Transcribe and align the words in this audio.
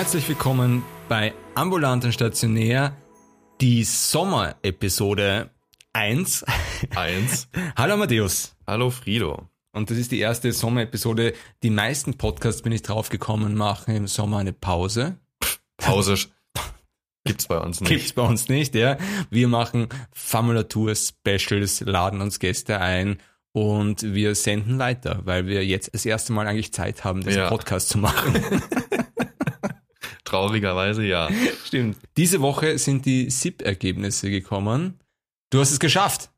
Herzlich 0.00 0.26
willkommen 0.30 0.82
bei 1.10 1.34
Ambulant 1.54 2.06
und 2.06 2.12
Stationär, 2.12 2.96
die 3.60 3.84
Sommer-Episode 3.84 5.50
1. 5.92 6.46
Eins. 6.96 7.48
Hallo 7.76 7.98
Matthäus. 7.98 8.56
Hallo 8.66 8.88
Frido. 8.88 9.50
Und 9.72 9.90
das 9.90 9.98
ist 9.98 10.10
die 10.10 10.18
erste 10.20 10.52
Sommer-Episode. 10.52 11.34
Die 11.62 11.68
meisten 11.68 12.16
Podcasts 12.16 12.62
bin 12.62 12.72
ich 12.72 12.80
draufgekommen, 12.80 13.54
machen 13.54 13.94
im 13.94 14.06
Sommer 14.06 14.38
eine 14.38 14.54
Pause. 14.54 15.18
Pause 15.76 16.16
gibt's 17.24 17.46
bei 17.46 17.58
uns 17.58 17.82
nicht. 17.82 17.90
Gibt's 17.90 18.14
bei 18.14 18.22
uns 18.22 18.48
nicht, 18.48 18.74
ja. 18.74 18.96
Wir 19.28 19.48
machen 19.48 19.88
Formulatur-Specials, 20.14 21.80
laden 21.80 22.22
uns 22.22 22.38
Gäste 22.38 22.80
ein 22.80 23.18
und 23.52 24.02
wir 24.02 24.34
senden 24.34 24.78
weiter, 24.78 25.20
weil 25.26 25.46
wir 25.46 25.62
jetzt 25.66 25.92
das 25.92 26.06
erste 26.06 26.32
Mal 26.32 26.46
eigentlich 26.46 26.72
Zeit 26.72 27.04
haben, 27.04 27.20
diesen 27.20 27.40
Ja. 27.42 27.50
Podcast 27.50 27.90
zu 27.90 27.98
machen. 27.98 28.62
Traurigerweise 30.30 31.04
ja. 31.04 31.28
Stimmt. 31.66 31.96
Diese 32.16 32.40
Woche 32.40 32.78
sind 32.78 33.04
die 33.04 33.30
SIP-Ergebnisse 33.30 34.30
gekommen. 34.30 35.00
Du 35.50 35.58
hast 35.58 35.72
es 35.72 35.80
geschafft. 35.80 36.30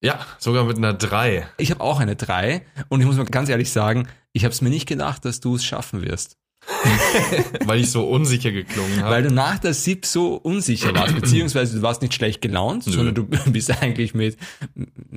Ja, 0.00 0.24
sogar 0.38 0.64
mit 0.64 0.78
einer 0.78 0.94
3. 0.94 1.46
Ich 1.58 1.70
habe 1.70 1.80
auch 1.80 1.98
eine 2.00 2.14
3 2.16 2.62
und 2.88 3.00
ich 3.00 3.06
muss 3.06 3.16
mal 3.16 3.24
ganz 3.24 3.48
ehrlich 3.48 3.70
sagen, 3.70 4.08
ich 4.32 4.44
habe 4.44 4.52
es 4.52 4.60
mir 4.60 4.70
nicht 4.70 4.86
gedacht, 4.88 5.24
dass 5.24 5.40
du 5.40 5.56
es 5.56 5.64
schaffen 5.64 6.02
wirst. 6.02 6.38
Weil 7.64 7.80
ich 7.80 7.90
so 7.90 8.08
unsicher 8.08 8.52
geklungen 8.52 9.00
habe. 9.02 9.10
Weil 9.10 9.22
du 9.24 9.32
nach 9.32 9.58
der 9.58 9.74
SIP 9.74 10.06
so 10.06 10.36
unsicher 10.36 10.94
warst, 10.94 11.14
beziehungsweise 11.16 11.76
du 11.76 11.82
warst 11.82 12.02
nicht 12.02 12.14
schlecht 12.14 12.40
gelaunt, 12.40 12.84
sondern 12.84 13.14
du 13.16 13.24
bist 13.50 13.82
eigentlich 13.82 14.14
mit 14.14 14.36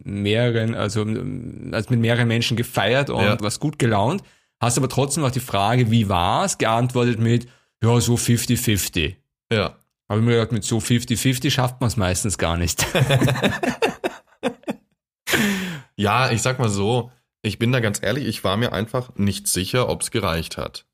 mehreren, 0.03 0.73
also 0.73 1.05
als 1.71 1.89
mit 1.91 1.99
mehreren 1.99 2.27
Menschen 2.27 2.57
gefeiert 2.57 3.11
und 3.11 3.21
Ja. 3.23 3.39
warst 3.39 3.59
gut 3.59 3.77
gelaunt, 3.77 4.23
hast 4.59 4.77
aber 4.79 4.89
trotzdem 4.89 5.23
auf 5.23 5.31
die 5.31 5.39
Frage, 5.39 5.91
wie 5.91 6.09
war's, 6.09 6.57
geantwortet 6.57 7.19
mit, 7.19 7.47
ja, 7.85 7.99
so 8.01 8.15
50-50. 8.15 9.15
Ja. 9.51 9.75
Habe 10.09 10.19
ich 10.19 10.25
mir 10.25 10.33
gedacht, 10.33 10.51
mit 10.51 10.63
so 10.63 10.77
50-50 10.77 11.49
schafft 11.51 11.81
man 11.81 11.87
es 11.87 11.97
meistens 11.97 12.37
gar 12.37 12.57
nicht. 12.57 12.85
Ja, 15.97 16.29
ich 16.31 16.41
sag 16.41 16.59
mal 16.59 16.69
so, 16.69 17.11
ich 17.41 17.57
bin 17.57 17.71
da 17.71 17.79
ganz 17.79 18.01
ehrlich, 18.03 18.25
ich 18.27 18.43
war 18.43 18.57
mir 18.57 18.73
einfach 18.73 19.15
nicht 19.15 19.47
sicher, 19.47 19.87
ob's 19.89 20.11
gereicht 20.11 20.57
hat. 20.57 20.85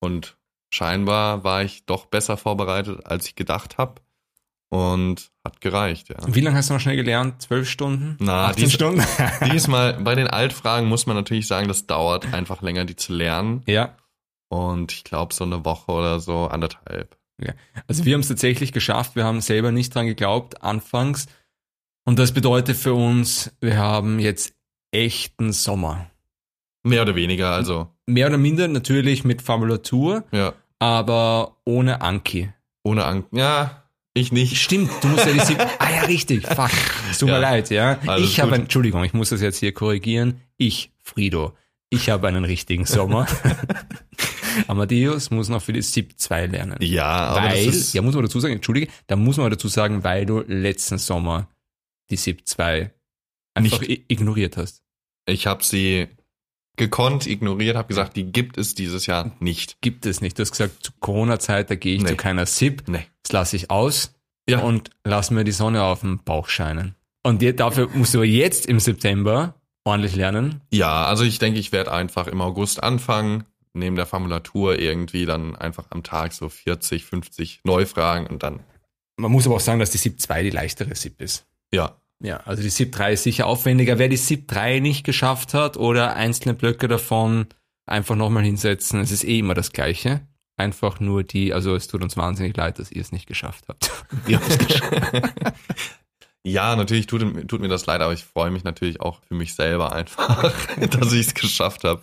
Und 0.00 0.36
scheinbar 0.72 1.44
war 1.44 1.62
ich 1.62 1.84
doch 1.84 2.06
besser 2.06 2.36
vorbereitet, 2.36 3.04
als 3.06 3.26
ich 3.26 3.34
gedacht 3.34 3.76
habe. 3.78 4.00
Und 4.70 5.30
hat 5.44 5.60
gereicht, 5.60 6.08
ja. 6.08 6.16
Wie 6.26 6.40
lange 6.40 6.56
hast 6.56 6.70
du 6.70 6.74
noch 6.74 6.80
schnell 6.80 6.96
gelernt? 6.96 7.42
Zwölf 7.42 7.68
Stunden? 7.68 8.16
Na, 8.20 8.46
18 8.46 8.64
dies- 8.64 8.72
Stunden? 8.72 9.04
Diesmal, 9.52 9.94
bei 10.00 10.14
den 10.14 10.28
Altfragen 10.28 10.88
muss 10.88 11.04
man 11.04 11.14
natürlich 11.14 11.46
sagen, 11.46 11.68
das 11.68 11.86
dauert 11.86 12.32
einfach 12.32 12.62
länger, 12.62 12.86
die 12.86 12.96
zu 12.96 13.12
lernen. 13.12 13.62
ja. 13.66 13.94
Und 14.52 14.92
ich 14.92 15.02
glaube, 15.04 15.32
so 15.32 15.44
eine 15.44 15.64
Woche 15.64 15.90
oder 15.92 16.20
so, 16.20 16.46
anderthalb. 16.46 17.16
Ja. 17.42 17.54
Also 17.88 18.04
wir 18.04 18.12
haben 18.12 18.20
es 18.20 18.28
tatsächlich 18.28 18.72
geschafft. 18.72 19.16
Wir 19.16 19.24
haben 19.24 19.40
selber 19.40 19.72
nicht 19.72 19.94
dran 19.94 20.06
geglaubt 20.06 20.62
anfangs. 20.62 21.26
Und 22.04 22.18
das 22.18 22.32
bedeutet 22.32 22.76
für 22.76 22.92
uns, 22.92 23.50
wir 23.62 23.78
haben 23.78 24.18
jetzt 24.18 24.54
echten 24.90 25.52
Sommer. 25.54 26.10
Mehr 26.82 27.00
oder 27.00 27.14
weniger, 27.14 27.50
also, 27.52 27.88
Mehr 28.04 28.26
oder 28.26 28.36
minder 28.36 28.68
natürlich 28.68 29.24
mit 29.24 29.40
Formulatur, 29.40 30.24
ja. 30.32 30.52
aber 30.78 31.56
ohne 31.64 32.02
Anki. 32.02 32.52
Ohne 32.82 33.06
Angst. 33.06 33.28
Ja, 33.32 33.84
ich 34.12 34.32
nicht. 34.32 34.58
Stimmt, 34.60 34.90
du 35.00 35.08
musst 35.08 35.24
ja 35.24 35.32
die 35.32 35.40
sieb 35.40 35.58
Ah 35.78 35.90
ja, 35.90 36.02
richtig. 36.02 36.46
Fuck. 36.46 36.70
Es 37.10 37.18
tut 37.18 37.28
mir 37.30 37.36
Ja. 37.36 37.40
leid, 37.40 37.70
ja. 37.70 37.98
Alles 38.06 38.28
ich 38.28 38.38
habe 38.40 38.56
Entschuldigung, 38.56 39.02
ich 39.02 39.14
muss 39.14 39.30
das 39.30 39.40
jetzt 39.40 39.58
hier 39.60 39.72
korrigieren. 39.72 40.42
Ich, 40.58 40.90
Frido. 41.00 41.54
Ich 41.92 42.08
habe 42.10 42.26
einen 42.28 42.44
richtigen 42.44 42.86
Sommer. 42.86 43.26
Amadeus 44.68 45.30
muss 45.30 45.48
noch 45.48 45.62
für 45.62 45.72
die 45.72 45.82
SIP 45.82 46.18
2 46.18 46.46
lernen. 46.46 46.76
Ja, 46.80 47.06
aber 47.06 47.48
weil, 47.48 47.66
das 47.66 47.74
ist, 47.76 47.94
ja, 47.94 48.02
muss 48.02 48.14
man 48.14 48.22
dazu 48.24 48.40
sagen, 48.40 48.54
entschuldige, 48.54 48.90
da 49.06 49.16
muss 49.16 49.36
man 49.36 49.50
dazu 49.50 49.68
sagen, 49.68 50.04
weil 50.04 50.26
du 50.26 50.40
letzten 50.40 50.98
Sommer 50.98 51.48
die 52.10 52.16
SIP 52.16 52.46
2 52.46 52.92
einfach 53.54 53.82
i- 53.82 54.04
ignoriert 54.08 54.56
hast. 54.56 54.82
ich 55.26 55.46
habe 55.46 55.62
sie 55.64 56.08
gekonnt 56.76 57.26
ignoriert, 57.26 57.76
habe 57.76 57.88
gesagt, 57.88 58.16
die 58.16 58.24
gibt 58.32 58.56
es 58.58 58.74
dieses 58.74 59.06
Jahr 59.06 59.34
nicht. 59.40 59.80
Gibt 59.82 60.06
es 60.06 60.20
nicht. 60.20 60.38
Du 60.38 60.42
hast 60.42 60.52
gesagt, 60.52 60.82
zu 60.84 60.92
Corona-Zeit, 61.00 61.70
da 61.70 61.74
gehe 61.74 61.94
ich 61.96 62.02
Nee. 62.02 62.08
zu 62.10 62.16
keiner 62.16 62.46
SIP. 62.46 62.84
Nee. 62.88 63.06
Das 63.22 63.32
lasse 63.32 63.56
ich 63.56 63.70
aus 63.70 64.14
Ja. 64.48 64.60
und 64.60 64.90
lass 65.04 65.30
mir 65.30 65.44
die 65.44 65.52
Sonne 65.52 65.82
auf 65.82 66.00
dem 66.00 66.18
Bauch 66.24 66.48
scheinen. 66.48 66.94
Und 67.24 67.42
dafür 67.60 67.88
musst 67.94 68.14
du 68.14 68.18
aber 68.18 68.24
jetzt 68.26 68.66
im 68.66 68.80
September 68.80 69.54
ordentlich 69.84 70.14
lernen. 70.16 70.60
Ja, 70.72 71.04
also 71.06 71.24
ich 71.24 71.38
denke, 71.38 71.58
ich 71.58 71.72
werde 71.72 71.92
einfach 71.92 72.26
im 72.26 72.40
August 72.40 72.82
anfangen, 72.82 73.44
neben 73.74 73.96
der 73.96 74.06
Formulatur 74.06 74.78
irgendwie 74.78 75.26
dann 75.26 75.56
einfach 75.56 75.86
am 75.90 76.02
Tag 76.02 76.32
so 76.32 76.48
40, 76.48 77.04
50 77.04 77.60
Neufragen 77.64 78.26
und 78.26 78.42
dann, 78.42 78.60
Man 79.16 79.32
muss 79.32 79.46
aber 79.46 79.56
auch 79.56 79.60
sagen, 79.60 79.80
dass 79.80 79.90
die 79.90 79.98
SIP 79.98 80.20
2 80.20 80.42
die 80.44 80.50
leichtere 80.50 80.94
SIP 80.94 81.20
ist. 81.20 81.46
ja, 81.72 81.96
Ja, 82.22 82.38
also 82.44 82.62
die 82.62 82.70
SIP 82.70 82.92
3 82.92 83.14
ist 83.14 83.22
sicher 83.24 83.46
aufwendiger. 83.46 83.98
Wer 83.98 84.08
die 84.08 84.16
SIP 84.16 84.46
3 84.48 84.78
nicht 84.80 85.04
geschafft 85.04 85.54
hat 85.54 85.76
oder 85.76 86.14
einzelne 86.14 86.54
Blöcke 86.54 86.86
davon 86.86 87.46
einfach 87.86 88.14
nochmal 88.14 88.44
hinsetzen, 88.44 89.00
es 89.00 89.10
ist 89.10 89.24
eh 89.24 89.38
immer 89.40 89.54
das 89.54 89.72
Gleiche. 89.72 90.20
Einfach 90.56 91.00
nur 91.00 91.24
die, 91.24 91.52
also 91.54 91.74
es 91.74 91.88
tut 91.88 92.02
uns 92.02 92.16
wahnsinnig 92.16 92.56
leid, 92.56 92.78
dass 92.78 92.92
ihr 92.92 93.00
es 93.00 93.10
nicht 93.10 93.26
geschafft 93.26 93.64
habt. 93.68 93.90
Wir 94.26 94.36
haben 94.38 94.46
es 94.48 94.58
geschafft. 94.58 94.92
Ja, 96.44 96.74
natürlich 96.74 97.06
tut, 97.06 97.22
tut 97.48 97.60
mir 97.60 97.68
das 97.68 97.86
leid, 97.86 98.00
aber 98.00 98.12
ich 98.12 98.24
freue 98.24 98.50
mich 98.50 98.64
natürlich 98.64 99.00
auch 99.00 99.20
für 99.28 99.34
mich 99.34 99.54
selber 99.54 99.92
einfach, 99.92 100.52
dass 100.90 101.12
ich 101.12 101.28
es 101.28 101.34
geschafft 101.34 101.84
habe. 101.84 102.02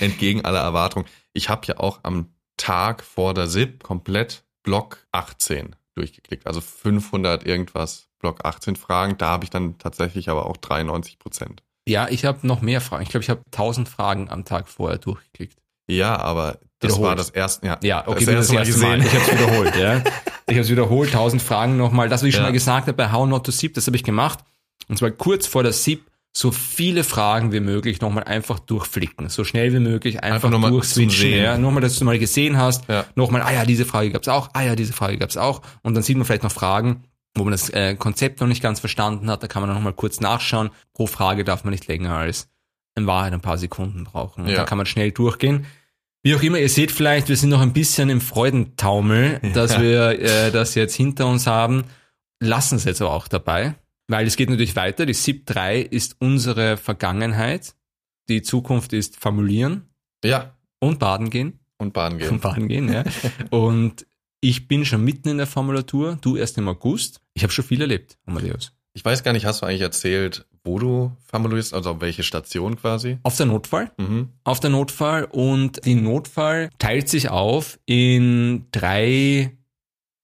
Entgegen 0.00 0.44
aller 0.44 0.60
Erwartungen. 0.60 1.06
Ich 1.32 1.48
habe 1.48 1.66
ja 1.66 1.78
auch 1.78 2.00
am 2.04 2.28
Tag 2.56 3.02
vor 3.02 3.34
der 3.34 3.48
SIP 3.48 3.82
komplett 3.82 4.44
Block 4.62 4.98
18 5.10 5.74
durchgeklickt. 5.96 6.46
Also 6.46 6.60
500 6.60 7.44
irgendwas 7.44 8.08
Block 8.20 8.44
18 8.44 8.76
Fragen. 8.76 9.18
Da 9.18 9.28
habe 9.30 9.44
ich 9.44 9.50
dann 9.50 9.78
tatsächlich 9.78 10.28
aber 10.28 10.46
auch 10.46 10.56
93 10.56 11.18
Prozent. 11.18 11.62
Ja, 11.88 12.08
ich 12.08 12.24
habe 12.24 12.46
noch 12.46 12.62
mehr 12.62 12.80
Fragen. 12.80 13.02
Ich 13.02 13.08
glaube, 13.08 13.24
ich 13.24 13.30
habe 13.30 13.42
1000 13.46 13.88
Fragen 13.88 14.30
am 14.30 14.44
Tag 14.44 14.68
vorher 14.68 14.98
durchgeklickt. 14.98 15.58
Ja, 15.90 16.16
aber 16.16 16.58
das 16.78 16.92
Wiederholt. 16.92 17.08
war 17.08 17.16
das 17.16 17.30
erste, 17.30 17.66
ja, 17.66 17.78
Ja, 17.82 18.06
okay, 18.06 18.24
das 18.26 18.46
das, 18.48 18.50
erste 18.50 18.54
Mal 18.54 18.60
erste 18.60 18.80
Mal. 18.80 18.98
gesehen. 19.00 19.06
Ich 19.06 19.20
habe 19.20 19.32
es 19.32 19.40
wiederholt, 19.40 19.76
ja. 19.76 20.02
Ich 20.52 20.58
habe 20.58 20.64
es 20.64 20.70
wiederholt, 20.70 21.08
1000 21.10 21.42
Fragen 21.42 21.76
nochmal. 21.76 22.08
Das, 22.08 22.22
was 22.22 22.28
ich 22.28 22.34
schon 22.34 22.42
Ja. 22.44 22.48
mal 22.48 22.52
gesagt 22.52 22.86
habe 22.86 22.94
bei 22.96 23.10
How 23.12 23.26
Not 23.28 23.44
to 23.46 23.52
SIP, 23.52 23.74
das 23.74 23.86
habe 23.86 23.96
ich 23.96 24.04
gemacht. 24.04 24.38
Und 24.88 24.98
zwar 24.98 25.10
kurz 25.10 25.46
vor 25.46 25.62
der 25.62 25.72
SIP 25.72 26.02
so 26.34 26.50
viele 26.50 27.04
Fragen 27.04 27.52
wie 27.52 27.60
möglich 27.60 28.00
nochmal 28.00 28.24
einfach 28.24 28.58
durchflicken. 28.58 29.28
So 29.28 29.44
schnell 29.44 29.72
wie 29.74 29.78
möglich 29.80 30.22
einfach, 30.22 30.36
Einfach 30.36 30.50
nochmal 30.50 30.70
durchswitchen. 30.70 31.30
Ja. 31.32 31.58
Nochmal, 31.58 31.82
dass 31.82 31.98
du 31.98 32.04
mal 32.06 32.18
gesehen 32.18 32.56
hast. 32.56 32.88
Ja. 32.88 33.04
Nochmal, 33.14 33.42
ah 33.42 33.52
ja, 33.52 33.64
diese 33.66 33.84
Frage 33.84 34.10
gab's 34.10 34.28
auch. 34.28 34.48
Ah 34.54 34.62
ja, 34.62 34.74
diese 34.74 34.92
Frage 34.94 35.18
gab's 35.18 35.36
auch. 35.36 35.60
Und 35.82 35.94
dann 35.94 36.02
sieht 36.02 36.16
man 36.16 36.24
vielleicht 36.24 36.42
noch 36.42 36.52
Fragen, 36.52 37.04
wo 37.36 37.44
man 37.44 37.52
das 37.52 37.68
äh, 37.70 37.96
Konzept 37.96 38.40
noch 38.40 38.48
nicht 38.48 38.62
ganz 38.62 38.80
verstanden 38.80 39.30
hat. 39.30 39.42
Da 39.42 39.46
kann 39.46 39.60
man 39.62 39.68
dann 39.68 39.76
nochmal 39.76 39.92
kurz 39.92 40.20
nachschauen. 40.20 40.70
Pro 40.94 41.06
Frage 41.06 41.44
darf 41.44 41.64
man 41.64 41.72
nicht 41.72 41.86
länger 41.86 42.14
als 42.16 42.48
in 42.94 43.06
Wahrheit 43.06 43.32
ein 43.34 43.40
paar 43.40 43.58
Sekunden 43.58 44.04
brauchen. 44.04 44.44
Und 44.44 44.48
Ja. 44.50 44.56
da 44.56 44.64
kann 44.64 44.78
man 44.78 44.86
schnell 44.86 45.12
durchgehen. 45.12 45.66
Wie 46.24 46.34
auch 46.36 46.42
immer, 46.42 46.58
ihr 46.58 46.68
seht 46.68 46.92
vielleicht, 46.92 47.28
wir 47.28 47.36
sind 47.36 47.50
noch 47.50 47.60
ein 47.60 47.72
bisschen 47.72 48.08
im 48.08 48.20
Freudentaumel, 48.20 49.40
dass 49.54 49.72
Ja. 49.72 49.82
wir 49.82 50.20
äh, 50.20 50.50
das 50.52 50.74
jetzt 50.74 50.94
hinter 50.94 51.26
uns 51.26 51.46
haben. 51.46 51.84
Lassen 52.40 52.76
es 52.76 52.84
jetzt 52.84 53.00
aber 53.00 53.12
auch 53.12 53.28
dabei, 53.28 53.74
weil 54.08 54.26
es 54.26 54.36
geht 54.36 54.50
natürlich 54.50 54.76
weiter. 54.76 55.06
Die 55.06 55.14
SIP 55.14 55.46
3 55.46 55.80
ist 55.80 56.16
unsere 56.20 56.76
Vergangenheit. 56.76 57.74
Die 58.28 58.42
Zukunft 58.42 58.92
ist 58.92 59.16
formulieren 59.16 59.88
Ja, 60.24 60.56
und 60.80 60.98
baden 61.00 61.30
gehen. 61.30 61.58
und 61.78 61.96
Und 61.96 62.18
gehen. 62.18 62.38
baden 62.40 62.68
gehen, 62.68 62.92
ja. 62.92 63.04
Und 63.50 64.06
ich 64.40 64.66
bin 64.68 64.84
schon 64.84 65.04
mitten 65.04 65.28
in 65.28 65.38
der 65.38 65.46
Formulatur, 65.46 66.18
du 66.20 66.36
erst 66.36 66.56
im 66.58 66.68
August. 66.68 67.20
Ich 67.34 67.42
habe 67.42 67.52
schon 67.52 67.64
viel 67.64 67.80
erlebt, 67.80 68.16
Amadeus. 68.26 68.72
Ich 68.94 69.04
weiß 69.04 69.22
gar 69.22 69.32
nicht, 69.32 69.46
hast 69.46 69.62
du 69.62 69.66
eigentlich 69.66 69.80
erzählt, 69.80 70.46
wo 70.64 70.78
du 70.78 71.16
formulierst, 71.26 71.72
also 71.72 71.92
auf 71.92 72.00
welche 72.00 72.22
Station 72.22 72.76
quasi? 72.76 73.18
Auf 73.22 73.36
der 73.36 73.46
Notfall, 73.46 73.90
Mhm. 73.96 74.28
auf 74.44 74.60
der 74.60 74.70
Notfall 74.70 75.24
und 75.24 75.84
die 75.86 75.94
Notfall 75.94 76.68
teilt 76.78 77.08
sich 77.08 77.30
auf 77.30 77.78
in 77.86 78.66
drei 78.70 79.56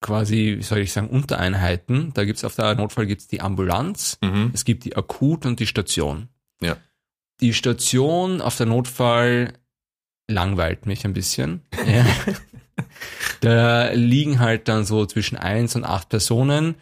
quasi, 0.01 0.57
wie 0.59 0.63
soll 0.63 0.79
ich 0.79 0.93
sagen, 0.93 1.09
Untereinheiten. 1.09 2.13
Da 2.15 2.25
gibt's 2.25 2.45
auf 2.45 2.55
der 2.55 2.75
Notfall 2.75 3.07
gibt's 3.07 3.27
die 3.27 3.41
Ambulanz, 3.41 4.19
Mhm. 4.23 4.51
es 4.55 4.65
gibt 4.65 4.85
die 4.85 4.97
Akut 4.97 5.47
und 5.47 5.61
die 5.61 5.67
Station. 5.67 6.29
Ja. 6.61 6.77
Die 7.41 7.55
Station 7.55 8.41
auf 8.43 8.57
der 8.57 8.67
Notfall 8.67 9.55
langweilt 10.31 10.85
mich 10.87 11.05
ein 11.07 11.15
bisschen. 11.15 11.63
ja. 11.87 12.05
Da 13.41 13.91
liegen 13.93 14.41
halt 14.41 14.69
dann 14.69 14.85
so 14.85 15.07
zwischen 15.07 15.37
eins 15.39 15.75
und 15.75 15.85
acht 15.85 16.09
Personen. 16.11 16.75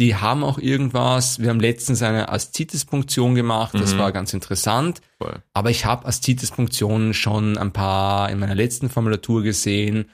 Die 0.00 0.14
haben 0.14 0.44
auch 0.44 0.58
irgendwas. 0.58 1.40
Wir 1.40 1.48
haben 1.50 1.60
letztens 1.60 2.02
eine 2.02 2.28
Aszitis-Punktion 2.28 3.34
gemacht. 3.34 3.74
Das 3.74 3.94
Mhm. 3.94 3.98
war 3.98 4.12
ganz 4.12 4.32
interessant. 4.32 5.00
Voll. 5.18 5.42
Aber 5.54 5.70
ich 5.70 5.84
habe 5.84 6.06
Aszitis-Punktionen 6.06 7.14
schon 7.14 7.58
ein 7.58 7.72
paar 7.72 8.30
in 8.30 8.38
meiner 8.38 8.54
letzten 8.54 8.88
Formulatur 8.90 9.42
gesehen 9.42 10.10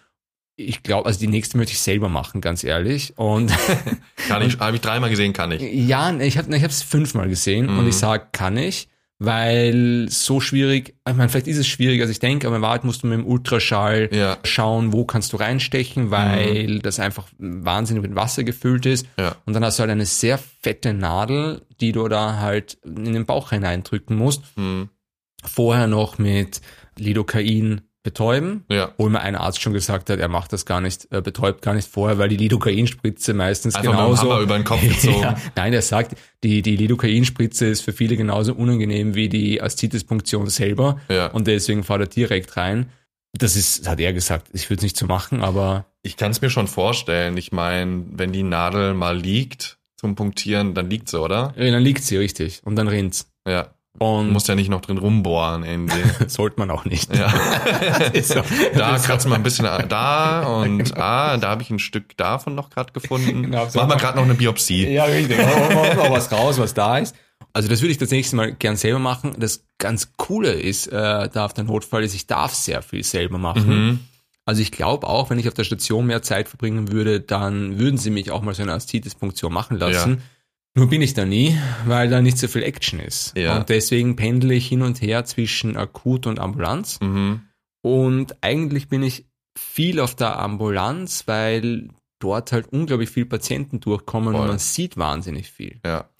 ich 0.56 0.84
glaube, 0.84 1.06
also 1.06 1.18
die 1.18 1.26
nächste 1.26 1.56
möchte 1.56 1.72
ich 1.72 1.80
selber 1.80 2.08
machen, 2.08 2.40
ganz 2.40 2.62
ehrlich. 2.62 3.14
Und 3.18 3.50
Kann 4.28 4.40
ich, 4.42 4.56
habe 4.60 4.76
ich 4.76 4.80
dreimal 4.82 5.10
gesehen, 5.10 5.32
kann 5.32 5.50
ich. 5.50 5.60
ja, 5.60 6.14
ich 6.20 6.38
habe 6.38 6.52
es 6.54 6.80
fünfmal 6.80 7.28
gesehen 7.28 7.68
und 7.68 7.82
Mhm. 7.82 7.88
ich 7.88 7.96
sage, 7.96 8.28
kann 8.30 8.56
ich, 8.56 8.88
weil 9.18 10.06
so 10.10 10.40
schwierig, 10.40 10.96
ich 11.08 11.14
meine, 11.14 11.28
vielleicht 11.28 11.46
ist 11.46 11.58
es 11.58 11.66
schwieriger, 11.66 12.02
als 12.02 12.10
ich 12.10 12.18
denke, 12.18 12.46
aber 12.46 12.56
in 12.56 12.62
Wahrheit 12.62 12.84
musst 12.84 13.02
du 13.02 13.06
mit 13.06 13.18
dem 13.18 13.26
Ultraschall 13.26 14.08
Ja. 14.12 14.38
schauen, 14.44 14.92
wo 14.92 15.04
kannst 15.04 15.32
du 15.32 15.36
reinstechen, 15.36 16.10
weil 16.10 16.80
das 16.80 17.00
einfach 17.00 17.28
wahnsinnig 17.38 18.02
mit 18.02 18.16
Wasser 18.16 18.44
gefüllt 18.44 18.86
ist. 18.86 19.06
Ja. 19.18 19.36
Und 19.46 19.52
dann 19.54 19.64
hast 19.64 19.78
du 19.78 19.82
halt 19.82 19.90
eine 19.92 20.06
sehr 20.06 20.38
fette 20.38 20.92
Nadel, 20.92 21.62
die 21.80 21.92
du 21.92 22.08
da 22.08 22.38
halt 22.40 22.78
in 22.84 23.12
den 23.14 23.26
Bauch 23.26 23.50
hineindrücken 23.50 24.16
musst. 24.16 24.42
Hm. 24.56 24.88
Vorher 25.44 25.86
noch 25.86 26.18
mit 26.18 26.60
Lidocain 26.98 27.82
betäuben. 28.04 28.64
Ja. 28.70 28.90
Obwohl 28.90 29.10
mir 29.10 29.20
ein 29.20 29.34
Arzt 29.34 29.60
schon 29.60 29.72
gesagt 29.72 30.10
hat, 30.10 30.20
er 30.20 30.28
macht 30.28 30.52
das 30.52 30.64
gar 30.66 30.80
nicht, 30.80 31.08
äh, 31.10 31.20
betäubt 31.20 31.62
gar 31.62 31.74
nicht 31.74 31.88
vorher, 31.88 32.18
weil 32.18 32.28
die 32.28 32.36
Lidocain-Spritze 32.36 33.34
meistens 33.34 33.74
Einfach 33.74 33.90
genauso. 33.90 34.30
Hammer 34.30 34.40
über 34.42 34.54
den 34.56 34.62
Kopf 34.64 34.80
gezogen. 34.88 35.20
ja, 35.22 35.36
nein, 35.56 35.72
er 35.72 35.82
sagt, 35.82 36.16
die, 36.44 36.62
die 36.62 36.76
Lidocain-Spritze 36.76 37.66
ist 37.66 37.80
für 37.80 37.92
viele 37.92 38.16
genauso 38.16 38.54
unangenehm 38.54 39.14
wie 39.16 39.28
die 39.28 39.60
Aszites-Punktion 39.60 40.48
selber. 40.48 41.00
Ja. 41.08 41.26
Und 41.28 41.48
deswegen 41.48 41.82
fährt 41.82 42.00
er 42.00 42.06
direkt 42.06 42.56
rein. 42.56 42.90
Das 43.36 43.56
ist, 43.56 43.88
hat 43.88 43.98
er 43.98 44.12
gesagt, 44.12 44.48
ich 44.52 44.70
würde 44.70 44.76
es 44.78 44.82
nicht 44.84 44.96
so 44.96 45.06
machen, 45.06 45.42
aber 45.42 45.86
Ich 46.02 46.16
kann 46.16 46.30
es 46.30 46.40
mir 46.40 46.50
schon 46.50 46.68
vorstellen. 46.68 47.36
Ich 47.36 47.50
meine, 47.50 48.04
wenn 48.12 48.32
die 48.32 48.44
Nadel 48.44 48.94
mal 48.94 49.16
liegt 49.18 49.78
zum 49.96 50.14
Punktieren, 50.14 50.74
dann 50.74 50.88
liegt 50.88 51.08
sie, 51.08 51.18
oder? 51.20 51.52
äh, 51.56 51.70
dann 51.72 51.82
liegt 51.82 52.04
sie 52.04 52.16
richtig 52.18 52.60
und 52.64 52.76
dann 52.76 52.86
rinnt's. 52.86 53.32
Ja. 53.48 53.73
Und 53.98 54.26
Du 54.26 54.32
musst 54.32 54.48
ja 54.48 54.56
nicht 54.56 54.68
noch 54.68 54.80
drin 54.80 54.98
rumbohren 54.98 55.64
irgendwie. 55.64 56.02
sollte 56.26 56.58
man 56.58 56.70
auch 56.70 56.84
nicht. 56.84 57.14
Ja. 57.14 57.32
So. 58.22 58.42
Da 58.74 58.98
kratzt 58.98 59.28
man 59.28 59.40
ein 59.40 59.42
bisschen 59.42 59.66
da 59.88 60.42
und 60.42 60.96
ah, 60.96 61.36
da 61.36 61.50
habe 61.50 61.62
ich 61.62 61.70
ein 61.70 61.78
Stück 61.78 62.16
davon 62.16 62.54
noch 62.54 62.70
gerade 62.70 62.92
gefunden. 62.92 63.42
Genau, 63.44 63.68
so. 63.68 63.78
Machen 63.78 63.90
wir 63.90 63.96
gerade 63.96 64.16
noch 64.16 64.24
eine 64.24 64.34
Biopsie. 64.34 64.88
Ja, 64.88 65.04
richtig. 65.04 65.36
Mal 65.38 66.10
was 66.10 66.32
raus, 66.32 66.58
was 66.58 66.74
da 66.74 66.98
ist. 66.98 67.14
Also 67.52 67.68
das 67.68 67.82
würde 67.82 67.92
ich 67.92 67.98
das 67.98 68.10
nächste 68.10 68.36
Mal 68.36 68.52
gern 68.52 68.76
selber 68.76 68.98
machen. 68.98 69.34
Das 69.38 69.64
ganz 69.78 70.12
Coole 70.16 70.52
ist, 70.52 70.86
äh, 70.88 71.28
da 71.28 71.44
auf 71.44 71.54
der 71.54 71.64
Notfall 71.64 72.02
ist, 72.02 72.14
ich 72.14 72.26
darf 72.26 72.54
sehr 72.54 72.82
viel 72.82 73.04
selber 73.04 73.38
machen. 73.38 73.68
Mhm. 73.68 74.00
Also 74.46 74.62
ich 74.62 74.72
glaube 74.72 75.06
auch, 75.06 75.30
wenn 75.30 75.38
ich 75.38 75.48
auf 75.48 75.54
der 75.54 75.64
Station 75.64 76.06
mehr 76.06 76.22
Zeit 76.22 76.48
verbringen 76.48 76.92
würde, 76.92 77.20
dann 77.20 77.78
würden 77.78 77.98
sie 77.98 78.10
mich 78.10 78.30
auch 78.30 78.42
mal 78.42 78.54
so 78.54 78.62
eine 78.62 78.72
Aszites-Punktion 78.72 79.52
machen 79.52 79.78
lassen. 79.78 80.22
Nur 80.76 80.88
bin 80.88 81.02
ich 81.02 81.14
da 81.14 81.24
nie, 81.24 81.56
weil 81.86 82.08
da 82.08 82.20
nicht 82.20 82.36
so 82.36 82.48
viel 82.48 82.64
Action 82.64 82.98
ist. 82.98 83.36
Ja. 83.36 83.56
Und 83.56 83.68
deswegen 83.68 84.16
pendle 84.16 84.54
ich 84.54 84.66
hin 84.66 84.82
und 84.82 85.00
her 85.00 85.24
zwischen 85.24 85.76
akut 85.76 86.26
und 86.26 86.40
Ambulanz. 86.40 86.98
Mhm. 87.00 87.42
Und 87.82 88.36
eigentlich 88.42 88.88
bin 88.88 89.02
ich 89.04 89.26
viel 89.56 90.00
auf 90.00 90.16
der 90.16 90.38
Ambulanz, 90.38 91.28
weil 91.28 91.90
dort 92.18 92.50
halt 92.50 92.72
unglaublich 92.72 93.10
viele 93.10 93.26
Patienten 93.26 93.78
durchkommen 93.78 94.32
Voll. 94.32 94.42
und 94.42 94.48
man 94.48 94.58
sieht 94.58 94.96
wahnsinnig 94.96 95.50
viel. 95.50 95.80
Ja. 95.84 96.10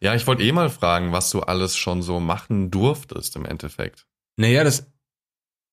Ja, 0.00 0.14
ich 0.14 0.26
wollte 0.26 0.42
eh 0.42 0.52
mal 0.52 0.70
fragen, 0.70 1.12
was 1.12 1.30
du 1.30 1.40
alles 1.40 1.76
schon 1.76 2.00
so 2.00 2.20
machen 2.20 2.70
durftest 2.70 3.36
im 3.36 3.44
Endeffekt. 3.44 4.06
Naja, 4.36 4.64
das, 4.64 4.90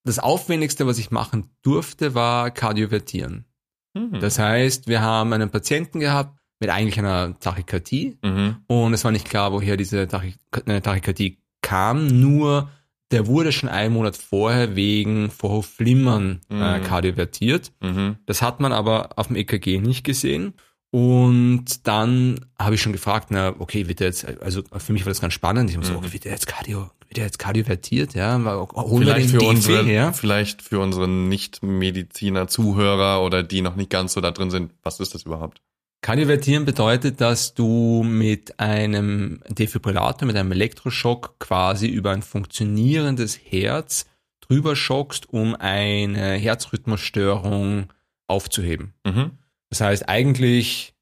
das 0.03 0.19
Aufwendigste, 0.19 0.87
was 0.87 0.97
ich 0.97 1.11
machen 1.11 1.55
durfte, 1.61 2.13
war 2.13 2.51
Kardiovertieren. 2.51 3.45
Mhm. 3.93 4.19
Das 4.19 4.39
heißt, 4.39 4.87
wir 4.87 5.01
haben 5.01 5.31
einen 5.31 5.51
Patienten 5.51 5.99
gehabt 5.99 6.42
mit 6.59 6.69
eigentlich 6.69 6.97
einer 6.99 7.37
Tachykardie 7.39 8.17
mhm. 8.23 8.57
und 8.67 8.93
es 8.93 9.03
war 9.03 9.11
nicht 9.11 9.29
klar, 9.29 9.51
woher 9.51 9.77
diese 9.77 10.07
Tachy 10.07 10.33
äh, 10.65 10.81
Tachykardie 10.81 11.37
kam, 11.61 12.07
nur 12.07 12.69
der 13.11 13.27
wurde 13.27 13.51
schon 13.51 13.69
einen 13.69 13.93
Monat 13.93 14.17
vorher 14.17 14.75
wegen 14.75 15.29
Vorhofflimmern 15.29 16.41
äh, 16.49 16.79
Mhm. 16.79 16.83
kardiovertiert. 16.83 17.71
Mhm. 17.81 18.15
Das 18.25 18.41
hat 18.41 18.59
man 18.59 18.73
aber 18.73 19.09
auf 19.17 19.27
dem 19.27 19.35
EKG 19.35 19.79
nicht 19.79 20.03
gesehen. 20.03 20.53
Und 20.89 21.87
dann 21.87 22.39
habe 22.59 22.75
ich 22.75 22.81
schon 22.81 22.91
gefragt, 22.93 23.27
na, 23.31 23.55
okay, 23.59 23.87
wird 23.87 23.99
der 23.99 24.07
jetzt, 24.07 24.25
also 24.41 24.61
für 24.77 24.93
mich 24.93 25.05
war 25.05 25.09
das 25.11 25.21
ganz 25.21 25.33
spannend. 25.33 25.69
Ich 25.69 25.75
habe 25.75 25.85
so, 25.85 25.93
Mhm. 25.93 25.99
okay, 25.99 26.13
wird 26.13 26.25
der 26.25 26.31
jetzt 26.33 26.47
Cardio, 26.47 26.89
wird 27.07 27.17
der 27.17 27.25
jetzt 27.25 27.39
kardiovertiert, 27.39 28.13
ja? 28.13 28.37
Holen 28.75 29.03
Vielleicht 29.03 29.31
wir 29.33 29.39
für, 29.39 29.45
den 29.45 29.49
unsere, 29.49 29.77
DFB 29.79 29.87
her? 29.89 30.13
vielleicht 30.13 30.61
für 30.61 30.79
unsere 30.79 31.07
Nicht-Mediziner-Zuhörer 31.07 33.23
oder 33.23 33.43
die 33.43 33.61
noch 33.61 33.75
nicht 33.75 33.89
ganz 33.89 34.13
so 34.13 34.21
da 34.21 34.31
drin 34.31 34.51
sind. 34.51 34.71
Was 34.83 34.99
ist 34.99 35.13
das 35.13 35.23
überhaupt? 35.23 35.61
Kardiovertieren 36.03 36.65
bedeutet, 36.65 37.21
dass 37.21 37.53
du 37.53 38.03
mit 38.03 38.59
einem 38.59 39.39
Defibrillator, 39.47 40.27
mit 40.27 40.35
einem 40.35 40.51
Elektroschock 40.51 41.39
quasi 41.39 41.87
über 41.87 42.11
ein 42.11 42.21
funktionierendes 42.21 43.39
Herz 43.41 44.05
drüber 44.41 44.75
schockst, 44.75 45.31
um 45.31 45.55
eine 45.55 46.33
Herzrhythmusstörung 46.33 47.93
aufzuheben. 48.27 48.93
Mhm. 49.05 49.31
Das 49.69 49.79
heißt, 49.79 50.09
eigentlich, 50.09 50.93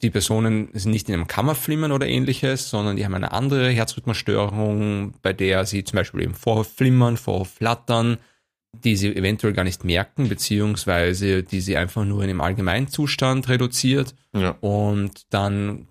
die 0.00 0.08
Personen 0.08 0.70
sind 0.72 0.92
nicht 0.92 1.10
in 1.10 1.14
einem 1.14 1.26
Kammerflimmern 1.26 1.92
oder 1.92 2.06
ähnliches, 2.06 2.70
sondern 2.70 2.96
die 2.96 3.04
haben 3.04 3.14
eine 3.14 3.32
andere 3.32 3.68
Herzrhythmusstörung, 3.68 5.12
bei 5.20 5.34
der 5.34 5.66
sie 5.66 5.84
zum 5.84 5.98
Beispiel 5.98 6.22
eben 6.22 6.34
Vorhofflimmern, 6.34 7.18
Vorhofflattern, 7.18 8.16
die 8.72 8.96
sie 8.96 9.14
eventuell 9.14 9.52
gar 9.52 9.64
nicht 9.64 9.84
merken, 9.84 10.28
beziehungsweise 10.28 11.42
die 11.42 11.60
sie 11.60 11.76
einfach 11.76 12.04
nur 12.04 12.22
in 12.22 12.28
dem 12.28 12.40
Allgemeinzustand 12.40 13.48
reduziert. 13.48 14.14
Ja. 14.34 14.50
Und 14.60 15.22
dann 15.30 15.88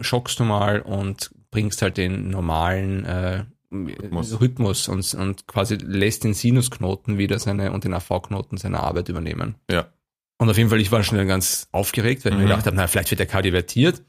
schockst 0.00 0.38
du 0.40 0.44
mal 0.44 0.80
und 0.80 1.30
bringst 1.50 1.82
halt 1.82 1.96
den 1.96 2.30
normalen 2.30 3.04
äh, 3.04 3.44
Rhythmus. 3.72 4.40
Rhythmus, 4.40 4.88
und, 4.88 5.14
und 5.14 5.46
quasi 5.46 5.76
lässt 5.76 6.24
den 6.24 6.34
Sinusknoten 6.34 7.18
wieder 7.18 7.38
seine 7.38 7.72
und 7.72 7.84
den 7.84 7.92
AV-Knoten 7.94 8.56
seine 8.56 8.80
Arbeit 8.80 9.08
übernehmen. 9.08 9.56
Ja. 9.70 9.86
Und 10.38 10.48
auf 10.48 10.56
jeden 10.56 10.70
Fall, 10.70 10.80
ich 10.80 10.92
war 10.92 11.02
schon 11.02 11.26
ganz 11.26 11.68
aufgeregt, 11.72 12.24
weil 12.24 12.32
ich 12.32 12.38
Mhm. 12.38 12.44
mir 12.44 12.50
gedacht 12.50 12.66
habe, 12.66 12.76
na, 12.76 12.86
vielleicht 12.86 13.10
wird 13.10 13.20
er 13.20 13.26
kardiovertiert. 13.26 14.02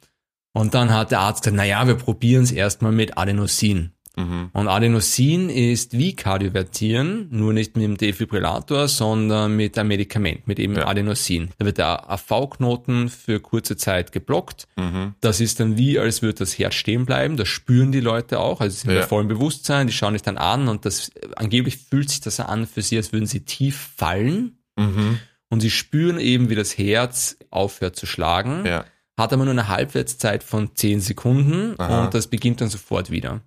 Und 0.53 0.73
dann 0.73 0.91
hat 0.91 1.11
der 1.11 1.19
Arzt 1.19 1.43
gesagt, 1.43 1.57
na 1.57 1.65
ja, 1.65 1.85
wir 1.87 1.95
probieren 1.95 2.43
es 2.43 2.51
erstmal 2.51 2.91
mit 2.91 3.17
Adenosin. 3.17 3.91
Mhm. 4.19 4.49
Und 4.53 4.67
Adenosin 4.67 5.49
ist 5.49 5.97
wie 5.97 6.15
Kardiovertieren, 6.15 7.27
nur 7.31 7.53
nicht 7.53 7.75
mit 7.75 7.85
dem 7.85 7.97
Defibrillator, 7.97 8.87
sondern 8.87 9.55
mit 9.55 9.77
einem 9.77 9.87
Medikament, 9.87 10.47
mit 10.47 10.59
eben 10.59 10.75
Ja. 10.75 10.87
Adenosin. 10.87 11.49
Da 11.57 11.65
wird 11.65 11.77
der 11.77 12.09
AV-Knoten 12.11 13.09
für 13.09 13.39
kurze 13.39 13.77
Zeit 13.77 14.11
geblockt. 14.11 14.67
Mhm. 14.77 15.15
Das 15.21 15.39
ist 15.39 15.59
dann 15.59 15.77
wie, 15.77 15.97
als 15.99 16.21
würde 16.21 16.39
das 16.39 16.59
Herz 16.59 16.75
stehen 16.75 17.05
bleiben. 17.05 17.37
Das 17.37 17.47
spüren 17.47 17.91
die 17.91 18.01
Leute 18.01 18.39
auch. 18.39 18.61
Also 18.61 18.75
sie 18.75 18.81
sind 18.81 18.91
Ja. 18.91 19.01
bei 19.01 19.07
vollem 19.07 19.27
Bewusstsein, 19.29 19.87
die 19.87 19.93
schauen 19.93 20.13
dich 20.13 20.21
dann 20.23 20.37
an 20.37 20.67
und 20.67 20.85
das 20.85 21.11
angeblich 21.35 21.77
fühlt 21.77 22.09
sich 22.09 22.19
das 22.21 22.39
an 22.39 22.67
für 22.67 22.81
sie, 22.81 22.97
als 22.97 23.13
würden 23.13 23.25
sie 23.25 23.41
tief 23.45 23.91
fallen. 23.95 24.57
Mhm. 24.77 25.19
Und 25.49 25.61
sie 25.61 25.71
spüren 25.71 26.19
eben, 26.19 26.49
wie 26.49 26.55
das 26.55 26.77
Herz 26.77 27.37
aufhört 27.49 27.95
zu 27.95 28.05
schlagen. 28.05 28.65
Ja. 28.65 28.85
Hat 29.17 29.33
aber 29.33 29.43
nur 29.43 29.51
eine 29.53 29.67
Halbwertszeit 29.67 30.43
von 30.43 30.75
10 30.75 31.01
Sekunden 31.01 31.73
Aha. 31.77 32.05
und 32.05 32.13
das 32.13 32.27
beginnt 32.27 32.61
dann 32.61 32.69
sofort 32.69 33.11
wieder. 33.11 33.41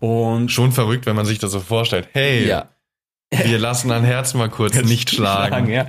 Und 0.00 0.50
Schon 0.52 0.72
verrückt, 0.72 1.06
wenn 1.06 1.16
man 1.16 1.24
sich 1.26 1.38
das 1.38 1.52
so 1.52 1.60
vorstellt. 1.60 2.08
Hey, 2.12 2.46
ja, 2.46 2.68
wir 3.32 3.58
lassen 3.58 3.90
ein 3.90 4.04
Herz 4.04 4.34
mal 4.34 4.48
kurz 4.48 4.80
nicht 4.82 5.10
schlagen. 5.10 5.68
ja. 5.70 5.86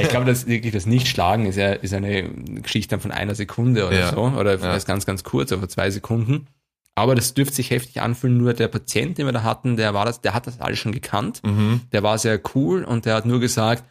Ich 0.00 0.08
glaube, 0.08 0.26
das 0.26 0.46
wirklich 0.46 0.72
das 0.72 0.86
Nicht-Schlagen 0.86 1.46
ist 1.46 1.56
ja 1.56 1.72
ist 1.72 1.92
eine 1.94 2.28
Geschichte 2.62 2.90
dann 2.90 3.00
von 3.00 3.10
einer 3.12 3.34
Sekunde 3.34 3.86
oder 3.86 3.98
Ja. 3.98 4.10
so. 4.12 4.22
Oder 4.22 4.58
Ja. 4.58 4.78
ganz, 4.78 5.04
ganz 5.06 5.24
kurz, 5.24 5.52
aber 5.52 5.68
zwei 5.68 5.90
Sekunden. 5.90 6.46
Aber 6.94 7.14
das 7.14 7.34
dürfte 7.34 7.56
sich 7.56 7.70
heftig 7.70 8.00
anfühlen. 8.00 8.38
Nur 8.38 8.54
der 8.54 8.68
Patient, 8.68 9.18
den 9.18 9.26
wir 9.26 9.32
da 9.32 9.42
hatten, 9.42 9.76
der 9.76 9.94
war 9.94 10.04
das, 10.06 10.20
der 10.22 10.32
hat 10.32 10.46
das 10.46 10.60
alles 10.60 10.78
schon 10.78 10.92
gekannt. 10.92 11.42
Mhm. 11.44 11.82
Der 11.92 12.02
war 12.02 12.16
sehr 12.18 12.40
cool 12.54 12.84
und 12.84 13.04
der 13.04 13.14
hat 13.16 13.26
nur 13.26 13.40
gesagt, 13.40 13.84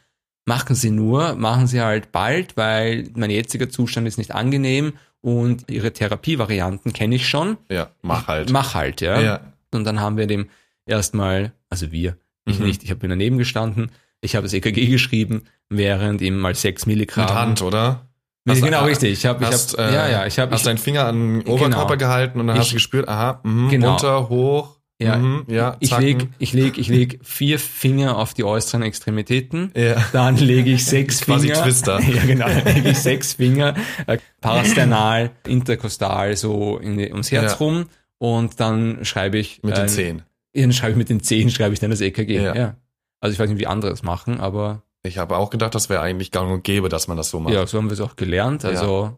machen 0.46 0.76
Sie 0.76 0.90
nur, 0.90 1.36
machen 1.36 1.68
Sie 1.68 1.82
halt 1.82 2.12
bald, 2.12 2.56
weil 2.58 3.10
mein 3.16 3.30
jetziger 3.30 3.70
Zustand 3.70 4.08
ist 4.08 4.18
nicht 4.18 4.34
angenehm 4.34 4.94
und 5.22 5.70
Ihre 5.70 5.92
Therapievarianten 5.92 6.94
kenne 6.94 7.16
ich 7.16 7.28
schon. 7.28 7.58
Ja, 7.70 7.90
mach 8.02 8.28
halt. 8.28 8.52
Mach 8.52 8.74
halt, 8.74 9.02
ja. 9.02 9.20
Ja. 9.22 9.40
Und 9.76 9.84
dann 9.86 10.00
haben 10.00 10.18
wir 10.18 10.28
dem 10.28 10.48
erstmal, 10.86 11.54
also 11.70 11.92
wir, 11.92 12.18
ich 12.46 12.60
Mhm. 12.60 12.66
nicht, 12.66 12.84
ich 12.84 12.92
habe 12.92 13.08
daneben 13.08 13.38
gestanden, 13.38 13.92
ich 14.22 14.36
habe 14.36 14.44
das 14.44 14.54
EKG 14.54 14.88
geschrieben, 14.88 15.44
während 15.70 16.22
ihm 16.22 16.38
mal 16.40 16.56
sechs 16.56 16.86
Milligramm. 16.86 17.26
Mit 17.26 17.34
Hand, 17.36 17.62
oder? 17.62 18.08
Hast- 18.48 18.62
genau, 18.62 18.82
ah, 18.82 18.86
richtig. 18.86 19.12
Ich 19.14 19.26
habe, 19.26 19.44
ich 19.44 19.50
Hast, 19.50 19.78
hab, 19.78 19.92
ja, 19.92 20.06
äh, 20.08 20.12
ja, 20.12 20.26
ich 20.28 20.38
habe, 20.38 20.52
Hast 20.52 20.62
ich, 20.62 20.66
deinen 20.66 20.78
Finger 20.78 21.06
an 21.06 21.40
den 21.40 21.48
Oberkörper 21.48 21.98
Genau. 21.98 22.10
gehalten 22.10 22.40
und 22.40 22.48
dann 22.48 22.56
Ich- 22.58 22.62
hast 22.62 22.70
du 22.72 22.76
gespürt, 22.76 23.08
aha, 23.08 23.40
mh, 23.44 23.70
Genau. 23.72 23.90
runter, 23.92 24.30
hoch, 24.30 24.76
Ja, 25.02 25.18
mhm, 25.18 25.44
ja, 25.48 25.76
ich 25.80 25.90
zacken. 25.90 26.06
leg, 26.06 26.28
ich 26.38 26.54
leg, 26.54 26.78
ich 26.78 26.88
leg 26.88 27.20
vier 27.24 27.58
Finger 27.60 28.18
auf 28.18 28.34
die 28.36 28.44
äußeren 28.46 28.82
Extremitäten. 28.84 29.72
Ja. 29.76 29.96
Dann 30.14 30.38
lege 30.38 30.70
ich 30.72 30.86
sechs 30.86 31.20
Quasi 31.26 31.48
Finger. 31.48 31.64
Twister. 31.64 32.00
Ja, 32.08 32.24
genau. 32.24 32.48
Lege 32.48 32.92
ich 32.92 33.00
sechs 33.00 33.34
Finger 33.34 33.74
äh, 34.08 34.20
parasternal, 34.42 35.32
interkostal 35.48 36.38
so 36.38 36.78
in, 36.78 36.98
ums 37.00 37.32
Herz 37.32 37.52
Ja. 37.54 37.58
rum 37.58 37.88
und 38.18 38.60
dann 38.60 39.04
schreibe 39.06 39.38
ich 39.38 39.62
Mit 39.64 39.78
den 39.78 39.86
äh, 39.86 39.88
Zehen. 39.88 40.22
Ja, 40.54 40.62
dann 40.64 40.74
schreibe 40.74 40.92
ich 40.92 40.98
mit 40.98 41.10
den 41.10 41.22
Zehen 41.22 41.50
schreibe 41.52 41.74
ich 41.74 41.80
dann 41.80 41.90
das 41.92 42.02
EKG. 42.02 42.36
Ja. 42.42 42.56
Ja. 42.56 42.76
Also 43.22 43.34
ich 43.34 43.40
weiß 43.40 43.50
nicht, 43.50 43.60
wie 43.60 43.68
andere 43.68 43.92
es 43.92 44.04
machen, 44.04 44.40
aber 44.40 44.84
Ich 45.04 45.18
habe 45.18 45.38
auch 45.38 45.50
gedacht, 45.50 45.76
das 45.76 45.90
wäre 45.90 46.02
eigentlich 46.02 46.32
gang 46.32 46.52
und 46.52 46.64
gäbe, 46.64 46.90
dass 46.90 47.08
man 47.08 47.18
das 47.18 47.30
so 47.30 47.40
macht. 47.40 47.54
ja, 47.54 47.66
so 47.68 47.78
haben 47.78 47.88
wir 47.90 47.94
es 47.94 48.02
auch 48.02 48.16
gelernt. 48.16 48.64
Ja. 48.64 48.70
Also 48.70 49.18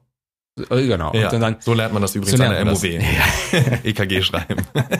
äh, 0.69 0.87
genau. 0.87 1.13
Ja, 1.13 1.29
dann 1.29 1.57
so 1.59 1.73
lernt 1.73 1.93
man 1.93 2.01
das 2.01 2.15
übrigens 2.15 2.37
so 2.37 2.43
an 2.43 2.51
der 2.51 2.65
das. 2.65 2.81
MOW. 2.83 2.89
EKG 3.83 4.21
schreiben. 4.23 4.61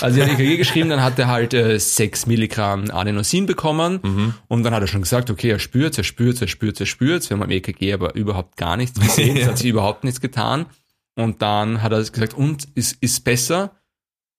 Also 0.00 0.18
er 0.20 0.26
hat 0.26 0.32
EKG 0.38 0.56
geschrieben, 0.56 0.88
dann 0.88 1.00
hat 1.02 1.16
er 1.20 1.28
halt 1.28 1.54
äh, 1.54 1.78
6 1.78 2.26
Milligramm 2.26 2.90
Adenosin 2.90 3.46
bekommen 3.46 4.00
Mhm. 4.02 4.34
und 4.48 4.62
dann 4.64 4.74
hat 4.74 4.82
er 4.82 4.88
schon 4.88 5.02
gesagt, 5.02 5.30
okay, 5.30 5.50
er 5.50 5.58
spürt, 5.60 5.96
er 5.96 6.02
spürt, 6.04 6.40
er 6.42 6.48
spürt, 6.48 6.80
er 6.80 6.86
spürt. 6.86 7.28
Wir 7.30 7.36
haben 7.36 7.42
am 7.44 7.50
EKG 7.50 7.92
aber 7.92 8.14
überhaupt 8.16 8.56
gar 8.56 8.76
nichts 8.76 8.98
gesehen, 9.00 9.36
es 9.36 9.46
hat 9.46 9.58
sich 9.58 9.68
überhaupt 9.68 10.02
nichts 10.02 10.20
getan. 10.20 10.66
Und 11.14 11.42
dann 11.42 11.82
hat 11.82 11.92
er 11.92 11.98
gesagt, 11.98 12.34
und 12.34 12.66
ist, 12.74 12.96
ist 13.02 13.24
besser? 13.24 13.76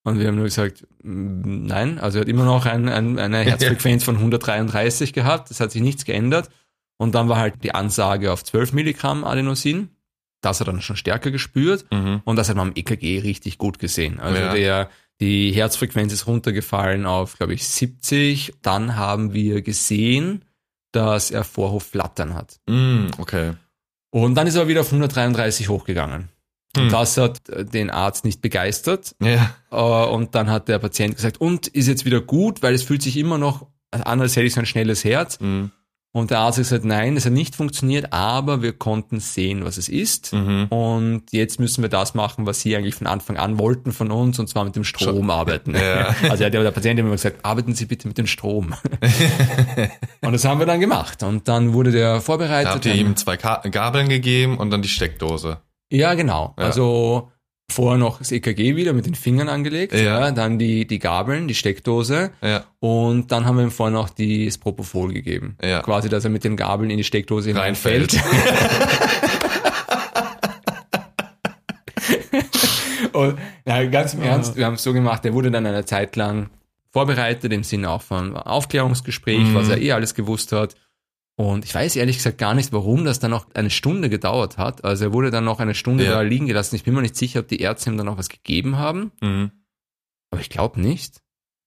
Und 0.03 0.19
wir 0.19 0.27
haben 0.27 0.35
nur 0.35 0.45
gesagt, 0.45 0.85
mm, 1.03 1.65
nein, 1.65 1.99
also 1.99 2.17
er 2.17 2.21
hat 2.21 2.27
immer 2.29 2.45
noch 2.45 2.65
ein, 2.65 2.89
ein, 2.89 3.19
eine 3.19 3.37
Herzfrequenz 3.43 4.03
von 4.03 4.15
133 4.17 5.13
gehabt, 5.13 5.51
es 5.51 5.59
hat 5.59 5.71
sich 5.71 5.81
nichts 5.81 6.05
geändert. 6.05 6.49
Und 6.97 7.15
dann 7.15 7.29
war 7.29 7.37
halt 7.37 7.63
die 7.63 7.73
Ansage 7.73 8.31
auf 8.31 8.43
12 8.43 8.73
Milligramm 8.73 9.23
Adenosin. 9.23 9.89
Das 10.41 10.59
hat 10.59 10.67
er 10.67 10.73
dann 10.73 10.81
schon 10.81 10.95
stärker 10.95 11.31
gespürt. 11.31 11.85
Mhm. 11.91 12.21
Und 12.25 12.35
das 12.35 12.49
hat 12.49 12.55
man 12.55 12.69
am 12.69 12.75
EKG 12.75 13.19
richtig 13.19 13.57
gut 13.57 13.79
gesehen. 13.79 14.19
Also 14.19 14.39
Ja. 14.41 14.53
der, 14.53 14.89
die 15.19 15.51
Herzfrequenz 15.51 16.11
ist 16.13 16.27
runtergefallen 16.27 17.05
auf, 17.05 17.37
glaube 17.37 17.53
ich, 17.53 17.65
70. 17.67 18.53
Dann 18.61 18.95
haben 18.95 19.33
wir 19.33 19.61
gesehen, 19.61 20.43
dass 20.91 21.31
er 21.31 21.43
Vorhofflattern 21.43 22.35
hat. 22.35 22.59
Mm, 22.67 23.07
okay. 23.17 23.53
Und 24.11 24.35
dann 24.35 24.47
ist 24.47 24.55
er 24.55 24.67
wieder 24.67 24.81
auf 24.81 24.91
133 24.91 25.69
hochgegangen. 25.69 26.29
Hm. 26.75 26.83
Und 26.85 26.91
das 26.93 27.17
hat 27.17 27.49
äh, 27.49 27.65
den 27.65 27.89
Arzt 27.89 28.25
nicht 28.25 28.41
begeistert. 28.41 29.15
Ja. 29.21 29.51
Äh, 29.71 30.09
Und 30.09 30.35
dann 30.35 30.49
hat 30.49 30.67
der 30.67 30.79
Patient 30.79 31.15
gesagt, 31.15 31.39
und 31.39 31.67
ist 31.67 31.87
jetzt 31.87 32.05
wieder 32.05 32.21
gut, 32.21 32.61
weil 32.63 32.73
es 32.73 32.83
fühlt 32.83 33.01
sich 33.01 33.17
immer 33.17 33.37
noch 33.37 33.67
an, 33.91 34.21
als 34.21 34.35
hätte 34.35 34.47
ich 34.47 34.53
so 34.53 34.59
ein 34.59 34.65
schnelles 34.65 35.03
Herz. 35.03 35.39
Mm, 35.39 35.65
Und 36.13 36.31
der 36.31 36.39
Arzt 36.39 36.57
hat 36.57 36.63
gesagt, 36.65 36.83
nein, 36.85 37.15
es 37.15 37.25
hat 37.25 37.33
nicht 37.33 37.55
funktioniert, 37.55 38.11
aber 38.11 38.61
wir 38.63 38.73
konnten 38.73 39.19
sehen, 39.19 39.65
was 39.65 39.77
es 39.77 39.87
ist. 39.89 40.33
mhm. 40.33 40.65
Und 40.69 41.23
jetzt 41.31 41.59
müssen 41.59 41.81
wir 41.83 41.89
das 41.89 42.13
machen, 42.15 42.45
was 42.47 42.61
Sie 42.61 42.75
eigentlich 42.75 42.95
von 42.95 43.05
Anfang 43.07 43.37
an 43.37 43.59
wollten 43.59 43.91
von 43.91 44.09
uns, 44.11 44.39
und 44.39 44.47
zwar 44.49 44.63
mit 44.65 44.75
dem 44.75 44.83
Strom 44.83 45.29
arbeiten. 45.29 45.75
Ja. 45.75 46.15
Also 46.23 46.37
der, 46.49 46.63
der 46.63 46.71
Patient 46.71 46.97
hat 46.99 47.05
immer 47.05 47.11
gesagt, 47.15 47.43
arbeiten 47.45 47.75
Sie 47.75 47.85
bitte 47.85 48.07
mit 48.07 48.17
dem 48.17 48.25
Strom. 48.27 48.73
und 50.21 50.33
das 50.33 50.45
haben 50.45 50.59
wir 50.59 50.65
dann 50.65 50.79
gemacht. 50.79 51.21
Und 51.23 51.47
dann 51.47 51.73
wurde 51.73 51.91
der 51.91 52.21
vorbereitet. 52.21 52.67
Da 52.67 52.73
habt 52.75 52.85
ihr 52.85 52.95
ihm 52.95 53.15
zwei 53.15 53.37
Gabeln 53.37 54.09
gegeben 54.09 54.57
und 54.57 54.71
dann 54.71 54.81
die 54.81 54.89
Steckdose. 54.89 55.59
Ja, 55.93 56.13
genau. 56.15 56.53
Ja. 56.57 56.65
Also 56.65 57.29
vorher 57.71 57.97
noch 57.97 58.19
das 58.19 58.31
EKG 58.31 58.75
wieder 58.75 58.93
mit 58.93 59.05
den 59.05 59.15
Fingern 59.15 59.49
angelegt, 59.49 59.93
Ja. 59.93 60.29
dann 60.31 60.59
die, 60.59 60.85
die 60.85 60.99
Gabeln, 60.99 61.47
die 61.47 61.55
Steckdose 61.55 62.31
Ja. 62.41 62.65
und 62.79 63.31
dann 63.31 63.45
haben 63.45 63.57
wir 63.57 63.63
ihm 63.63 63.71
vorher 63.71 63.93
noch 63.97 64.09
die, 64.09 64.45
das 64.45 64.57
Propofol 64.57 65.13
gegeben. 65.13 65.57
Ja. 65.63 65.81
Quasi, 65.81 66.09
dass 66.09 66.23
er 66.23 66.29
mit 66.29 66.43
den 66.43 66.55
Gabeln 66.57 66.89
in 66.89 66.97
die 66.97 67.03
Steckdose 67.03 67.55
Reinfällt. 67.55 68.19
Und 73.13 73.37
na, 73.65 73.85
ganz 73.85 74.13
im 74.13 74.21
Ernst, 74.23 74.55
wir 74.55 74.65
haben 74.65 74.73
es 74.75 74.83
so 74.83 74.93
gemacht, 74.93 75.23
der 75.23 75.33
wurde 75.33 75.51
dann 75.51 75.65
eine 75.65 75.85
Zeit 75.85 76.15
lang 76.15 76.49
vorbereitet, 76.91 77.51
im 77.53 77.63
Sinne 77.63 77.89
auch 77.89 78.01
von 78.01 78.35
Aufklärungsgespräch, 78.35 79.39
Mhm. 79.39 79.55
was 79.55 79.69
er 79.69 79.77
eh 79.79 79.91
alles 79.91 80.15
gewusst 80.15 80.51
hat. 80.51 80.75
Und 81.35 81.65
ich 81.65 81.73
weiß 81.73 81.95
ehrlich 81.95 82.17
gesagt 82.17 82.37
gar 82.37 82.53
nicht, 82.53 82.71
warum 82.73 83.05
das 83.05 83.19
dann 83.19 83.31
noch 83.31 83.47
eine 83.55 83.71
Stunde 83.71 84.09
gedauert 84.09 84.57
hat. 84.59 84.83
Also 84.83 85.05
er 85.05 85.13
wurde 85.13 85.31
dann 85.31 85.45
noch 85.45 85.59
eine 85.59 85.73
Stunde 85.73 86.05
Ja. 86.05 86.11
da 86.11 86.21
liegen 86.21 86.45
gelassen. 86.45 86.75
Ich 86.75 86.83
bin 86.83 86.93
mir 86.93 87.01
nicht 87.01 87.15
sicher, 87.15 87.39
ob 87.39 87.47
die 87.47 87.59
Ärzte 87.59 87.89
ihm 87.89 87.97
dann 87.97 88.05
noch 88.05 88.17
was 88.19 88.29
gegeben 88.29 88.77
haben. 88.77 89.11
Mhm. 89.21 89.51
Aber 90.31 90.41
ich 90.41 90.49
glaube 90.49 90.79
nicht. 90.79 91.21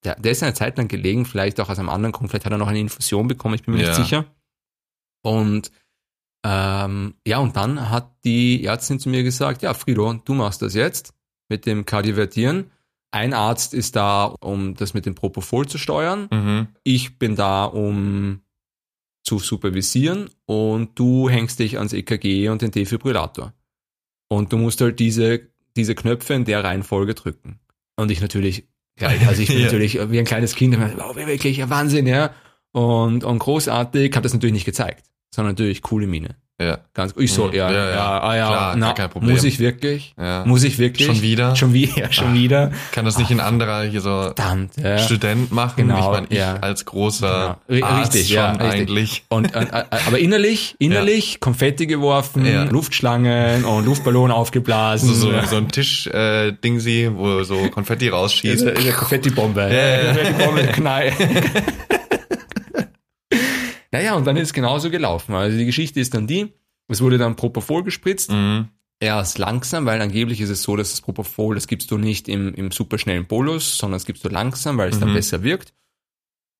Der, 0.04 0.14
der 0.14 0.30
ist 0.32 0.42
eine 0.44 0.54
Zeit 0.54 0.78
lang 0.78 0.87
gelegen, 0.87 1.25
vielleicht 1.26 1.58
auch 1.58 1.68
aus 1.68 1.80
einem 1.80 1.88
anderen 1.88 2.12
Grund. 2.12 2.30
Vielleicht 2.30 2.44
hat 2.46 2.52
er 2.52 2.58
noch 2.58 2.68
eine 2.68 2.78
Infusion 2.78 3.26
bekommen, 3.26 3.54
ich 3.56 3.64
bin 3.64 3.75
mir 3.75 3.82
Ja. 3.82 3.88
nicht 3.88 3.96
sicher. 3.96 4.25
Und 5.25 5.73
ähm, 6.44 7.14
ja, 7.26 7.38
und 7.38 7.56
dann 7.56 7.90
hat 7.90 8.12
die 8.25 8.64
Ärztin 8.64 9.00
zu 9.00 9.08
mir 9.08 9.25
gesagt, 9.25 9.62
ja, 9.62 9.75
Frido, 9.75 10.12
du 10.12 10.35
machst 10.35 10.62
das 10.62 10.75
jetzt 10.75 11.12
mit 11.49 11.66
dem 11.66 11.85
Kardiovertieren. 11.87 12.70
Ein 13.11 13.35
Arzt 13.35 13.75
ist 13.75 13.96
da, 13.96 14.26
um 14.26 14.75
das 14.75 14.94
mit 14.94 15.06
dem 15.06 15.16
Propofol 15.16 15.66
zu 15.66 15.78
steuern. 15.78 16.28
Mhm. 16.30 16.68
Ich 16.85 17.18
bin 17.18 17.35
da, 17.35 17.64
um 17.64 18.42
zu 19.26 19.40
supervisieren 19.40 20.30
und 20.47 20.99
du 20.99 21.28
hängst 21.28 21.59
dich 21.59 21.78
ans 21.78 21.92
EKG 21.92 22.49
und 22.49 22.62
den 22.62 22.71
Defibrillator. 22.71 23.52
Und 24.28 24.52
du 24.52 24.56
musst 24.56 24.80
halt 24.80 25.00
diese, 25.00 25.49
diese 25.76 25.95
Knöpfe 25.95 26.35
in 26.35 26.45
der 26.45 26.62
Reihenfolge 26.62 27.14
drücken. 27.14 27.59
Und 27.97 28.11
ich 28.11 28.21
natürlich, 28.21 28.68
gleich, 28.97 29.26
also 29.26 29.42
ich 29.42 29.49
bin 29.49 29.59
Ja. 29.61 29.64
natürlich 29.64 29.95
wie 30.11 30.18
ein 30.18 30.25
kleines 30.25 30.54
Kind, 30.54 30.78
wow, 30.78 31.16
wirklich 31.16 31.61
ein 31.61 31.71
Wahnsinn, 31.71 32.06
ja. 32.06 32.35
Und, 32.73 33.25
und 33.25 33.38
großartig, 33.38 34.14
habe 34.14 34.23
das 34.23 34.33
natürlich 34.33 34.54
nicht 34.54 34.64
gezeigt, 34.64 35.04
sondern 35.35 35.54
natürlich 35.54 35.83
coole 35.83 36.06
Mine. 36.06 36.37
Ja. 36.59 36.79
Ganz, 36.95 37.13
ich 37.19 37.33
so, 37.35 37.49
Mhm. 37.49 37.53
ja, 37.55 37.71
Ja, 37.71 37.85
ja, 37.85 37.91
ja. 37.91 38.21
ah, 38.21 38.37
ja, 38.37 38.47
Klar, 38.49 38.77
na, 38.77 38.93
kein 38.95 39.11
Problem. 39.11 39.33
muss 39.35 39.45
ich 39.45 39.59
wirklich? 39.59 40.15
Ja. 40.19 40.43
Muss 40.47 40.65
ich 40.65 40.79
wirklich? 40.79 41.07
Schon 41.07 41.21
wieder? 41.21 41.55
Schon 41.55 41.75
wieder, 41.75 41.97
ja, 41.99 42.13
schon 42.13 42.29
Ah. 42.29 42.35
wieder. 42.35 42.71
Kann 42.93 43.05
das 43.05 43.19
nicht 43.19 43.31
ein 43.31 43.41
anderer 43.41 43.83
hier 43.83 44.01
so 44.01 44.23
Verdammt, 44.23 44.73
ja. 44.83 44.97
Student 44.97 45.53
machen? 45.53 45.75
Genau, 45.77 45.99
ich 45.99 46.07
meine, 46.07 46.27
ich 46.31 46.39
ja. 46.39 46.57
als 46.57 46.87
großer 46.87 47.59
Genau. 47.69 47.87
Arzt 47.87 48.15
richtig, 48.15 48.29
schon 48.29 48.37
ja, 48.37 48.53
richtig. 48.53 48.81
eigentlich. 48.81 49.25
Und, 49.29 49.55
äh, 49.55 49.61
äh, 49.65 49.85
aber 50.07 50.19
innerlich, 50.19 50.77
innerlich 50.79 51.41
Konfetti 51.41 51.87
geworfen. 51.87 52.47
Luftschlangen 52.71 53.67
und 53.67 53.85
Luftballon 53.85 54.31
aufgeblasen. 54.31 55.09
So, 55.15 55.31
so, 55.33 55.41
so 55.51 55.57
ein 55.57 55.69
Tisch-Dingsi, 55.69 57.03
äh, 57.03 57.11
wo 57.15 57.43
so 57.43 57.69
Konfetti 57.69 58.09
rausschießt. 58.09 58.65
Konfetti-Bombe. 58.97 59.61
Ja, 59.61 59.69
ja, 59.69 59.97
ja. 59.97 60.05
Konfetti-Bombe, 60.15 60.63
Knall. 60.73 61.13
naja, 63.97 64.15
und 64.15 64.26
dann 64.26 64.37
ist 64.37 64.49
es 64.49 64.53
genauso 64.53 64.91
gelaufen. 64.91 65.35
Also 65.35 65.57
die 65.59 65.67
Geschichte 65.67 66.00
ist 66.00 66.15
dann 66.15 66.26
die, 66.26 66.53
es 66.88 67.00
wurde 67.00 67.19
dann 67.19 67.37
Propofol 67.37 67.83
gespritzt. 67.85 68.31
Mhm. 68.31 68.69
Erst 68.99 69.37
langsam, 69.38 69.85
weil 69.85 70.00
angeblich 70.00 70.41
ist 70.41 70.49
es 70.50 70.62
so, 70.62 70.75
dass 70.75 70.91
das 70.91 71.00
Propofol, 71.03 71.55
das 71.55 71.67
gibst 71.67 71.91
du 71.91 71.99
nicht 71.99 72.29
im, 72.29 72.55
im 72.55 72.71
superschnellen 72.71 73.26
Bolus, 73.26 73.76
sondern 73.76 73.97
das 73.97 74.07
gibst 74.07 74.25
du 74.25 74.29
langsam, 74.29 74.79
weil 74.79 74.88
es 74.88 74.99
dann 74.99 75.11
Mhm. 75.11 75.15
besser 75.15 75.43
wirkt. 75.43 75.75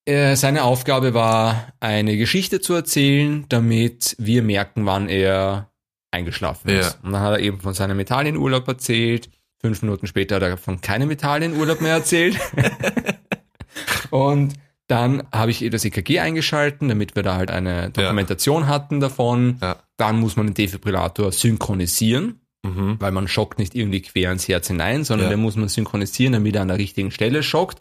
Äh, 0.05 0.37
seine 0.37 0.62
Aufgabe 0.62 1.14
war, 1.14 1.73
eine 1.81 2.16
Geschichte 2.16 2.61
zu 2.61 2.75
erzählen, 2.75 3.47
damit 3.49 4.14
wir 4.19 4.43
merken, 4.43 4.85
wann 4.87 5.09
er 5.09 5.71
eingeschlafen 6.12 6.71
Ja. 6.71 6.81
ist. 6.81 6.99
Und 7.02 7.12
dann 7.12 7.23
hat 7.23 7.33
er 7.33 7.40
eben 7.40 7.61
von 7.61 7.75
seinem 7.75 7.99
Italienurlaub 8.00 8.69
erzählt. 8.69 9.31
Fünf 9.61 9.81
Minuten 9.83 10.07
später 10.07 10.37
hat 10.37 10.43
er 10.43 10.57
von 10.59 10.81
keinem 10.81 11.11
Italienurlaub 11.11 11.81
mehr 11.81 11.95
erzählt. 11.95 12.37
Und 14.11 14.55
dann 14.88 15.25
habe 15.33 15.50
ich 15.50 15.69
das 15.71 15.85
EKG 15.85 16.21
eingeschalten, 16.21 16.88
damit 16.88 17.16
wir 17.16 17.23
da 17.23 17.37
halt 17.37 17.50
eine 17.50 17.90
Dokumentation 17.90 18.66
hatten 18.69 19.00
davon. 19.00 19.59
Ja. 19.61 19.76
Dann 19.97 20.21
muss 20.21 20.37
man 20.37 20.47
den 20.47 20.55
Defibrillator 20.55 21.33
synchronisieren, 21.33 22.40
Mhm. 22.64 22.97
weil 23.00 23.12
man 23.12 23.28
schockt 23.28 23.59
nicht 23.59 23.75
irgendwie 23.75 24.02
quer 24.02 24.33
ins 24.33 24.47
Herz 24.49 24.69
hinein, 24.69 25.05
sondern 25.05 25.28
Ja. 25.28 25.35
den 25.37 25.40
muss 25.40 25.57
man 25.57 25.69
synchronisieren, 25.69 26.33
damit 26.35 26.55
er 26.57 26.62
an 26.62 26.69
der 26.69 26.78
richtigen 26.78 27.11
Stelle 27.11 27.43
schockt. 27.43 27.81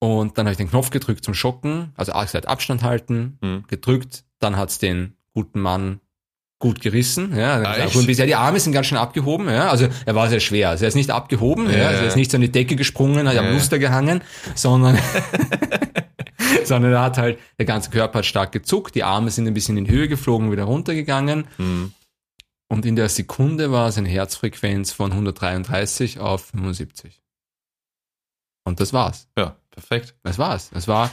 Und 0.00 0.38
dann 0.38 0.46
habe 0.46 0.52
ich 0.52 0.58
den 0.58 0.70
Knopf 0.70 0.90
gedrückt 0.90 1.24
zum 1.24 1.34
Schocken, 1.34 1.92
also 1.96 2.12
gesagt 2.12 2.46
Abstand 2.46 2.82
halten, 2.84 3.38
Mhm. 3.40 3.64
gedrückt, 3.66 4.22
dann 4.38 4.56
hat's 4.56 4.78
den 4.78 5.14
guten 5.34 5.60
Mann 5.60 6.00
gut 6.60 6.80
gerissen, 6.80 7.36
ja, 7.36 7.54
Ah, 7.62 7.78
ja 7.78 7.86
gut, 7.86 8.06
bisher 8.08 8.26
die 8.26 8.34
Arme 8.34 8.58
sind 8.58 8.72
ganz 8.72 8.86
schön 8.88 8.98
abgehoben, 8.98 9.48
ja, 9.48 9.68
also 9.70 9.86
er 10.06 10.14
war 10.16 10.28
sehr 10.28 10.40
schwer, 10.40 10.70
also 10.70 10.84
er 10.84 10.88
ist 10.88 10.96
nicht 10.96 11.10
abgehoben, 11.10 11.70
ja, 11.70 11.76
Ja, 11.78 11.86
also 11.86 11.98
er 11.98 12.02
ja. 12.02 12.08
ist 12.08 12.16
nicht 12.16 12.32
so 12.32 12.36
an 12.36 12.40
die 12.40 12.50
Decke 12.50 12.74
gesprungen, 12.74 13.28
hat 13.28 13.36
am 13.36 13.44
Ja. 13.46 13.52
Muster 13.52 13.78
gehangen, 13.78 14.22
sondern 14.56 14.98
sondern 16.64 16.92
er 16.92 17.02
hat 17.02 17.18
halt, 17.18 17.38
der 17.58 17.66
ganze 17.66 17.90
Körper 17.90 18.18
hat 18.18 18.26
stark 18.26 18.52
gezuckt, 18.52 18.94
die 18.94 19.04
Arme 19.04 19.30
sind 19.30 19.46
ein 19.46 19.54
bisschen 19.54 19.76
in 19.76 19.88
Höhe 19.88 20.08
geflogen, 20.08 20.50
wieder 20.52 20.64
runtergegangen 20.64 21.46
Mhm. 21.58 21.92
und 22.68 22.86
in 22.86 22.96
der 22.96 23.08
Sekunde 23.08 23.70
war 23.72 23.90
seine 23.92 24.08
Herzfrequenz 24.08 24.92
von 24.92 25.12
133 25.12 26.20
auf 26.20 26.46
75. 26.46 27.20
Und 28.64 28.80
das 28.80 28.92
war's. 28.92 29.28
Ja, 29.38 29.56
perfekt. 29.70 30.14
Das 30.22 30.38
war's. 30.38 30.70
Das 30.70 30.86
war. 30.88 31.10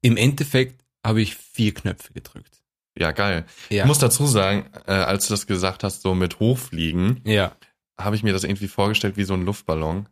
Im 0.00 0.16
Endeffekt 0.16 0.84
habe 1.06 1.20
ich 1.22 1.36
vier 1.36 1.72
Knöpfe 1.74 2.12
gedrückt. 2.12 2.62
Ja, 2.98 3.12
geil. 3.12 3.46
Ja. 3.70 3.84
Ich 3.84 3.86
muss 3.88 3.98
dazu 4.00 4.26
sagen, 4.26 4.68
äh, 4.86 4.92
als 4.92 5.28
du 5.28 5.32
das 5.34 5.46
gesagt 5.46 5.84
hast, 5.84 6.02
so 6.02 6.14
mit 6.14 6.40
Hochfliegen, 6.40 7.20
ja. 7.24 7.56
habe 7.98 8.16
ich 8.16 8.22
mir 8.22 8.32
das 8.32 8.44
irgendwie 8.44 8.68
vorgestellt 8.68 9.16
wie 9.16 9.24
so 9.24 9.34
ein 9.34 9.44
Luftballon. 9.44 10.08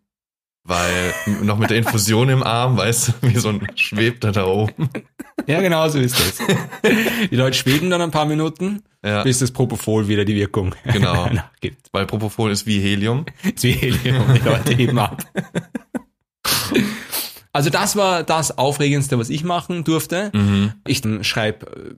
Weil 0.64 1.14
noch 1.42 1.58
mit 1.58 1.70
der 1.70 1.78
Infusion 1.78 2.28
im 2.28 2.42
Arm, 2.42 2.76
weißt 2.76 3.08
du, 3.08 3.12
wie 3.22 3.36
so 3.38 3.48
ein 3.48 3.66
schwebt 3.76 4.24
er 4.24 4.32
da 4.32 4.44
oben. 4.46 4.90
Ja, 5.46 5.60
genau 5.62 5.88
so 5.88 5.98
ist 5.98 6.16
das. 6.18 6.38
Die 7.30 7.34
Leute 7.36 7.56
schweben 7.56 7.88
dann 7.90 8.02
ein 8.02 8.10
paar 8.10 8.26
Minuten, 8.26 8.82
Ja, 9.02 9.22
bis 9.22 9.38
das 9.38 9.50
Propofol 9.52 10.06
wieder 10.08 10.24
die 10.26 10.34
Wirkung 10.36 10.74
Genau. 10.84 11.26
nachgibt. 11.32 11.88
weil 11.92 12.04
Propofol 12.06 12.50
ist 12.50 12.66
wie 12.66 12.78
Helium. 12.78 13.24
Ist 13.42 13.64
wie 13.64 13.72
Helium, 13.72 14.22
die 14.34 14.40
Leute 14.46 14.74
heben 14.76 14.98
ab. 14.98 15.24
Also 17.52 17.70
das 17.70 17.96
war 17.96 18.22
das 18.22 18.56
Aufregendste, 18.58 19.18
was 19.18 19.30
ich 19.30 19.42
machen 19.44 19.82
durfte. 19.84 20.30
Mhm. 20.34 20.72
Ich 20.86 21.02
schreibe 21.22 21.96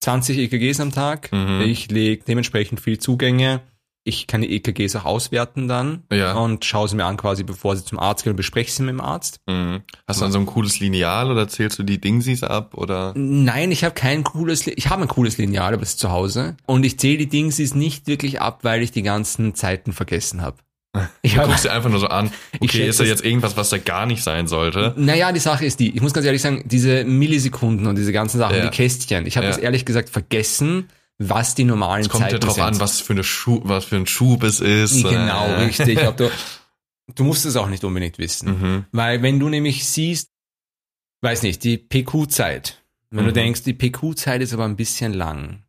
20 0.00 0.38
EKGs 0.38 0.80
am 0.80 0.92
Tag. 0.92 1.32
Mhm. 1.32 1.62
Ich 1.62 1.90
lege 1.90 2.22
dementsprechend 2.24 2.80
viel 2.80 2.98
Zugänge. 2.98 3.60
Ich 4.04 4.26
kann 4.26 4.40
die 4.42 4.50
EKGs 4.56 4.96
auch 4.96 5.04
auswerten 5.04 5.68
dann 5.68 6.02
Ja. 6.12 6.32
und 6.34 6.64
schaue 6.64 6.88
sie 6.88 6.96
mir 6.96 7.04
an 7.04 7.16
quasi, 7.16 7.44
bevor 7.44 7.76
sie 7.76 7.84
zum 7.84 7.98
Arzt 8.00 8.24
gehen 8.24 8.32
und 8.32 8.36
bespreche 8.36 8.70
sie 8.72 8.82
mit 8.82 8.90
dem 8.90 9.00
Arzt. 9.00 9.40
Mhm. 9.46 9.82
Hast 10.08 10.20
du 10.20 10.24
dann 10.24 10.32
so 10.32 10.38
ein 10.40 10.46
cooles 10.46 10.80
Lineal 10.80 11.30
oder 11.30 11.46
zählst 11.46 11.78
du 11.78 11.84
die 11.84 12.00
Dingsies 12.00 12.42
ab 12.42 12.74
oder? 12.76 13.12
Nein, 13.16 13.70
ich 13.70 13.84
habe 13.84 13.94
kein 13.94 14.24
cooles, 14.24 14.66
ich 14.66 14.90
habe 14.90 15.02
ein 15.02 15.08
cooles 15.08 15.38
Lineal, 15.38 15.72
aber 15.74 15.82
es 15.82 15.90
ist 15.90 16.00
zu 16.00 16.10
Hause. 16.10 16.56
Und 16.66 16.84
ich 16.84 16.98
zähle 16.98 17.18
die 17.18 17.28
Dingsies 17.28 17.74
nicht 17.76 18.08
wirklich 18.08 18.40
ab, 18.40 18.60
weil 18.64 18.82
ich 18.82 18.90
die 18.90 19.02
ganzen 19.02 19.54
Zeiten 19.54 19.92
vergessen 19.92 20.42
habe. 20.42 20.56
Ich 21.22 21.36
guckst 21.36 21.64
dir 21.64 21.72
einfach 21.72 21.88
nur 21.88 22.00
so 22.00 22.08
an, 22.08 22.32
Ich 22.60 22.62
okay, 22.70 22.88
ist 22.88 22.98
da 23.00 23.04
jetzt 23.04 23.24
irgendwas, 23.24 23.56
was 23.56 23.70
da 23.70 23.78
gar 23.78 24.04
nicht 24.06 24.22
sein 24.24 24.46
sollte? 24.48 24.94
naja, 24.96 25.30
die 25.32 25.38
Sache 25.40 25.64
ist 25.64 25.78
die, 25.80 25.94
ich 25.94 26.02
muss 26.02 26.12
ganz 26.12 26.26
ehrlich 26.26 26.42
sagen, 26.42 26.64
diese 26.66 27.04
Millisekunden 27.04 27.86
und 27.86 27.96
diese 27.96 28.12
ganzen 28.12 28.38
Sachen, 28.38 28.56
Ja. 28.56 28.64
die 28.64 28.76
Kästchen, 28.76 29.26
ich 29.26 29.36
habe 29.36 29.46
Ja. 29.46 29.52
das 29.52 29.60
ehrlich 29.60 29.84
gesagt 29.84 30.10
vergessen, 30.10 30.88
was 31.28 31.54
die 31.54 31.64
normalen 31.64 32.02
Es 32.02 32.08
kommt 32.08 32.30
ja 32.32 32.38
drauf 32.38 32.54
sind. 32.54 32.62
an, 32.64 32.80
was 32.80 33.00
für, 33.00 33.12
eine 33.12 33.24
Schuh, 33.24 33.60
was 33.64 33.84
für 33.86 33.96
ein 33.96 34.06
Schub 34.06 34.42
es 34.42 34.60
ist. 34.60 35.02
Genau, 35.02 35.46
Äh, 35.46 35.64
richtig. 35.64 36.06
Ob 36.06 36.16
du, 36.16 36.30
du 37.14 37.24
musst 37.24 37.44
es 37.46 37.56
auch 37.56 37.68
nicht 37.68 37.84
unbedingt 37.84 38.18
wissen. 38.18 38.48
Mhm. 38.60 38.84
Weil 38.92 39.22
wenn 39.22 39.38
du 39.40 39.48
nämlich 39.48 39.86
siehst, 39.86 40.30
weiß 41.22 41.42
nicht, 41.42 41.62
die 41.64 41.78
PQ-Zeit, 41.78 42.82
wenn 43.10 43.24
du 43.24 43.30
Mhm. 43.30 43.34
denkst, 43.34 43.62
die 43.62 43.74
PQ-Zeit 43.74 44.40
ist 44.42 44.52
aber 44.54 44.64
ein 44.64 44.76
bisschen 44.76 45.12
lang, 45.12 45.62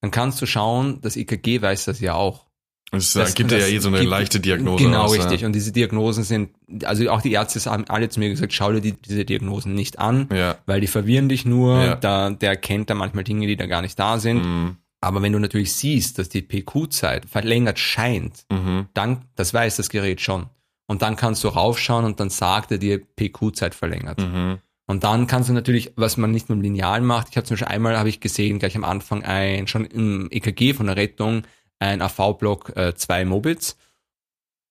dann 0.00 0.10
kannst 0.10 0.40
du 0.42 0.46
schauen, 0.46 1.00
das 1.02 1.16
EKG 1.16 1.62
weiß 1.62 1.84
das 1.86 2.00
ja 2.00 2.14
auch. 2.14 2.46
Es 2.92 3.12
Das- 3.12 3.34
gibt 3.36 3.52
ja 3.52 3.58
das 3.58 3.68
eh 3.68 3.78
so 3.78 3.86
eine 3.88 3.98
gibt- 3.98 4.10
leichte 4.10 4.40
Diagnose. 4.40 4.82
Genau, 4.82 5.02
aus, 5.02 5.12
richtig. 5.14 5.42
Ja. 5.42 5.46
Und 5.46 5.52
diese 5.52 5.70
Diagnosen 5.70 6.24
sind, 6.24 6.50
also 6.82 7.08
auch 7.10 7.22
die 7.22 7.30
Ärzte 7.30 7.60
haben 7.70 7.84
alle 7.88 8.08
zu 8.08 8.18
mir 8.18 8.28
gesagt, 8.30 8.52
schau 8.52 8.72
dir 8.72 8.80
die, 8.80 8.92
diese 9.00 9.24
Diagnosen 9.24 9.74
nicht 9.74 10.00
an, 10.00 10.28
Ja. 10.32 10.56
weil 10.66 10.80
die 10.80 10.88
verwirren 10.88 11.28
dich 11.28 11.44
nur, 11.44 11.80
Ja. 11.84 11.94
da, 11.94 12.30
der 12.30 12.50
erkennt 12.50 12.90
da 12.90 12.94
manchmal 12.94 13.22
Dinge, 13.22 13.46
die 13.46 13.56
da 13.56 13.66
gar 13.66 13.80
nicht 13.82 13.96
da 13.96 14.18
sind. 14.18 14.42
Mhm. 14.44 14.76
Aber 15.00 15.22
wenn 15.22 15.32
du 15.32 15.38
natürlich 15.38 15.72
siehst, 15.72 16.18
dass 16.18 16.28
die 16.28 16.42
PQ-Zeit 16.42 17.26
verlängert 17.26 17.78
scheint, 17.78 18.44
Mhm. 18.50 18.88
dann, 18.94 19.24
das 19.36 19.54
weiß 19.54 19.76
das 19.76 19.88
Gerät 19.88 20.20
schon. 20.20 20.46
Und 20.86 21.02
dann 21.02 21.16
kannst 21.16 21.42
du 21.44 21.48
raufschauen 21.48 22.04
und 22.04 22.20
dann 22.20 22.30
sagt 22.30 22.70
er 22.72 22.78
dir 22.78 22.98
PQ-Zeit 23.16 23.74
verlängert. 23.74 24.20
Mhm. 24.20 24.58
Und 24.86 25.04
dann 25.04 25.26
kannst 25.28 25.48
du 25.48 25.52
natürlich, 25.52 25.92
was 25.96 26.16
man 26.16 26.32
nicht 26.32 26.48
nur 26.48 26.56
im 26.56 26.62
Lineal 26.62 27.00
macht, 27.00 27.28
ich 27.30 27.36
habe 27.36 27.46
zum 27.46 27.54
Beispiel 27.54 27.68
einmal, 27.72 27.96
habe 27.96 28.08
ich 28.08 28.18
gesehen, 28.20 28.58
gleich 28.58 28.76
am 28.76 28.82
Anfang 28.84 29.22
ein, 29.22 29.68
schon 29.68 29.84
im 29.84 30.28
EKG 30.32 30.74
von 30.74 30.86
der 30.86 30.96
Rettung, 30.96 31.42
ein 31.78 32.02
AV-Block 32.02 32.76
äh, 32.76 32.94
2 32.94 33.24
Mobits. 33.24 33.76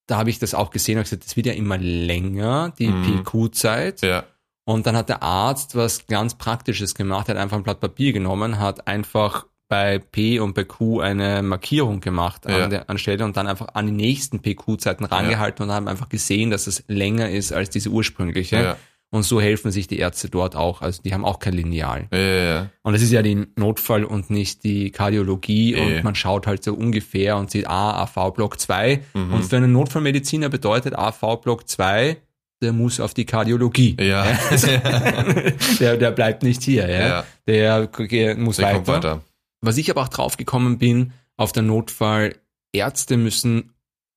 Da 0.08 0.18
habe 0.18 0.30
ich 0.30 0.38
das 0.40 0.54
auch 0.54 0.72
gesehen 0.72 0.98
und 0.98 1.04
gesagt, 1.06 1.26
das 1.26 1.38
wird 1.38 1.46
ja 1.48 1.54
immer 1.54 1.78
länger, 1.78 2.74
die 2.78 2.88
Mhm. 2.88 3.24
PQ-Zeit. 3.24 4.02
Ja. 4.02 4.26
Und 4.66 4.86
dann 4.86 4.96
hat 4.98 5.08
der 5.10 5.24
Arzt 5.24 5.76
was 5.76 6.06
ganz 6.08 6.36
Praktisches 6.36 6.94
gemacht, 6.96 7.30
hat 7.30 7.38
einfach 7.38 7.58
ein 7.58 7.64
Blatt 7.64 7.80
Papier 7.80 8.12
genommen, 8.12 8.60
hat 8.60 8.88
einfach 8.88 9.46
bei 9.70 10.00
P 10.00 10.40
und 10.40 10.56
bei 10.56 10.66
Q 10.66 11.00
eine 11.00 11.42
Markierung 11.44 12.02
gemacht 12.02 12.42
Ja. 12.50 12.66
an 12.66 12.70
der 12.72 12.90
Anstelle 12.90 13.24
und 13.24 13.38
dann 13.38 13.48
einfach 13.48 13.68
an 13.76 13.86
die 13.86 13.94
nächsten 13.94 14.42
PQ-Zeiten 14.42 15.06
rangehalten 15.06 15.64
und 15.64 15.72
haben 15.72 15.88
einfach 15.88 16.10
gesehen, 16.10 16.50
dass 16.50 16.68
es 16.68 16.84
länger 16.88 17.30
ist 17.30 17.54
als 17.54 17.70
diese 17.70 17.90
ursprüngliche. 17.90 18.56
Ja. 18.58 18.78
Und 19.12 19.24
so 19.24 19.40
helfen 19.42 19.72
sich 19.72 19.88
die 19.88 19.98
Ärzte 19.98 20.30
dort 20.30 20.56
auch. 20.56 20.82
Also 20.84 21.02
die 21.02 21.14
haben 21.14 21.26
auch 21.26 21.40
kein 21.40 21.54
Lineal. 21.54 22.08
Ja, 22.12 22.18
ja, 22.20 22.44
ja. 22.44 22.70
Und 22.84 22.94
das 22.94 23.02
ist 23.02 23.12
ja 23.12 23.22
die 23.24 23.48
Notfall 23.56 24.04
und 24.04 24.30
nicht 24.30 24.64
die 24.64 24.92
Kardiologie. 24.92 25.76
Und 25.76 26.04
man 26.04 26.14
schaut 26.14 26.46
halt 26.46 26.64
so 26.64 26.74
ungefähr 26.76 27.38
und 27.38 27.50
sieht, 27.50 27.68
ah, 27.68 28.04
AV-Block 28.04 28.60
2. 28.60 29.02
Mhm. 29.16 29.34
Und 29.34 29.44
für 29.46 29.58
einen 29.58 29.72
Notfallmediziner 29.72 30.50
bedeutet 30.50 30.96
AV-Block 30.96 31.68
2, 31.68 32.18
der 32.62 32.74
muss 32.74 33.00
auf 33.00 33.14
die 33.16 33.26
Kardiologie. 33.26 33.98
Ja. 34.00 34.28
der, 35.80 35.98
der 35.98 36.12
bleibt 36.12 36.44
nicht 36.44 36.62
hier. 36.64 36.88
Ja? 36.90 37.08
Ja. 37.08 37.24
Der 37.48 37.90
muss 38.38 38.58
Der 38.58 38.66
weiter. 38.68 38.76
kommt 38.76 38.88
weiter. 38.88 39.22
Was 39.62 39.78
ich 39.78 39.90
aber 39.90 40.04
auch 40.04 40.10
drauf 40.10 40.38
gekommen 40.38 40.78
bin, 40.78 41.14
auf 41.38 41.52
der 41.52 41.64
Notfall, 41.64 42.36
Ärzte 42.72 43.18
müssen, 43.18 43.74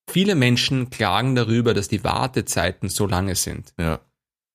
viele 0.08 0.34
Menschen 0.34 0.90
klagen 0.90 1.34
darüber, 1.34 1.74
dass 1.74 1.88
die 1.88 2.04
Wartezeiten 2.04 2.88
so 2.88 3.06
lange 3.06 3.34
sind. 3.34 3.72
Ja. 3.78 4.00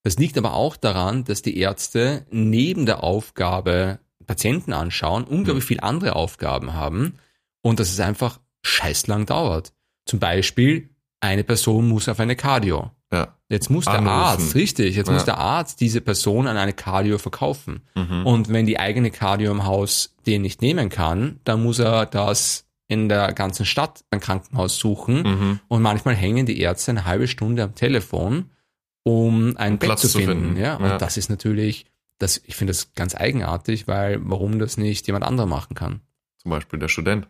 Das 0.04 0.18
liegt 0.18 0.38
aber 0.38 0.54
auch 0.54 0.78
daran, 0.78 1.24
dass 1.24 1.42
die 1.42 1.58
Ärzte 1.58 2.26
neben 2.30 2.86
der 2.86 3.04
Aufgabe 3.04 4.00
Patienten 4.26 4.74
anschauen 4.74 5.24
unglaublich 5.24 5.64
Mhm. 5.64 5.68
viel 5.68 5.80
andere 5.80 6.16
Aufgaben 6.16 6.74
haben 6.74 7.18
und 7.62 7.80
dass 7.80 7.90
es 7.90 8.00
einfach 8.00 8.40
scheißlang 8.64 9.26
dauert. 9.26 9.74
Zum 10.06 10.20
Beispiel, 10.20 10.90
eine 11.22 11.44
Person 11.44 11.88
muss 11.88 12.10
auf 12.10 12.20
eine 12.20 12.36
Cardio. 12.36 12.92
Ja. 13.12 13.36
Jetzt 13.50 13.70
muss 13.70 13.86
der 13.86 13.94
Anrufen. 13.96 14.10
Arzt, 14.14 14.56
richtig, 14.56 14.96
jetzt 14.96 15.08
Ja. 15.08 15.14
muss 15.14 15.24
der 15.26 15.38
Arzt 15.38 15.80
diese 15.80 16.02
Person 16.02 16.48
an 16.48 16.58
eine 16.58 16.74
Cardio 16.74 17.18
verkaufen. 17.18 17.82
Mhm. 17.96 18.26
Und 18.26 18.50
wenn 18.50 18.66
die 18.66 18.80
eigene 18.80 19.12
Cardio 19.12 19.52
im 19.52 19.66
Haus 19.66 20.16
den 20.26 20.42
nicht 20.42 20.62
nehmen 20.62 20.90
kann, 20.90 21.40
dann 21.46 21.64
muss 21.64 21.80
er 21.80 22.06
das 22.06 22.66
in 22.90 23.08
der 23.10 23.32
ganzen 23.34 23.66
Stadt 23.66 24.04
ein 24.12 24.20
Krankenhaus 24.20 24.78
suchen. 24.78 25.22
Mhm. 25.24 25.60
Und 25.70 25.82
manchmal 25.82 26.16
hängen 26.16 26.46
die 26.46 26.60
Ärzte 26.60 26.92
eine 26.92 27.06
halbe 27.06 27.28
Stunde 27.30 27.64
am 27.64 27.76
Telefon, 27.76 28.50
um 29.04 29.56
ein 29.58 29.74
Um 29.74 29.80
Bett 29.80 29.88
Platz 29.88 30.02
zu 30.02 30.08
zu 30.10 30.18
finden. 30.20 30.44
finden. 30.48 30.60
Ja, 30.62 30.76
und 30.76 30.86
Ja. 30.86 30.98
das 30.98 31.16
ist 31.18 31.30
natürlich, 31.30 31.86
das, 32.20 32.42
ich 32.46 32.56
finde 32.56 32.72
das 32.72 32.94
ganz 32.94 33.16
eigenartig, 33.16 33.88
weil 33.88 34.20
warum 34.22 34.60
das 34.60 34.78
nicht 34.78 35.08
jemand 35.08 35.24
anderer 35.26 35.48
machen 35.48 35.76
kann? 35.76 36.02
Zum 36.42 36.52
Beispiel 36.52 36.80
der 36.80 36.88
Student. 36.90 37.28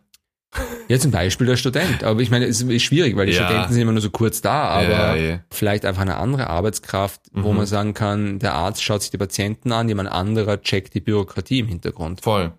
Ja, 0.88 0.98
zum 0.98 1.10
Beispiel 1.10 1.46
der 1.46 1.56
Student. 1.56 2.02
Aber 2.04 2.20
ich 2.20 2.30
meine, 2.30 2.46
es 2.46 2.62
ist 2.62 2.82
schwierig, 2.82 3.16
weil 3.16 3.26
die 3.26 3.32
Ja. 3.32 3.44
Studenten 3.46 3.72
sind 3.74 3.82
immer 3.82 3.92
nur 3.92 4.00
so 4.00 4.10
kurz 4.10 4.40
da, 4.40 4.64
aber 4.68 4.88
Ja, 4.88 5.16
ja. 5.16 5.40
vielleicht 5.50 5.84
einfach 5.84 6.00
eine 6.02 6.16
andere 6.16 6.48
Arbeitskraft, 6.48 7.20
wo 7.32 7.50
Mhm. 7.50 7.56
man 7.58 7.66
sagen 7.66 7.94
kann, 7.94 8.38
der 8.38 8.54
Arzt 8.54 8.82
schaut 8.82 9.02
sich 9.02 9.10
die 9.10 9.18
Patienten 9.18 9.72
an, 9.72 9.88
jemand 9.88 10.08
anderer 10.10 10.60
checkt 10.62 10.94
die 10.94 11.00
Bürokratie 11.00 11.58
im 11.60 11.68
Hintergrund. 11.68 12.22
Voll. 12.22 12.52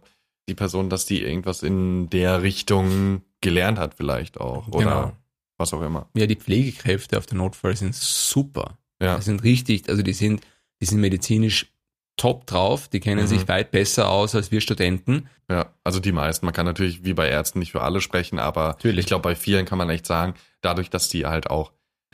Die 0.48 0.54
Person, 0.56 0.90
dass 0.90 1.06
die 1.06 1.22
irgendwas 1.24 1.64
in 1.64 2.10
der 2.10 2.44
Richtung 2.44 3.24
gelernt 3.42 3.80
hat, 3.80 3.96
vielleicht 3.96 4.40
auch. 4.40 4.68
Oder 4.68 4.78
Genau. 4.84 5.12
was 5.58 5.74
auch 5.74 5.82
immer. 5.82 6.08
Ja, 6.16 6.28
die 6.28 6.36
Pflegekräfte 6.36 7.18
auf 7.18 7.26
der 7.26 7.38
Notfall 7.38 7.76
sind 7.76 7.96
super. 7.96 8.78
Ja. 9.02 9.18
Die 9.18 9.24
sind 9.24 9.44
richtig, 9.44 9.90
also 9.90 10.02
die 10.04 10.14
sind, 10.14 10.42
die 10.82 10.86
sind 10.86 11.00
medizinisch 11.00 11.72
top 12.20 12.46
drauf, 12.46 12.88
die 12.88 13.00
kennen 13.00 13.24
Mhm. 13.24 13.28
sich 13.28 13.48
weit 13.48 13.72
besser 13.72 14.10
aus 14.10 14.36
als 14.36 14.52
wir 14.52 14.62
Studenten. 14.62 15.28
Ja, 15.50 15.74
also 15.84 16.00
die 16.00 16.12
meisten. 16.12 16.46
Man 16.46 16.54
kann 16.54 16.66
natürlich 16.68 17.04
wie 17.04 17.14
bei 17.14 17.28
Ärzten 17.28 17.60
nicht 17.60 17.72
für 17.72 17.82
alle 17.82 18.02
sprechen, 18.02 18.38
aber 18.38 18.68
Natürlich. 18.70 19.00
ich 19.00 19.06
glaube, 19.08 19.24
bei 19.24 19.36
vielen 19.36 19.66
kann 19.66 19.78
man 19.80 19.90
echt 19.90 20.06
sagen, 20.06 20.36
dadurch, 20.62 20.90
dass 20.92 21.10
die 21.10 21.26
halt 21.26 21.50
auch 21.50 21.72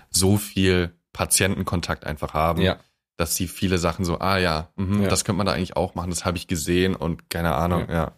so 0.10 0.38
viel 0.38 0.91
Patientenkontakt 1.12 2.06
einfach 2.06 2.34
haben, 2.34 2.62
Ja. 2.62 2.78
dass 3.18 3.36
sie 3.36 3.48
viele 3.48 3.78
Sachen 3.78 4.06
so, 4.06 4.20
ah 4.20 4.38
ja, 4.38 4.70
mhm, 4.78 5.02
Ja. 5.04 5.10
das 5.10 5.26
könnte 5.26 5.38
man 5.38 5.46
da 5.48 5.54
eigentlich 5.54 5.76
auch 5.76 5.96
machen, 5.96 6.10
das 6.12 6.24
habe 6.26 6.38
ich 6.38 6.48
gesehen 6.48 6.96
und 6.96 7.30
keine 7.30 7.56
Ahnung, 7.56 7.88
ja. 7.89 8.13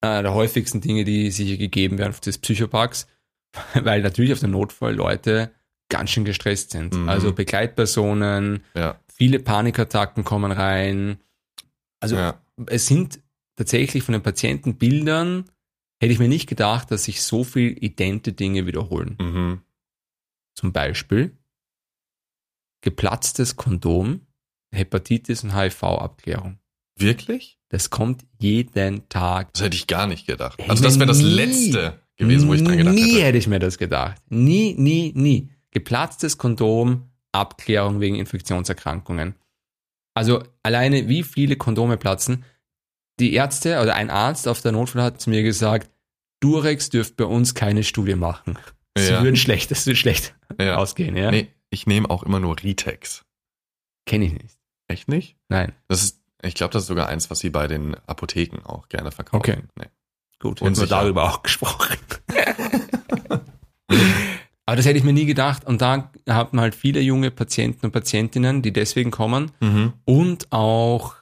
Einer 0.00 0.22
der 0.22 0.34
häufigsten 0.34 0.80
Dinge, 0.80 1.04
die 1.04 1.30
sicher 1.30 1.56
gegeben 1.56 1.98
werden, 1.98 2.14
des 2.24 2.38
Psychoparks, 2.38 3.06
weil 3.74 4.02
natürlich 4.02 4.32
auf 4.32 4.40
der 4.40 4.48
Notfall 4.48 4.94
Leute 4.94 5.50
ganz 5.88 6.10
schön 6.10 6.24
gestresst 6.24 6.70
sind. 6.72 6.94
Mhm. 6.94 7.08
Also 7.08 7.32
Begleitpersonen, 7.32 8.62
Ja, 8.74 8.96
viele 9.16 9.38
Panikattacken 9.40 10.24
kommen 10.24 10.52
rein. 10.52 11.18
Also 12.00 12.16
ja. 12.16 12.40
es 12.66 12.86
sind 12.86 13.20
tatsächlich 13.56 14.02
von 14.02 14.12
den 14.12 14.22
Patientenbildern, 14.22 15.44
hätte 16.00 16.12
ich 16.12 16.18
mir 16.18 16.28
nicht 16.28 16.46
gedacht, 16.48 16.90
dass 16.90 17.04
sich 17.04 17.22
so 17.22 17.42
viel 17.44 17.82
idente 17.82 18.32
Dinge 18.32 18.66
wiederholen. 18.66 19.16
Mhm. 19.20 19.60
Zum 20.54 20.72
Beispiel 20.72 21.36
geplatztes 22.82 23.56
Kondom, 23.56 24.20
Hepatitis 24.72 25.42
und 25.44 25.54
HIV-Abklärung. 25.56 26.58
Wirklich? 26.98 27.58
Das 27.68 27.90
kommt 27.90 28.24
jeden 28.38 29.08
Tag. 29.08 29.52
Das 29.54 29.62
hätte 29.62 29.76
ich 29.76 29.86
gar 29.86 30.06
nicht 30.06 30.26
gedacht. 30.26 30.58
Hätte 30.58 30.70
Also 30.70 30.82
das 30.84 30.98
wäre 30.98 31.06
das 31.08 31.18
nie- 31.18 31.24
Letzte 31.24 32.00
gewesen, 32.16 32.48
wo 32.48 32.54
ich 32.54 32.62
dran 32.62 32.78
gedacht 32.78 32.94
Nie 32.94 33.14
hätte. 33.14 33.24
hätte 33.24 33.38
ich 33.38 33.46
mir 33.48 33.58
das 33.58 33.76
gedacht. 33.78 34.22
Nie, 34.28 34.74
nie, 34.74 35.12
nie. 35.14 35.50
Geplatztes 35.72 36.38
Kondom, 36.38 37.10
Abklärung 37.36 38.00
wegen 38.00 38.16
Infektionserkrankungen. 38.16 39.34
Also 40.14 40.42
alleine 40.62 41.08
wie 41.08 41.22
viele 41.22 41.56
Kondome 41.56 41.96
platzen. 41.96 42.44
Die 43.20 43.32
Ärzte 43.34 43.80
oder 43.80 43.94
ein 43.94 44.10
Arzt 44.10 44.46
auf 44.48 44.60
der 44.62 44.72
Notfall 44.72 45.02
hat 45.02 45.20
zu 45.20 45.30
mir 45.30 45.42
gesagt, 45.42 45.90
Durex 46.40 46.90
dürft 46.90 47.16
bei 47.16 47.24
uns 47.24 47.54
keine 47.54 47.82
Studie 47.82 48.14
machen. 48.14 48.58
Sie 48.96 49.10
Ja. 49.10 49.22
würden 49.22 49.36
schlecht, 49.36 49.70
das 49.70 49.86
würde 49.86 49.96
schlecht 49.96 50.34
Ja. 50.60 50.76
ausgehen, 50.76 51.16
ja? 51.16 51.30
Nee, 51.30 51.48
ich 51.70 51.86
nehme 51.86 52.08
auch 52.10 52.22
immer 52.22 52.40
nur 52.40 52.56
Ritex. 52.62 53.24
Kenne 54.06 54.26
ich 54.26 54.32
nicht. 54.34 54.58
Echt 54.88 55.08
nicht? 55.08 55.36
Nein. 55.48 55.72
Das 55.88 56.02
ist, 56.02 56.20
ich 56.42 56.54
glaube, 56.54 56.72
das 56.72 56.82
ist 56.84 56.88
sogar 56.88 57.08
eins, 57.08 57.30
was 57.30 57.38
sie 57.40 57.50
bei 57.50 57.66
den 57.66 57.94
Apotheken 58.06 58.62
auch 58.64 58.88
gerne 58.88 59.10
verkaufen. 59.10 59.36
Okay. 59.36 59.58
Nee. 59.76 59.86
Gut, 60.38 60.60
hätten 60.60 60.76
wir 60.76 60.86
darüber 60.86 61.24
auch 61.24 61.42
gesprochen. 61.42 61.96
Aber 64.66 64.76
das 64.76 64.84
hätte 64.86 64.98
ich 64.98 65.04
mir 65.04 65.12
nie 65.12 65.26
gedacht. 65.26 65.64
Und 65.64 65.80
da 65.80 66.10
haben 66.28 66.60
halt 66.60 66.74
viele 66.74 67.00
junge 67.00 67.30
Patienten 67.30 67.86
und 67.86 67.92
Patientinnen, 67.92 68.62
die 68.62 68.72
deswegen 68.72 69.10
kommen. 69.12 69.52
Mhm. 69.60 69.92
Und 70.04 70.50
auch 70.52 71.14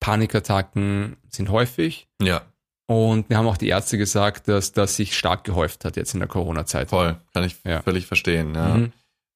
Panikattacken 0.00 1.16
sind 1.28 1.50
häufig. 1.50 2.08
Ja, 2.22 2.42
Und 2.86 3.28
wir 3.30 3.36
haben 3.36 3.46
auch 3.46 3.56
die 3.58 3.68
Ärzte 3.68 3.98
gesagt, 3.98 4.48
dass 4.48 4.72
das 4.72 4.96
sich 4.96 5.16
stark 5.16 5.44
gehäuft 5.44 5.84
hat 5.84 5.96
jetzt 5.96 6.14
in 6.14 6.20
der 6.20 6.28
Corona-Zeit. 6.28 6.88
voll. 6.90 7.16
Kann 7.32 7.44
ich 7.44 7.56
Ja. 7.64 7.82
völlig 7.82 8.06
verstehen. 8.06 8.54
Ja. 8.54 8.74
Mhm. 8.76 8.92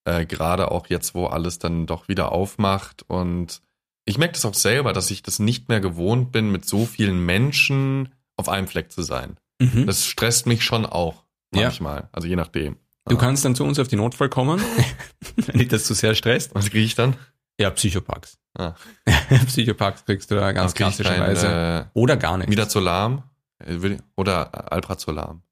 Äh, 0.07 0.27
Gerade 0.27 0.71
auch 0.73 0.89
jetzt, 0.89 1.15
wo 1.15 1.27
alles 1.27 1.59
dann 1.61 1.87
doch 1.87 2.09
wieder 2.09 2.33
aufmacht. 2.33 3.05
Und 3.09 3.61
ich 4.07 4.19
merke 4.19 4.35
das 4.35 4.45
auch 4.45 4.55
selber, 4.55 4.93
dass 4.93 5.11
ich 5.11 5.23
das 5.23 5.39
nicht 5.39 5.69
mehr 5.69 5.81
gewohnt 5.81 6.33
bin, 6.33 6.51
mit 6.51 6.65
so 6.67 6.85
vielen 6.87 7.25
Menschen 7.25 8.09
auf 8.37 8.49
einem 8.49 8.67
Fleck 8.67 8.91
zu 8.91 9.03
sein. 9.03 9.37
Mhm. 9.61 9.87
Das 9.87 10.05
stresst 10.07 10.47
mich 10.47 10.65
schon 10.65 10.85
auch 10.85 11.23
Ja. 11.55 11.63
manchmal. 11.65 12.09
Also 12.11 12.27
je 12.27 12.37
nachdem. 12.37 12.77
Du 13.07 13.19
kannst 13.19 13.45
dann 13.45 13.55
zu 13.55 13.65
uns 13.65 13.79
auf 13.79 13.89
die 13.89 13.97
Notfall 13.97 14.29
kommen, 14.31 14.61
wenn 15.37 15.59
dich 15.59 15.69
das 15.69 15.85
zu 15.85 15.95
sehr 15.95 16.15
stresst. 16.15 16.55
Was 16.55 16.71
kriege 16.71 16.85
ich 16.85 16.95
dann? 16.95 17.17
Ja, 17.61 17.71
Psychopax. 17.71 18.39
Ah. 18.57 18.75
Psychopax 19.47 20.05
kriegst 20.05 20.31
du 20.31 20.37
da 20.37 20.53
ganz 20.53 20.75
klassischerweise. 20.75 21.47
äh, 21.93 21.99
Oder 21.99 22.17
gar 22.17 22.39
nicht. 22.39 22.49
Midazolam 22.49 23.23
Äh, 23.59 23.83
will- 23.83 24.03
oder 24.17 24.73
Alprazolam. 24.73 25.43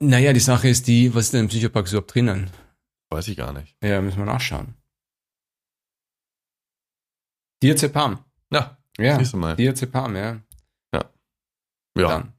Naja, 0.00 0.32
die 0.32 0.40
Sache 0.40 0.68
ist 0.68 0.86
die, 0.88 1.14
was 1.14 1.24
ist 1.26 1.32
denn 1.34 1.40
im 1.40 1.48
Psychopax 1.48 1.92
überhaupt 1.92 2.14
drinnen? 2.14 2.50
Weiß 3.10 3.28
ich 3.28 3.36
gar 3.36 3.52
nicht. 3.52 3.76
Ja, 3.82 4.00
müssen 4.00 4.18
wir 4.18 4.24
nachschauen. 4.24 4.74
Diazepam. 7.62 8.24
Ja, 8.52 8.76
Ja, 8.98 9.18
siehst 9.18 9.32
du 9.32 9.36
mal. 9.36 9.54
Diazepam, 9.56 10.16
ja. 10.16 10.40
Ja. 10.94 11.04
Dann. 11.94 12.32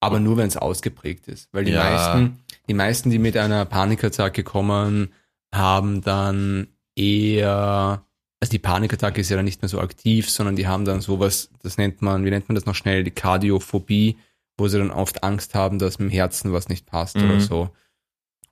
Aber 0.00 0.20
nur, 0.20 0.36
wenn 0.36 0.48
es 0.48 0.56
ausgeprägt 0.56 1.28
ist. 1.28 1.48
Weil 1.52 1.64
die 1.64 1.72
Ja. 1.72 1.82
meisten, 1.82 2.41
die 2.68 2.74
meisten, 2.74 3.10
die 3.10 3.18
mit 3.18 3.36
einer 3.36 3.64
Panikattacke 3.64 4.44
kommen, 4.44 5.12
haben 5.54 6.00
dann 6.02 6.68
eher, 6.96 8.04
also 8.40 8.50
die 8.50 8.58
Panikattacke 8.58 9.20
ist 9.20 9.28
ja 9.30 9.36
dann 9.36 9.44
nicht 9.44 9.62
mehr 9.62 9.68
so 9.68 9.80
aktiv, 9.80 10.30
sondern 10.30 10.56
die 10.56 10.66
haben 10.66 10.84
dann 10.84 11.00
sowas, 11.00 11.50
das 11.62 11.78
nennt 11.78 12.02
man, 12.02 12.24
wie 12.24 12.30
nennt 12.30 12.48
man 12.48 12.54
das 12.54 12.66
noch 12.66 12.74
schnell, 12.74 13.04
die 13.04 13.10
Kardiophobie, 13.10 14.18
wo 14.58 14.68
sie 14.68 14.78
dann 14.78 14.90
oft 14.90 15.24
Angst 15.24 15.54
haben, 15.54 15.78
dass 15.78 15.98
mit 15.98 16.10
dem 16.10 16.12
Herzen 16.12 16.52
was 16.52 16.68
nicht 16.68 16.86
passt 16.86 17.16
Mhm. 17.16 17.24
oder 17.24 17.40
so. 17.40 17.70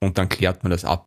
Und 0.01 0.19
dann 0.19 0.29
klärt 0.29 0.63
man 0.63 0.71
das 0.71 0.85
ab. 0.85 1.07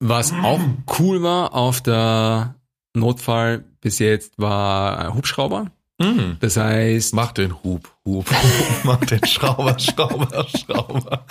Was 0.00 0.32
auch 0.32 0.60
cool 0.98 1.22
war 1.22 1.54
auf 1.54 1.80
der 1.80 2.54
Notfall 2.94 3.64
bis 3.80 3.98
jetzt 3.98 4.38
war 4.38 5.14
Hubschrauber. 5.14 5.72
Mhm. 6.00 6.36
Das 6.40 6.56
heißt, 6.56 7.14
Mach 7.14 7.32
den 7.32 7.52
Hub, 7.62 7.90
Hub, 8.04 8.30
Hub. 8.30 8.34
Mach 8.84 9.04
den 9.04 9.24
Schrauber, 9.26 9.78
Schrauber, 9.78 10.46
Schrauber. 10.48 11.24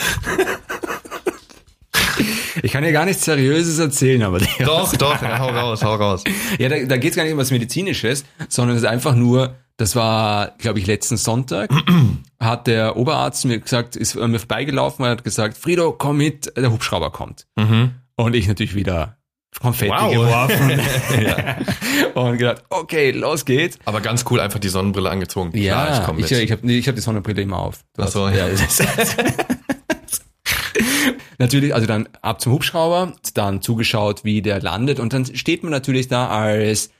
ich 2.62 2.72
kann 2.72 2.84
ja 2.84 2.92
gar 2.92 3.06
nichts 3.06 3.24
Seriöses 3.26 3.80
erzählen, 3.80 4.24
aber 4.24 4.40
der, 4.40 4.66
Doch, 4.66 4.94
doch, 4.98 5.22
ja, 5.22 5.40
hau 5.40 5.50
raus, 5.50 5.84
hau 5.84 5.96
raus. 5.96 6.24
ja, 6.60 6.70
da, 6.70 6.84
da 6.84 6.98
geht 6.98 7.12
es 7.12 7.16
gar 7.16 7.24
nicht 7.24 7.34
um 7.34 7.40
was 7.40 7.52
Medizinisches, 7.52 8.26
sondern 8.50 8.76
es 8.76 8.84
ist 8.84 8.90
einfach 8.90 9.16
nur, 9.16 9.56
das 9.78 9.96
war, 9.96 10.52
glaube 10.58 10.80
ich, 10.80 10.88
letzten 10.88 11.18
Sonntag, 11.18 11.70
hat 12.40 12.68
der 12.68 12.98
Oberarzt 12.98 13.46
mir 13.46 13.60
gesagt, 13.60 13.96
ist 13.96 14.16
mir 14.16 14.40
vorbeigelaufen 14.40 15.06
und 15.06 15.12
hat 15.12 15.24
gesagt, 15.24 15.58
Frido, 15.58 15.92
komm 15.94 16.18
mit, 16.18 16.52
der 16.58 16.72
Hubschrauber 16.72 17.12
kommt. 17.12 17.46
Mhm. 17.56 17.92
Und 18.16 18.36
ich 18.36 18.48
natürlich 18.48 18.74
wieder 18.74 19.17
Konfetti 19.60 19.91
Wow. 19.91 20.12
geworfen 20.12 20.82
ja. 21.22 21.58
und 22.22 22.38
gedacht, 22.38 22.63
okay, 22.70 23.12
los 23.12 23.43
geht's. 23.46 23.80
Aber 23.86 24.02
ganz 24.02 24.24
cool, 24.30 24.39
einfach 24.39 24.60
die 24.60 24.70
Sonnenbrille 24.70 25.10
angezogen. 25.10 25.52
Klar, 25.52 26.00
ich 26.00 26.06
komme 26.06 26.20
ich, 26.20 26.30
mit. 26.30 26.39
ich 26.39 26.52
habe 26.52 26.72
ich 26.72 26.88
hab 26.88 26.96
die 26.96 27.02
Sonnenbrille 27.02 27.41
immer 27.41 27.58
auf. 27.60 27.84
Du 27.96 28.04
Ach 28.04 28.08
so, 28.08 28.28
hast- 28.28 28.36
ja. 28.38 28.48
ist- 28.48 28.84
natürlich, 31.38 31.74
also 31.74 31.88
dann 31.88 32.08
ab 32.22 32.41
zum 32.41 32.54
Hubschrauber, 32.54 33.13
dann 33.34 33.62
zugeschaut, 33.62 34.24
wie 34.24 34.41
der 34.41 34.62
landet 34.62 35.00
und 35.00 35.13
dann 35.13 35.26
steht 35.36 35.63
man 35.63 35.72
natürlich 35.72 36.08
da 36.08 36.28
als, 36.30 36.91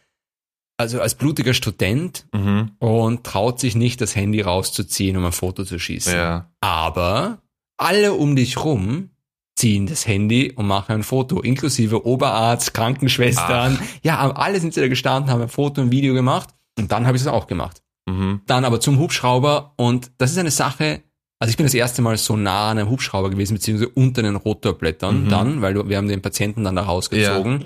also 0.78 1.02
als 1.02 1.16
blutiger 1.16 1.54
Student 1.54 2.26
mhm. 2.34 2.72
und 2.80 3.24
traut 3.24 3.60
sich 3.60 3.76
nicht, 3.76 4.02
das 4.02 4.16
Handy 4.16 4.42
rauszuziehen, 4.42 5.18
um 5.18 5.26
ein 5.26 5.32
Foto 5.32 5.64
zu 5.64 5.80
schießen. 5.80 6.14
Ja. 6.14 6.50
Aber 6.62 7.40
alle 7.78 8.14
um 8.14 8.36
dich 8.36 8.64
rum 8.64 9.10
ziehen 9.58 9.88
das 9.88 10.08
Handy 10.08 10.52
und 10.56 10.68
machen 10.68 10.94
ein 10.94 11.04
Foto, 11.04 11.42
inklusive 11.42 12.06
Oberarzt, 12.06 12.74
Krankenschwestern. 12.74 13.80
Ja, 14.04 14.32
alle 14.32 14.60
sind 14.60 14.74
sie 14.74 14.82
da 14.82 14.88
gestanden, 14.88 15.32
haben 15.32 15.42
ein 15.42 15.50
Foto 15.50 15.82
und 15.82 15.92
Video 15.92 16.14
gemacht 16.14 16.50
und 16.78 16.92
dann 16.92 17.08
habe 17.08 17.18
ich 17.18 17.24
es 17.24 17.28
auch 17.28 17.48
gemacht. 17.48 17.82
Mhm. 18.08 18.42
Dann 18.46 18.66
aber 18.66 18.80
zum 18.80 19.00
Hubschrauber 19.00 19.74
und 19.76 20.12
das 20.20 20.32
ist 20.32 20.38
eine 20.38 20.52
Sache, 20.52 21.02
also 21.40 21.50
ich 21.50 21.58
bin 21.58 21.66
das 21.66 21.74
erste 21.74 22.02
Mal 22.02 22.18
so 22.18 22.38
nah 22.38 22.70
an 22.72 22.78
einem 22.78 22.90
Hubschrauber 22.90 23.30
gewesen, 23.30 23.56
beziehungsweise 23.56 23.90
unter 23.90 24.22
den 24.22 24.36
Rotorblättern 24.36 25.26
Mhm. 25.26 25.30
dann, 25.30 25.62
weil 25.62 25.90
wir 25.90 25.98
haben 25.98 26.08
den 26.08 26.22
Patienten 26.22 26.64
dann 26.64 26.76
da 26.76 26.84
rausgezogen. 26.84 27.66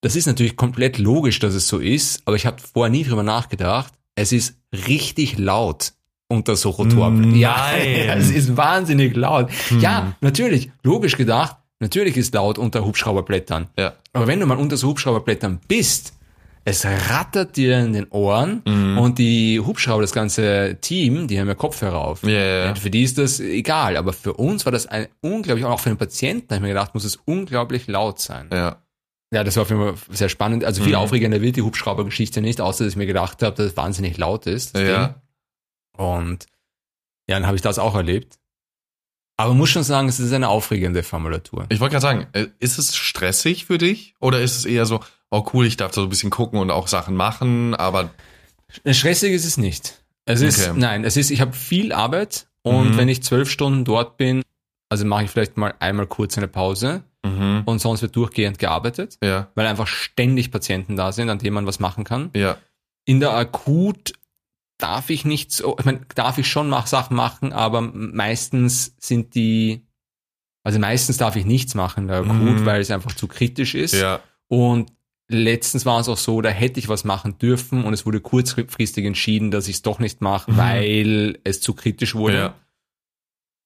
Das 0.00 0.16
ist 0.16 0.26
natürlich 0.26 0.56
komplett 0.56 0.98
logisch, 0.98 1.38
dass 1.38 1.54
es 1.54 1.68
so 1.68 1.78
ist, 1.78 2.22
aber 2.26 2.36
ich 2.36 2.46
habe 2.46 2.56
vorher 2.60 2.90
nie 2.90 3.04
drüber 3.04 3.22
nachgedacht. 3.22 3.94
Es 4.16 4.32
ist 4.32 4.58
richtig 4.86 5.38
laut 5.38 5.92
unter 6.28 6.56
so 6.56 6.70
Rotorblättern. 6.70 7.34
Ja, 7.36 7.54
Nein. 7.72 8.18
es 8.18 8.30
ist 8.30 8.56
wahnsinnig 8.56 9.14
laut. 9.16 9.50
Hm. 9.68 9.80
Ja, 9.80 10.14
natürlich, 10.20 10.70
logisch 10.82 11.16
gedacht, 11.16 11.56
natürlich 11.80 12.16
ist 12.16 12.34
laut 12.34 12.58
unter 12.58 12.84
Hubschrauberblättern. 12.84 13.68
Ja. 13.78 13.94
Aber 14.12 14.26
wenn 14.26 14.40
du 14.40 14.46
mal 14.46 14.56
unter 14.58 14.76
so 14.76 14.88
Hubschrauberblättern 14.88 15.60
bist, 15.68 16.14
es 16.66 16.86
rattert 16.86 17.56
dir 17.58 17.78
in 17.80 17.92
den 17.92 18.06
Ohren 18.08 18.62
Mhm. 18.66 18.96
und 18.96 19.18
die 19.18 19.60
Hubschrauber, 19.60 20.00
das 20.00 20.12
ganze 20.12 20.78
Team, 20.80 21.28
die 21.28 21.38
haben 21.38 21.46
ja 21.48 21.54
Kopfhörer 21.54 21.98
auf. 22.00 22.22
Ja, 22.22 22.30
ja, 22.30 22.64
ja. 22.66 22.74
Für 22.74 22.88
die 22.90 23.02
ist 23.02 23.18
das 23.18 23.38
egal, 23.38 23.98
aber 23.98 24.14
für 24.14 24.32
uns 24.32 24.64
war 24.64 24.72
das 24.72 24.86
ein 24.86 25.08
unglaublich, 25.20 25.66
auch 25.66 25.78
für 25.80 25.90
den 25.90 25.98
Patienten, 25.98 26.46
habe 26.48 26.56
ich 26.56 26.62
mir 26.62 26.68
gedacht, 26.68 26.94
muss 26.94 27.04
es 27.04 27.16
unglaublich 27.26 27.86
laut 27.86 28.18
sein. 28.18 28.48
Ja. 28.50 28.76
Ja, 29.32 29.42
das 29.44 29.56
war 29.56 29.66
für 29.66 29.74
mich 29.74 29.94
sehr 30.10 30.28
spannend. 30.30 30.64
Also 30.64 30.82
viel 30.82 30.92
Mhm. 30.92 30.98
aufregender 31.00 31.42
wird 31.42 31.56
die 31.56 31.62
Hubschraubergeschichte 31.62 32.40
nicht, 32.40 32.60
außer 32.62 32.84
dass 32.84 32.92
ich 32.92 32.96
mir 32.96 33.06
gedacht 33.06 33.42
habe, 33.42 33.56
dass 33.56 33.66
es 33.66 33.76
wahnsinnig 33.76 34.16
laut 34.16 34.46
ist. 34.46 34.74
Ja. 34.78 35.06
Ding. 35.08 35.14
Und 35.96 36.46
ja, 37.28 37.36
dann 37.36 37.46
habe 37.46 37.56
ich 37.56 37.62
das 37.62 37.78
auch 37.78 37.94
erlebt. 37.94 38.38
Aber 39.36 39.52
muss 39.54 39.70
schon 39.70 39.82
sagen, 39.82 40.08
es 40.08 40.20
ist 40.20 40.32
eine 40.32 40.48
aufregende 40.48 41.02
Formulatur. 41.02 41.66
Ich 41.70 41.80
wollte 41.80 41.92
gerade 41.94 42.02
sagen, 42.02 42.26
äh, 42.34 42.46
ist 42.60 42.78
es 42.78 42.94
stressig 42.96 43.64
für 43.66 43.78
dich? 43.78 44.14
Oder 44.20 44.40
ist 44.40 44.56
es 44.56 44.64
eher 44.64 44.86
so, 44.86 45.00
oh 45.30 45.44
cool, 45.52 45.66
ich 45.66 45.76
darf 45.76 45.90
da 45.90 45.96
so 45.96 46.02
ein 46.06 46.08
bisschen 46.10 46.30
gucken 46.30 46.60
und 46.60 46.70
auch 46.70 46.86
Sachen 46.86 47.16
machen, 47.16 47.74
aber 47.74 48.10
Stressig 48.90 49.32
ist 49.32 49.44
es 49.44 49.56
nicht. 49.56 50.02
Es 50.24 50.40
ist, 50.40 50.68
Okay. 50.68 50.78
nein, 50.78 51.04
es 51.04 51.16
ist, 51.16 51.30
ich 51.30 51.40
habe 51.40 51.52
viel 51.52 51.92
Arbeit 51.92 52.46
und 52.62 52.92
Mhm. 52.92 52.96
wenn 52.96 53.08
ich 53.08 53.22
zwölf 53.22 53.50
Stunden 53.50 53.84
dort 53.84 54.16
bin, 54.16 54.42
also 54.88 55.04
mache 55.04 55.24
ich 55.24 55.30
vielleicht 55.30 55.56
mal 55.56 55.74
einmal 55.80 56.06
kurz 56.06 56.38
eine 56.38 56.48
Pause 56.48 57.02
mhm. 57.24 57.62
und 57.66 57.80
sonst 57.80 58.02
wird 58.02 58.14
durchgehend 58.16 58.58
gearbeitet, 58.58 59.18
ja, 59.22 59.48
weil 59.54 59.66
einfach 59.66 59.86
ständig 59.88 60.50
Patienten 60.50 60.96
da 60.96 61.10
sind, 61.12 61.28
an 61.28 61.38
denen 61.38 61.54
man 61.54 61.66
was 61.66 61.78
machen 61.80 62.04
kann. 62.04 62.30
ja, 62.34 62.56
In 63.04 63.20
der 63.20 63.32
Akut 63.34 64.12
darf 64.78 65.10
ich 65.10 65.24
nicht 65.24 65.52
so, 65.52 65.76
ich 65.78 65.84
meine, 65.84 66.00
darf 66.14 66.38
ich 66.38 66.48
schon 66.48 66.68
mach, 66.68 66.86
Sachen 66.86 67.16
machen, 67.16 67.52
aber 67.52 67.80
meistens 67.80 68.94
sind 68.98 69.34
die, 69.34 69.86
also 70.64 70.78
meistens 70.78 71.16
darf 71.16 71.36
ich 71.36 71.44
nichts 71.44 71.74
machen 71.74 72.08
der 72.08 72.18
Akut, 72.18 72.32
Mhm. 72.60 72.66
weil 72.66 72.80
es 72.80 72.90
einfach 72.90 73.14
zu 73.14 73.26
kritisch 73.28 73.74
ist. 73.74 73.94
ja, 73.94 74.20
Und 74.48 74.92
letztens 75.28 75.86
war 75.86 76.00
es 76.00 76.08
auch 76.08 76.18
so, 76.18 76.42
da 76.42 76.50
hätte 76.50 76.78
ich 76.80 76.88
was 76.88 77.04
machen 77.04 77.38
dürfen 77.38 77.84
und 77.84 77.94
es 77.94 78.04
wurde 78.04 78.20
kurzfristig 78.20 79.04
entschieden, 79.06 79.50
dass 79.50 79.68
ich 79.68 79.76
es 79.76 79.82
doch 79.82 79.98
nicht 79.98 80.20
mache, 80.20 80.50
Mhm. 80.52 80.56
weil 80.56 81.38
es 81.44 81.60
zu 81.60 81.74
kritisch 81.74 82.14
wurde. 82.14 82.36
ja, 82.36 82.54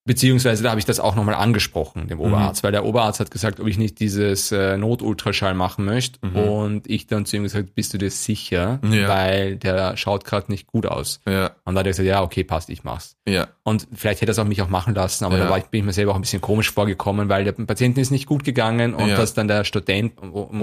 Beziehungsweise 0.09 0.63
da 0.63 0.71
habe 0.71 0.81
ich 0.81 0.87
das 0.87 1.01
auch 1.01 1.15
nochmal 1.15 1.35
angesprochen, 1.35 2.05
Mhm. 2.05 2.09
dem 2.09 2.21
Oberarzt, 2.21 2.63
weil 2.65 2.73
der 2.73 2.85
Oberarzt 2.87 3.21
hat 3.21 3.31
gesagt, 3.31 3.61
ob 3.61 3.67
ich 3.67 3.77
nicht 3.77 4.01
dieses 4.01 4.51
äh, 4.53 4.79
Notultraschall 4.79 5.53
machen 5.53 5.85
möchte. 5.85 6.19
Mhm. 6.27 6.37
Und 6.37 6.91
ich 6.91 7.07
dann 7.07 7.27
zu 7.27 7.37
ihm 7.37 7.43
gesagt, 7.43 7.75
bist 7.75 7.93
du 7.93 7.99
dir 7.99 8.11
sicher? 8.11 8.81
Ja. 8.91 9.09
Weil 9.09 9.57
der 9.57 9.97
schaut 9.99 10.25
gerade 10.25 10.51
nicht 10.51 10.67
gut 10.67 10.87
aus. 10.87 11.21
ja, 11.29 11.51
Und 11.67 11.75
da 11.75 11.81
hat 11.81 11.87
er 11.87 11.91
gesagt, 11.91 12.09
ja, 12.09 12.23
okay, 12.23 12.43
passt, 12.43 12.71
ich 12.71 12.85
mach's. 12.85 13.17
ja, 13.29 13.49
Und 13.65 13.87
vielleicht 13.95 14.23
hätte 14.23 14.31
er 14.31 14.33
es 14.33 14.39
auch 14.39 14.45
mich 14.47 14.63
auch 14.63 14.71
machen 14.71 14.95
lassen, 14.95 15.25
aber 15.27 15.37
Ja. 15.37 15.45
da 15.45 15.51
war 15.51 15.59
ich, 15.59 15.65
bin 15.67 15.81
ich 15.81 15.85
mir 15.87 15.93
selber 15.93 16.13
auch 16.13 16.17
ein 16.17 16.23
bisschen 16.23 16.41
komisch 16.41 16.71
vorgekommen, 16.73 17.29
weil 17.29 17.45
der 17.45 17.53
Patienten 17.53 18.01
ist 18.01 18.11
nicht 18.11 18.25
gut 18.27 18.45
gegangen 18.45 18.95
und 18.95 19.09
Ja. 19.09 19.17
dass 19.17 19.35
dann 19.35 19.47
der 19.47 19.65
Student 19.65 20.15
im 20.23 20.33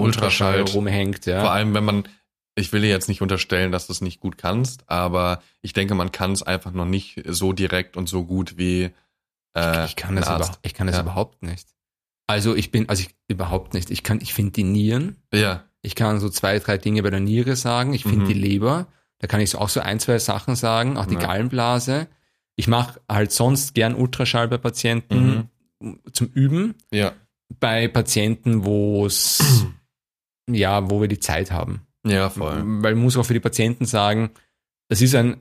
Ultraschall. 0.60 0.62
rumhängt. 0.74 1.24
Ja. 1.26 1.40
Vor 1.42 1.52
allem, 1.52 1.72
wenn 1.72 1.84
man, 1.84 2.08
ich 2.56 2.72
will 2.72 2.80
dir 2.80 2.88
jetzt 2.88 3.08
nicht 3.08 3.22
unterstellen, 3.22 3.70
dass 3.70 3.86
du 3.86 3.92
es 3.92 4.00
nicht 4.00 4.18
gut 4.18 4.38
kannst, 4.38 4.82
aber 4.90 5.40
ich 5.62 5.72
denke, 5.72 5.94
man 5.94 6.10
kann 6.10 6.32
es 6.32 6.42
einfach 6.42 6.72
noch 6.72 6.84
nicht 6.86 7.22
so 7.28 7.52
direkt 7.52 7.96
und 7.96 8.08
so 8.08 8.24
gut 8.24 8.58
wie 8.58 8.90
äh, 9.56 9.84
ich 9.86 9.96
kann 9.96 10.14
das, 10.16 10.26
überhaupt, 10.26 10.58
ich 10.62 10.74
kann 10.74 10.86
das 10.86 10.96
Ja. 10.96 11.02
überhaupt 11.02 11.42
nicht. 11.42 11.68
Also 12.28 12.54
ich 12.56 12.70
bin, 12.70 12.88
also 12.88 13.02
ich 13.02 13.14
überhaupt 13.28 13.74
nicht. 13.74 13.90
Ich 13.90 14.02
kann, 14.02 14.20
ich 14.20 14.34
finde 14.34 14.52
die 14.52 14.64
Nieren. 14.64 15.16
Ja, 15.32 15.64
Ich 15.82 15.94
kann 15.94 16.18
so 16.18 16.28
zwei, 16.28 16.58
drei 16.58 16.78
Dinge 16.78 17.02
bei 17.04 17.10
der 17.10 17.20
Niere 17.20 17.54
sagen. 17.54 17.92
Ich 17.94 18.02
finde 18.02 18.24
Mhm. 18.24 18.28
die 18.28 18.34
Leber. 18.34 18.88
Da 19.20 19.28
kann 19.28 19.40
ich 19.40 19.50
so 19.50 19.58
auch 19.58 19.68
so 19.68 19.78
ein, 19.80 20.00
zwei 20.00 20.18
Sachen 20.18 20.56
sagen. 20.56 20.96
Auch 20.96 21.06
die 21.06 21.14
Ja. 21.14 21.20
Gallenblase. 21.20 22.08
Ich 22.56 22.66
mache 22.66 23.00
halt 23.08 23.30
sonst 23.30 23.74
gern 23.74 23.94
Ultraschall 23.94 24.48
bei 24.48 24.58
Patienten 24.58 25.48
zum 26.12 26.26
Üben. 26.28 26.74
ja, 26.90 27.12
Bei 27.60 27.86
Patienten, 27.86 28.64
wo 28.64 29.06
es, 29.06 29.38
ja, 30.50 30.90
wo 30.90 31.00
wir 31.00 31.08
die 31.08 31.20
Zeit 31.20 31.50
haben. 31.52 31.86
ja, 32.04 32.30
voll. 32.30 32.56
Weil 32.82 32.94
man 32.94 33.04
muss 33.04 33.16
auch 33.16 33.24
für 33.26 33.34
die 33.34 33.40
Patienten 33.40 33.84
sagen, 33.86 34.30
das 34.88 35.00
ist 35.02 35.14
ein, 35.14 35.40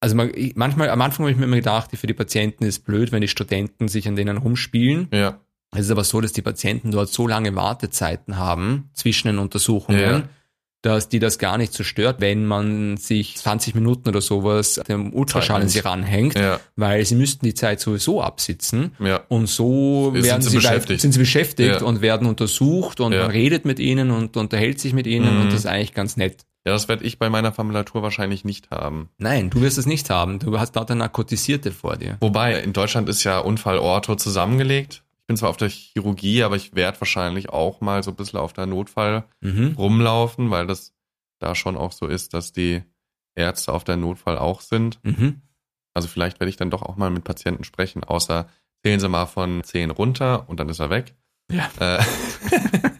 also 0.00 0.14
man, 0.16 0.30
ich- 0.34 0.54
manchmal, 0.56 0.90
am 0.90 1.00
Anfang 1.02 1.24
habe 1.24 1.32
ich 1.32 1.36
mir 1.38 1.44
immer 1.44 1.56
gedacht, 1.56 1.90
für 1.96 2.06
die 2.06 2.14
Patienten 2.14 2.64
ist 2.64 2.80
blöd, 2.84 3.12
wenn 3.12 3.20
die 3.20 3.28
Studenten 3.28 3.88
sich 3.88 4.06
an 4.08 4.16
denen 4.16 4.36
rumspielen. 4.38 5.08
Ja, 5.12 5.40
Es 5.72 5.80
ist 5.80 5.90
aber 5.90 6.04
so, 6.04 6.20
dass 6.20 6.32
die 6.32 6.42
Patienten 6.42 6.90
dort 6.92 7.10
so 7.10 7.26
lange 7.26 7.54
Wartezeiten 7.54 8.36
haben 8.38 8.88
zwischen 8.94 9.28
den 9.28 9.38
Untersuchungen, 9.38 10.00
Ja. 10.00 10.22
dass 10.80 11.08
die 11.10 11.18
das 11.18 11.38
gar 11.38 11.58
nicht 11.58 11.74
so 11.74 11.82
stört, 11.84 12.20
wenn 12.22 12.46
man 12.46 12.96
sich 12.96 13.36
20 13.36 13.74
Minuten 13.74 14.08
oder 14.08 14.20
sowas 14.22 14.80
dem 14.88 15.12
Ultraschall 15.12 15.60
in 15.62 15.68
sie 15.68 15.80
ranhängt, 15.80 16.36
ja, 16.38 16.60
weil 16.76 17.04
sie 17.04 17.16
müssten 17.16 17.44
die 17.44 17.52
Zeit 17.54 17.80
sowieso 17.80 18.22
absitzen. 18.22 18.92
ja, 19.00 19.20
Und 19.28 19.48
so 19.48 20.12
Sind 20.14 20.24
werden 20.24 20.40
sie 20.42 20.50
sie, 20.50 20.56
weit- 20.58 20.62
beschäftigt. 20.62 21.00
sind 21.02 21.12
sie 21.12 21.18
beschäftigt 21.18 21.82
und 21.82 22.00
werden 22.00 22.26
untersucht 22.28 23.00
und 23.00 23.10
man 23.14 23.30
redet 23.30 23.64
mit 23.64 23.78
ihnen 23.80 24.10
und 24.12 24.36
unterhält 24.36 24.78
sich 24.80 24.92
mit 24.94 25.06
ihnen 25.08 25.34
Mhm. 25.34 25.40
und 25.42 25.46
das 25.48 25.60
ist 25.60 25.66
eigentlich 25.66 25.92
ganz 25.94 26.16
nett. 26.16 26.44
Ja, 26.68 26.74
das 26.74 26.86
werde 26.88 27.04
ich 27.04 27.18
bei 27.18 27.30
meiner 27.30 27.50
Formulatur 27.52 28.02
wahrscheinlich 28.02 28.44
nicht 28.44 28.70
haben. 28.70 29.08
Nein, 29.18 29.48
du 29.50 29.60
wirst 29.62 29.78
es 29.78 29.86
nicht 29.86 30.10
haben. 30.10 30.38
Du 30.38 30.58
hast 30.60 30.74
lauter 30.76 30.94
Narkotisierte 30.94 31.72
vor 31.72 31.96
dir. 31.96 32.18
Wobei, 32.20 32.60
in 32.60 32.72
Deutschland 32.74 33.08
ist 33.08 33.24
ja 33.24 33.38
Unfall 33.38 33.78
Ortho 33.78 34.16
zusammengelegt. 34.16 35.02
Ich 35.20 35.26
bin 35.26 35.36
zwar 35.38 35.48
auf 35.50 35.56
der 35.56 35.68
Chirurgie, 35.70 36.42
aber 36.42 36.56
ich 36.56 36.74
werde 36.74 37.00
wahrscheinlich 37.00 37.48
auch 37.48 37.80
mal 37.80 38.02
so 38.02 38.10
ein 38.10 38.16
bisschen 38.16 38.38
auf 38.38 38.52
der 38.52 38.66
Notfall 38.66 39.24
Mhm. 39.40 39.74
rumlaufen, 39.78 40.50
weil 40.50 40.66
das 40.66 40.92
da 41.38 41.54
schon 41.54 41.76
auch 41.76 41.92
so 41.92 42.06
ist, 42.06 42.34
dass 42.34 42.52
die 42.52 42.82
Ärzte 43.34 43.72
auf 43.72 43.84
der 43.84 43.96
Notfall 43.96 44.36
auch 44.36 44.60
sind. 44.60 44.98
Mhm. 45.04 45.40
Also 45.94 46.08
vielleicht 46.08 46.38
werde 46.40 46.50
ich 46.50 46.56
dann 46.56 46.70
doch 46.70 46.82
auch 46.82 46.96
mal 46.96 47.10
mit 47.10 47.24
Patienten 47.24 47.64
sprechen, 47.64 48.04
außer 48.04 48.46
zählen 48.84 49.00
Sie 49.00 49.08
mal 49.08 49.26
von 49.26 49.64
10 49.64 49.90
runter 49.90 50.48
und 50.48 50.60
dann 50.60 50.68
ist 50.68 50.80
er 50.80 50.90
weg. 50.90 51.14
Ja. 51.50 51.68
Äh, 51.80 52.02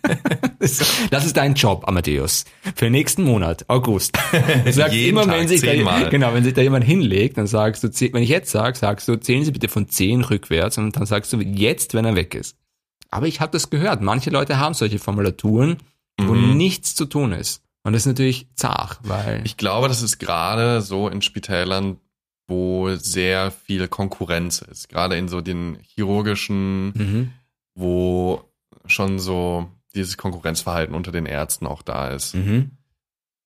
Das 1.11 1.25
ist 1.25 1.37
dein 1.37 1.55
Job, 1.55 1.87
Amadeus. 1.87 2.45
Für 2.75 2.91
nächsten 2.91 3.23
Monat, 3.23 3.65
August. 3.69 4.19
Du 4.65 4.73
sagst 4.73 4.97
immer, 4.97 5.25
Tag 5.25 5.35
wenn 5.39 5.49
sich, 5.49 5.61
da, 5.61 6.09
genau, 6.09 6.35
wenn 6.35 6.45
sich 6.45 6.55
da 6.55 6.63
jemand 6.63 6.85
hinlegt, 6.85 7.39
dann 7.39 7.47
sagst 7.47 7.85
du, 7.85 7.89
wenn 8.13 8.23
ich 8.23 8.29
jetzt 8.29 8.51
sage, 8.51 8.77
sagst 8.77 9.07
du, 9.09 9.17
zählen 9.17 9.45
Sie 9.45 9.53
bitte 9.53 9.69
von 9.69 9.89
10 9.89 10.23
rückwärts 10.23 10.79
und 10.79 10.97
dann 10.97 11.07
sagst 11.07 11.33
du 11.33 11.41
jetzt, 11.41 11.95
wenn 11.95 12.05
er 12.05 12.17
weg 12.17 12.35
ist. 12.35 12.57
Aber 13.11 13.27
ich 13.27 13.41
habe 13.41 13.53
das 13.53 13.71
gehört. 13.71 14.03
Manche 14.03 14.31
Leute 14.31 14.59
haben 14.59 14.75
solche 14.75 14.99
Formulaturen, 14.99 15.79
wo 16.21 16.33
Mhm. 16.35 16.57
nichts 16.57 16.95
zu 16.95 17.07
tun 17.07 17.33
ist. 17.33 17.63
Und 17.85 17.93
das 17.93 18.03
ist 18.03 18.07
natürlich 18.07 18.49
zart, 18.55 18.99
weil 19.05 19.41
ich 19.45 19.57
glaube, 19.57 19.89
das 19.89 20.03
ist 20.03 20.19
gerade 20.19 20.83
so 20.83 21.09
in 21.09 21.23
Spitälern, 21.23 21.97
wo 22.49 22.95
sehr 22.97 23.51
viel 23.51 23.89
Konkurrenz 23.89 24.61
ist. 24.61 24.89
Gerade 24.89 25.17
in 25.17 25.29
so 25.29 25.41
den 25.41 25.79
chirurgischen, 25.83 26.87
mhm. 26.89 27.31
wo 27.75 28.43
schon 28.87 29.19
so 29.19 29.69
dieses 29.95 30.17
Konkurrenzverhalten 30.17 30.95
unter 30.95 31.13
den 31.13 31.27
Ärzten 31.27 31.67
auch 31.67 31.83
da 31.83 32.09
ist. 32.09 32.35
Mhm. 32.35 32.73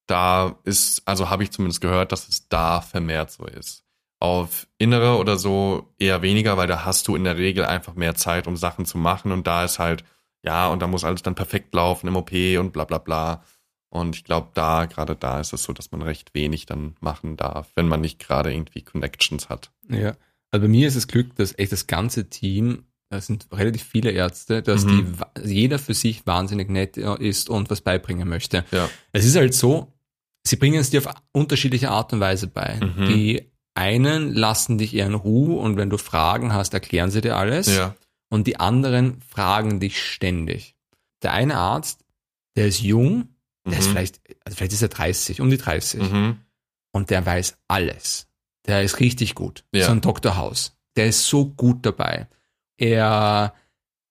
Da 0.07 0.57
ist, 0.65 1.03
also 1.07 1.31
habe 1.31 1.43
ich 1.43 1.53
zumindest 1.53 1.81
gehört, 1.81 2.13
dass 2.13 2.29
es 2.29 2.49
da 2.49 2.81
vermehrt 2.81 3.31
so 3.31 3.47
ist. 3.47 3.85
Auf 4.21 4.67
Innere 4.79 5.17
oder 5.17 5.37
so 5.37 5.95
eher 5.99 6.23
weniger, 6.23 6.57
weil 6.57 6.67
da 6.67 6.85
hast 6.85 7.09
du 7.09 7.17
in 7.17 7.25
der 7.25 7.39
Regel 7.39 7.65
einfach 7.65 7.95
mehr 7.95 8.15
Zeit, 8.15 8.47
um 8.47 8.57
Sachen 8.57 8.87
zu 8.87 8.99
machen 8.99 9.33
und 9.33 9.47
da 9.47 9.65
ist 9.65 9.79
halt, 9.79 10.05
ja, 10.43 10.69
und 10.69 10.83
da 10.83 10.87
muss 10.87 11.05
alles 11.05 11.23
dann 11.23 11.35
perfekt 11.35 11.75
laufen 11.75 12.09
im 12.09 12.17
OP 12.17 12.33
und 12.33 12.73
bla 12.73 12.85
bla 12.85 12.99
bla. 12.99 13.45
Und 13.89 14.17
ich 14.17 14.25
glaube, 14.25 14.51
da, 14.55 14.87
gerade 14.87 15.15
da 15.17 15.39
ist 15.39 15.53
es 15.53 15.65
so, 15.65 15.73
dass 15.73 15.93
man 15.93 16.03
recht 16.03 16.35
wenig 16.35 16.67
dann 16.67 16.97
machen 17.01 17.37
darf, 17.37 17.71
wenn 17.75 17.89
man 17.89 18.01
nicht 18.01 18.19
gerade 18.19 18.53
irgendwie 18.53 18.83
Connections 18.83 19.49
hat. 19.49 19.71
Ja, 19.89 20.15
also 20.51 20.65
bei 20.65 20.69
mir 20.69 20.89
ist 20.89 20.97
es 20.97 21.09
Glück, 21.09 21.35
dass 21.37 21.59
echt 21.59 21.73
das 21.73 21.87
ganze 21.87 22.29
Team, 22.29 22.85
das 23.13 23.27
sind 23.27 23.47
relativ 23.53 23.83
viele 23.85 24.11
Ärzte, 24.11 24.63
dass 24.63 24.85
Mhm. 24.85 25.15
die, 25.45 25.49
jeder 25.53 25.79
für 25.79 25.95
sich 25.95 26.27
wahnsinnig 26.27 26.69
nett 26.71 26.97
äh, 26.97 27.15
ist 27.21 27.49
und 27.51 27.71
was 27.71 27.81
beibringen 27.81 28.29
möchte. 28.29 28.65
Ja. 28.71 28.89
Es 29.13 29.25
ist 29.25 29.37
halt 29.37 29.55
so, 29.55 29.93
sie 30.45 30.57
bringen 30.57 30.81
es 30.81 30.91
dir 30.91 31.01
auf 31.07 31.15
unterschiedliche 31.33 31.91
Art 31.91 32.13
und 32.13 32.21
Weise 32.21 32.47
bei. 32.47 32.81
Mhm. 32.81 33.07
Die 33.09 33.53
einen 33.75 34.33
lassen 34.35 34.79
dich 34.79 34.95
eher 34.95 35.07
in 35.07 35.15
Ruhe 35.15 35.59
und 35.59 35.77
wenn 35.77 35.91
du 35.91 35.99
Fragen 35.99 36.53
hast, 36.53 36.75
erklären 36.75 37.11
sie 37.11 37.21
dir 37.21 37.37
alles. 37.37 37.75
Ja. 37.75 37.95
Und 38.29 38.47
die 38.47 38.59
anderen 38.61 39.21
fragen 39.29 39.79
dich 39.81 40.03
ständig. 40.03 40.75
Der 41.23 41.33
eine 41.33 41.57
Arzt, 41.57 42.05
der 42.57 42.67
ist 42.67 42.81
jung, 42.81 43.29
der 43.67 43.79
ist 43.79 43.87
Mhm. 43.87 43.91
vielleicht, 43.93 44.21
also 44.45 44.57
vielleicht 44.57 44.73
ist 44.73 44.83
er 44.83 44.89
30, 44.89 45.41
um 45.41 45.51
die 45.51 45.59
30 45.59 46.03
Mhm. 46.11 46.37
und 46.93 47.11
der 47.11 47.25
weiß 47.25 47.59
alles. 47.69 48.27
Der 48.67 48.83
ist 48.83 49.01
richtig 49.01 49.35
gut. 49.35 49.65
Ja. 49.73 49.87
So 49.87 49.93
ein. 49.93 50.37
House. 50.37 50.73
Der 50.97 51.07
ist 51.07 51.27
so 51.27 51.47
gut 51.47 51.85
dabei. 51.87 52.29
Er 52.83 53.55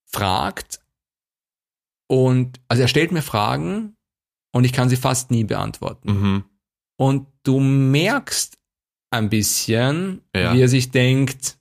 fragt 0.05 0.79
und, 2.07 2.60
also 2.69 2.81
er 2.84 2.88
stellt 2.88 3.12
mir 3.12 3.21
Fragen 3.21 3.97
und 4.53 4.63
ich 4.63 4.71
kann 4.71 4.88
sie 4.89 4.95
fast 4.95 5.29
nie 5.29 5.43
beantworten. 5.43 6.12
Mhm. 6.12 6.43
Und 6.97 7.27
du 7.43 7.60
merkst 7.60 8.57
ein 9.12 9.29
bisschen, 9.29 10.21
Ja. 10.34 10.53
wie 10.53 10.62
er 10.62 10.69
sich 10.69 10.89
denkt, 10.91 11.57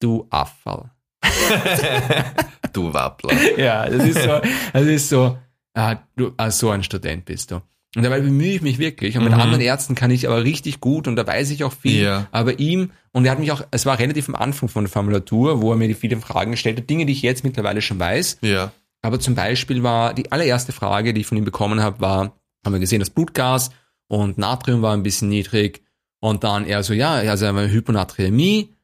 du 0.00 0.26
Affall. 0.28 0.90
du 2.74 2.92
Wappler. 2.92 3.58
Ja, 3.58 3.88
das 3.88 4.04
ist 4.04 4.22
so, 4.22 4.40
das 4.72 4.86
ist 4.86 5.08
so, 5.08 5.38
ah, 5.74 5.96
du, 6.14 6.32
ah, 6.36 6.50
so 6.50 6.70
ein 6.70 6.82
Student 6.82 7.24
bist 7.24 7.50
du. 7.52 7.62
Und 7.96 8.02
dabei 8.02 8.20
bemühe 8.20 8.52
ich 8.52 8.62
mich 8.62 8.78
wirklich. 8.78 9.16
Und 9.16 9.24
mit 9.24 9.32
Mhm. 9.32 9.40
anderen 9.40 9.60
Ärzten 9.62 9.94
kann 9.94 10.10
ich 10.10 10.28
aber 10.28 10.44
richtig 10.44 10.80
gut 10.80 11.08
und 11.08 11.16
da 11.16 11.26
weiß 11.26 11.50
ich 11.50 11.64
auch 11.64 11.72
viel. 11.72 12.02
Ja. 12.02 12.28
Aber 12.30 12.58
ihm, 12.58 12.92
und 13.12 13.24
er 13.24 13.32
hat 13.32 13.38
mich 13.38 13.50
auch, 13.50 13.62
es 13.70 13.86
war 13.86 13.98
relativ 13.98 14.28
am 14.28 14.34
Anfang 14.34 14.68
von 14.68 14.84
der 14.84 14.90
Formulatur, 14.90 15.62
wo 15.62 15.70
er 15.72 15.76
mir 15.76 15.88
die 15.88 15.94
vielen 15.94 16.20
Fragen 16.20 16.50
gestellt 16.50 16.78
hat, 16.78 16.90
Dinge, 16.90 17.06
die 17.06 17.12
ich 17.14 17.22
jetzt 17.22 17.42
mittlerweile 17.42 17.80
schon 17.80 17.98
weiß. 17.98 18.38
Ja. 18.42 18.70
Aber 19.00 19.18
zum 19.18 19.34
Beispiel 19.34 19.82
war 19.82 20.12
die 20.12 20.30
allererste 20.30 20.72
Frage, 20.72 21.14
die 21.14 21.22
ich 21.22 21.26
von 21.26 21.38
ihm 21.38 21.44
bekommen 21.44 21.80
habe, 21.80 22.00
war, 22.00 22.36
haben 22.64 22.72
wir 22.74 22.80
gesehen, 22.80 23.00
das 23.00 23.10
Blutgas 23.10 23.70
und 24.08 24.36
Natrium 24.36 24.82
war 24.82 24.92
ein 24.92 25.02
bisschen 25.02 25.28
niedrig. 25.30 25.82
Und 26.20 26.44
dann 26.44 26.66
er 26.66 26.82
so, 26.82 26.92
ja, 26.92 27.14
also 27.14 27.46
eine 27.46 27.70
Hyponatremie. 27.70 28.74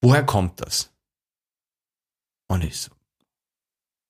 Woher 0.00 0.22
kommt 0.22 0.60
das? 0.62 0.92
Und 2.48 2.64
ich 2.64 2.78
so, 2.80 2.90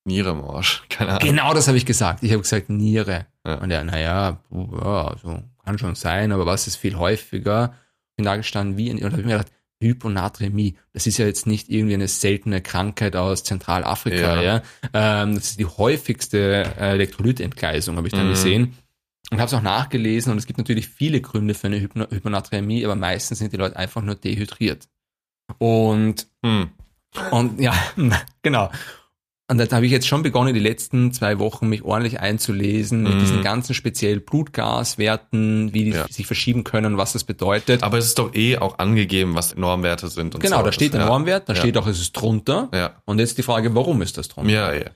Nieremorsch. 0.06 0.84
Keine 0.88 1.10
Ahnung. 1.12 1.28
Genau 1.28 1.52
das 1.54 1.68
habe 1.68 1.76
ich 1.76 1.84
gesagt. 1.86 2.22
Ich 2.22 2.30
habe 2.32 2.42
gesagt 2.42 2.70
Niere. 2.70 3.26
Ja. 3.46 3.54
Und 3.56 3.70
er, 3.70 3.84
naja, 3.84 4.40
ja, 4.50 5.16
so 5.22 5.42
kann 5.64 5.78
schon 5.78 5.94
sein, 5.94 6.32
aber 6.32 6.46
was 6.46 6.66
ist 6.66 6.76
viel 6.76 6.96
häufiger? 6.96 7.74
Bin 8.16 8.24
da 8.24 8.36
gestanden 8.36 8.76
wie, 8.76 8.90
und 8.90 9.00
da 9.02 9.06
habe 9.10 9.20
ich 9.20 9.26
mir 9.26 9.32
gedacht, 9.32 9.52
Hyponatremie, 9.82 10.76
das 10.94 11.06
ist 11.06 11.18
ja 11.18 11.26
jetzt 11.26 11.46
nicht 11.46 11.68
irgendwie 11.68 11.94
eine 11.94 12.08
seltene 12.08 12.62
Krankheit 12.62 13.14
aus 13.14 13.44
Zentralafrika, 13.44 14.40
ja. 14.40 14.42
Ja. 14.42 14.62
Ähm, 15.22 15.34
das 15.34 15.50
ist 15.50 15.60
die 15.60 15.66
häufigste 15.66 16.64
äh, 16.78 16.92
Elektrolytentgleisung, 16.92 17.96
habe 17.96 18.06
ich 18.06 18.12
dann 18.14 18.26
Mhm. 18.26 18.30
gesehen. 18.30 18.78
Und 19.30 19.38
habe 19.38 19.48
es 19.48 19.54
auch 19.54 19.60
nachgelesen 19.62 20.30
und 20.32 20.38
es 20.38 20.46
gibt 20.46 20.56
natürlich 20.58 20.88
viele 20.88 21.20
Gründe 21.20 21.52
für 21.54 21.66
eine 21.66 21.80
Hypno 21.80 22.06
Hyponatremie, 22.08 22.84
aber 22.84 22.94
meistens 22.94 23.38
sind 23.40 23.52
die 23.52 23.56
Leute 23.56 23.76
einfach 23.76 24.00
nur 24.00 24.14
dehydriert. 24.14 24.88
Und 25.58 26.26
Hm. 26.44 26.70
und 27.32 27.60
ja, 27.60 27.74
genau. 28.42 28.70
Und 29.48 29.58
da 29.58 29.76
habe 29.76 29.86
ich 29.86 29.92
jetzt 29.92 30.08
schon 30.08 30.22
begonnen, 30.22 30.54
die 30.54 30.60
letzten 30.60 31.12
zwei 31.12 31.38
Wochen 31.38 31.68
mich 31.68 31.84
ordentlich 31.84 32.18
einzulesen 32.18 33.04
mit 33.04 33.14
Mhm. 33.14 33.18
diesen 33.20 33.42
ganzen 33.42 33.74
speziell 33.74 34.18
Blutgaswerten, 34.18 35.72
wie 35.72 35.84
die 35.84 35.90
Ja. 35.90 36.06
sich 36.10 36.26
verschieben 36.26 36.64
können, 36.64 36.96
was 36.96 37.12
das 37.12 37.22
bedeutet. 37.24 37.82
Aber 37.82 37.98
es 37.98 38.06
ist 38.06 38.18
doch 38.18 38.34
eh 38.34 38.58
auch 38.58 38.78
angegeben, 38.78 39.34
was 39.34 39.54
Normwerte 39.56 40.08
sind. 40.08 40.34
Und 40.34 40.40
genau, 40.40 40.58
so. 40.58 40.64
da 40.64 40.72
steht 40.72 40.94
der 40.94 41.02
ja. 41.02 41.06
Normwert, 41.06 41.48
da 41.48 41.52
Ja. 41.52 41.60
steht 41.60 41.76
auch, 41.76 41.86
es 41.86 42.00
ist 42.00 42.12
drunter. 42.12 42.68
Ja. 42.74 43.00
Und 43.04 43.20
jetzt 43.20 43.38
die 43.38 43.42
Frage, 43.42 43.74
warum 43.74 44.02
ist 44.02 44.18
das 44.18 44.28
drunter? 44.28 44.50
Ja, 44.50 44.72
ja. 44.74 44.90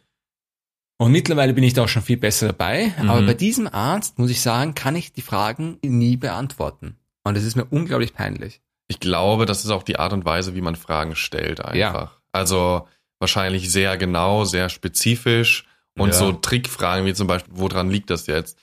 Und 0.98 1.12
mittlerweile 1.12 1.54
bin 1.54 1.64
ich 1.64 1.72
da 1.72 1.84
auch 1.84 1.88
schon 1.88 2.02
viel 2.02 2.18
besser 2.18 2.48
dabei. 2.48 2.92
Mhm. 3.00 3.08
Aber 3.08 3.22
bei 3.22 3.34
diesem 3.34 3.68
Arzt, 3.68 4.18
muss 4.18 4.30
ich 4.30 4.40
sagen, 4.40 4.74
kann 4.74 4.96
ich 4.96 5.12
die 5.12 5.22
Fragen 5.22 5.78
nie 5.82 6.16
beantworten. 6.16 6.96
Und 7.24 7.36
das 7.36 7.44
ist 7.44 7.54
mir 7.56 7.64
unglaublich 7.66 8.14
peinlich. 8.14 8.60
Ich 8.88 8.98
glaube, 8.98 9.46
das 9.46 9.64
ist 9.64 9.70
auch 9.70 9.84
die 9.84 9.98
Art 9.98 10.12
und 10.12 10.24
Weise, 10.24 10.54
wie 10.56 10.60
man 10.60 10.74
Fragen 10.74 11.14
stellt 11.14 11.60
einfach. 11.60 11.74
Ja. 11.76 12.10
Also 12.32 12.86
wahrscheinlich 13.20 13.70
sehr 13.70 13.96
genau, 13.96 14.44
sehr 14.44 14.68
spezifisch 14.68 15.64
und 15.96 16.08
Ja. 16.08 16.14
so 16.14 16.32
Trickfragen 16.32 17.06
wie 17.06 17.14
zum 17.14 17.26
Beispiel, 17.26 17.52
woran 17.56 17.90
liegt 17.90 18.10
das 18.10 18.26
jetzt? 18.26 18.58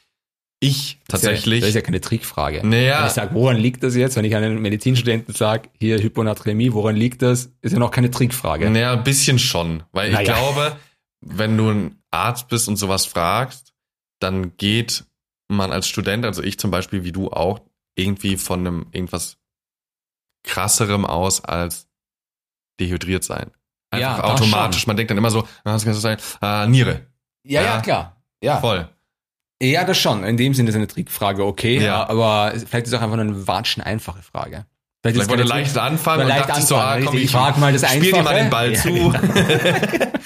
Ich 0.59 0.97
tatsächlich. 1.07 1.59
Das 1.59 1.69
ist 1.69 1.75
ja 1.75 1.81
keine 1.81 2.01
Trickfrage. 2.01 2.65
Naja. 2.65 2.99
Wenn 3.01 3.07
ich 3.07 3.13
sage, 3.13 3.35
woran 3.35 3.57
liegt 3.57 3.83
das 3.83 3.95
jetzt? 3.95 4.15
Wenn 4.15 4.25
ich 4.25 4.35
einen 4.35 4.59
Medizinstudenten 4.59 5.35
sage, 5.35 5.69
hier 5.79 6.01
Hyponatremie, 6.01 6.73
woran 6.73 6.95
liegt 6.95 7.21
das? 7.21 7.51
Ist 7.61 7.73
ja 7.73 7.79
noch 7.79 7.91
keine 7.91 8.09
Trickfrage. 8.09 8.67
Naja, 8.69 8.93
ein 8.93 9.03
bisschen 9.03 9.37
schon. 9.37 9.83
Weil 9.91 10.07
ich 10.09 10.15
Naja. 10.15 10.33
glaube, 10.33 10.75
wenn 11.21 11.55
du 11.57 11.69
ein 11.69 12.01
Arzt 12.09 12.47
bist 12.47 12.67
und 12.67 12.77
sowas 12.77 13.05
fragst, 13.05 13.73
dann 14.19 14.57
geht 14.57 15.05
man 15.47 15.71
als 15.71 15.87
Student, 15.87 16.25
also 16.25 16.41
ich 16.41 16.57
zum 16.57 16.71
Beispiel, 16.71 17.03
wie 17.03 17.11
du 17.11 17.29
auch, 17.29 17.59
irgendwie 17.95 18.37
von 18.37 18.61
einem 18.65 18.87
irgendwas 18.91 19.37
krasserem 20.43 21.05
aus 21.05 21.43
als 21.43 21.87
dehydriert 22.79 23.23
sein. 23.23 23.51
Einfach 23.91 24.17
Ja, 24.17 24.23
automatisch. 24.23 24.85
Man 24.87 24.97
denkt 24.97 25.09
dann 25.11 25.17
immer 25.17 25.31
so, 25.31 25.41
ah, 25.63 25.73
was 25.73 25.83
kann 25.83 25.93
das 25.93 26.01
sein? 26.01 26.17
Ah, 26.41 26.65
Niere. 26.67 27.07
Ja, 27.43 27.61
ja, 27.61 27.75
Ja. 27.75 27.81
klar. 27.81 28.17
Ja. 28.43 28.57
Voll. 28.57 28.87
ja, 29.61 29.83
das 29.85 29.97
schon. 29.97 30.23
In 30.23 30.37
dem 30.37 30.53
Sinne 30.53 30.69
ist 30.69 30.75
eine 30.75 30.87
Trickfrage 30.87 31.45
okay. 31.45 31.79
Ja. 31.83 32.07
Aber 32.09 32.51
vielleicht 32.55 32.87
ist 32.87 32.93
es 32.93 32.99
auch 32.99 33.01
einfach 33.01 33.17
eine 33.17 33.47
watschen 33.47 33.81
einfache 33.81 34.21
Frage. 34.21 34.65
Vielleicht 35.03 35.21
ist 35.21 35.29
wollte 35.29 35.43
leicht 35.43 35.77
anfangen 35.77 36.23
und 36.23 36.27
leicht 36.27 36.49
dachte 36.49 36.59
ich 36.59 36.65
so, 36.65 36.75
ah, 36.75 36.93
anfangen, 36.93 37.05
komm, 37.05 37.15
ich 37.17 37.23
Ich 37.25 37.31
frag 37.31 37.57
mal 37.57 37.71
das 37.71 37.89
spiel 37.89 38.11
dir 38.11 38.23
mal 38.23 38.35
den 38.35 38.49
Ball 38.49 38.69
Einfache. 38.69 38.89
zu. 38.89 39.13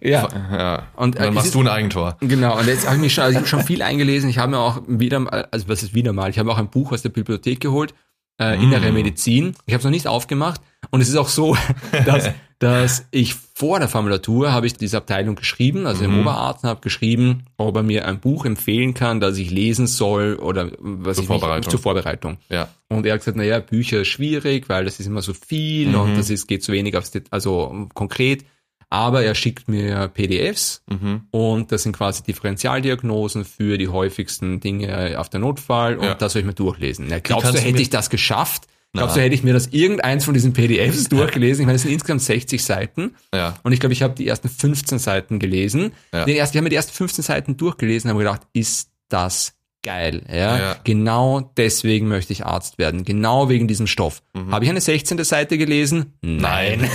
Ja. 0.00 0.28
ja. 0.52 0.82
Und, 0.96 1.14
Und 1.14 1.16
äh, 1.16 1.22
dann 1.22 1.34
machst 1.34 1.54
du 1.54 1.60
ein 1.60 1.68
Eigentor. 1.68 2.16
Genau, 2.20 2.58
und 2.58 2.66
jetzt 2.66 2.84
habe 2.86 2.96
ich 2.96 3.02
mich 3.02 3.14
schon, 3.14 3.22
also 3.24 3.32
ich 3.32 3.36
habe 3.38 3.46
schon 3.46 3.62
viel 3.62 3.80
eingelesen. 3.82 4.28
Ich 4.28 4.38
habe 4.38 4.50
mir 4.50 4.58
auch 4.58 4.82
wieder 4.86 5.20
mal, 5.20 5.46
also 5.50 5.68
was 5.68 5.82
ist 5.82 5.94
wieder 5.94 6.12
mal, 6.12 6.30
ich 6.30 6.38
habe 6.38 6.50
auch 6.50 6.58
ein 6.58 6.68
Buch 6.68 6.90
aus 6.92 7.02
der 7.02 7.10
Bibliothek 7.10 7.60
geholt, 7.60 7.94
äh, 8.38 8.62
Innere 8.62 8.90
Mm. 8.90 8.94
Medizin. 8.94 9.54
Ich 9.66 9.74
habe 9.74 9.78
es 9.80 9.84
noch 9.84 9.90
nicht 9.90 10.06
aufgemacht. 10.06 10.60
Und 10.90 11.00
es 11.00 11.08
ist 11.08 11.16
auch 11.16 11.28
so, 11.28 11.56
dass, 12.06 12.30
dass 12.58 13.06
ich 13.10 13.34
vor 13.34 13.78
der 13.78 13.88
Formulatur 13.88 14.52
habe 14.52 14.66
ich 14.66 14.74
diese 14.74 14.96
Abteilung 14.96 15.34
geschrieben, 15.34 15.86
also 15.86 16.04
im 16.04 16.12
Mhm. 16.14 16.20
Oberarzt 16.20 16.64
habe 16.64 16.80
geschrieben, 16.80 17.44
ob 17.58 17.76
er 17.76 17.82
mir 17.82 18.06
ein 18.08 18.18
Buch 18.20 18.44
empfehlen 18.46 18.94
kann, 18.94 19.20
das 19.20 19.36
ich 19.38 19.50
lesen 19.50 19.86
soll 19.86 20.36
oder 20.36 20.70
was 20.78 21.16
Zur 21.16 21.24
ich 21.24 21.28
nicht- 21.30 21.40
Vorbereitung. 21.40 21.70
zur 21.70 21.80
Vorbereitung. 21.80 22.38
Ja. 22.48 22.68
Und 22.88 23.04
er 23.06 23.12
hat 23.14 23.20
gesagt, 23.20 23.36
naja, 23.36 23.60
Bücher 23.60 24.00
ist 24.00 24.08
schwierig, 24.08 24.68
weil 24.70 24.84
das 24.84 24.98
ist 25.00 25.06
immer 25.06 25.20
so 25.22 25.34
viel 25.34 25.88
Mhm. 25.88 25.94
und 26.00 26.16
das 26.18 26.30
ist, 26.30 26.46
geht 26.48 26.62
zu 26.64 26.72
wenig 26.72 26.96
aufs, 26.96 27.12
also 27.30 27.88
konkret. 27.94 28.44
Aber 28.92 29.22
er 29.22 29.34
schickt 29.36 29.68
mir 29.68 30.08
PDFs 30.08 30.82
Mhm. 30.90 31.22
und 31.30 31.70
das 31.72 31.84
sind 31.84 31.96
quasi 31.96 32.22
Differentialdiagnosen 32.24 33.44
für 33.44 33.78
die 33.78 33.88
häufigsten 33.88 34.60
Dinge 34.60 35.18
auf 35.18 35.28
der 35.28 35.40
Notfall 35.40 35.96
und 35.96 36.04
Ja. 36.04 36.14
das 36.14 36.32
soll 36.32 36.40
ich 36.40 36.46
mir 36.46 36.54
durchlesen. 36.54 37.08
Ja, 37.08 37.20
glaubst 37.20 37.54
du, 37.54 37.58
hätte 37.58 37.80
ich 37.80 37.90
das 37.90 38.10
geschafft? 38.10 38.66
Glaubst 38.92 39.14
Na. 39.14 39.20
du, 39.20 39.24
hätte 39.26 39.36
ich 39.36 39.44
mir 39.44 39.52
das 39.52 39.68
irgendeins 39.68 40.24
von 40.24 40.34
diesen 40.34 40.52
PDFs 40.52 41.08
durchgelesen? 41.08 41.62
Ich 41.62 41.66
meine, 41.66 41.76
es 41.76 41.82
sind 41.82 41.92
insgesamt 41.92 42.22
60 42.22 42.64
Seiten 42.64 43.14
Ja. 43.32 43.56
und 43.62 43.70
ich 43.72 43.78
glaube, 43.78 43.92
ich 43.92 44.02
habe 44.02 44.14
die 44.16 44.26
ersten 44.26 44.48
15 44.48 44.98
Seiten 44.98 45.38
gelesen. 45.38 45.92
Ja. 46.12 46.24
Den 46.24 46.34
ersten, 46.34 46.56
ich 46.56 46.58
habe 46.58 46.64
mir 46.64 46.70
die 46.70 46.76
ersten 46.76 46.92
15 46.92 47.22
Seiten 47.22 47.56
durchgelesen 47.56 48.10
und 48.10 48.14
habe 48.16 48.24
gedacht, 48.24 48.48
ist 48.52 48.90
das 49.08 49.52
geil. 49.82 50.22
Ja? 50.30 50.58
Ja. 50.58 50.76
Genau 50.84 51.50
deswegen 51.56 52.08
möchte 52.08 52.32
ich 52.32 52.44
Arzt 52.46 52.78
werden. 52.78 53.04
Genau 53.04 53.48
wegen 53.48 53.66
diesem 53.68 53.86
Stoff. 53.86 54.22
Habe 54.50 54.64
ich 54.64 54.70
eine 54.70 54.80
16. 54.80 55.22
Seite 55.24 55.58
gelesen? 55.58 56.14
Nein. 56.22 56.88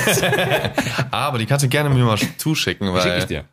Aber 1.11 1.37
die 1.37 1.45
kannst 1.45 1.63
du 1.65 1.69
gerne 1.69 1.89
mir 1.89 2.03
mal 2.03 2.17
zuschicken, 2.37 2.87
Schicke 2.87 2.99
ich 3.17 3.21
weil 3.23 3.25
dir. 3.27 3.45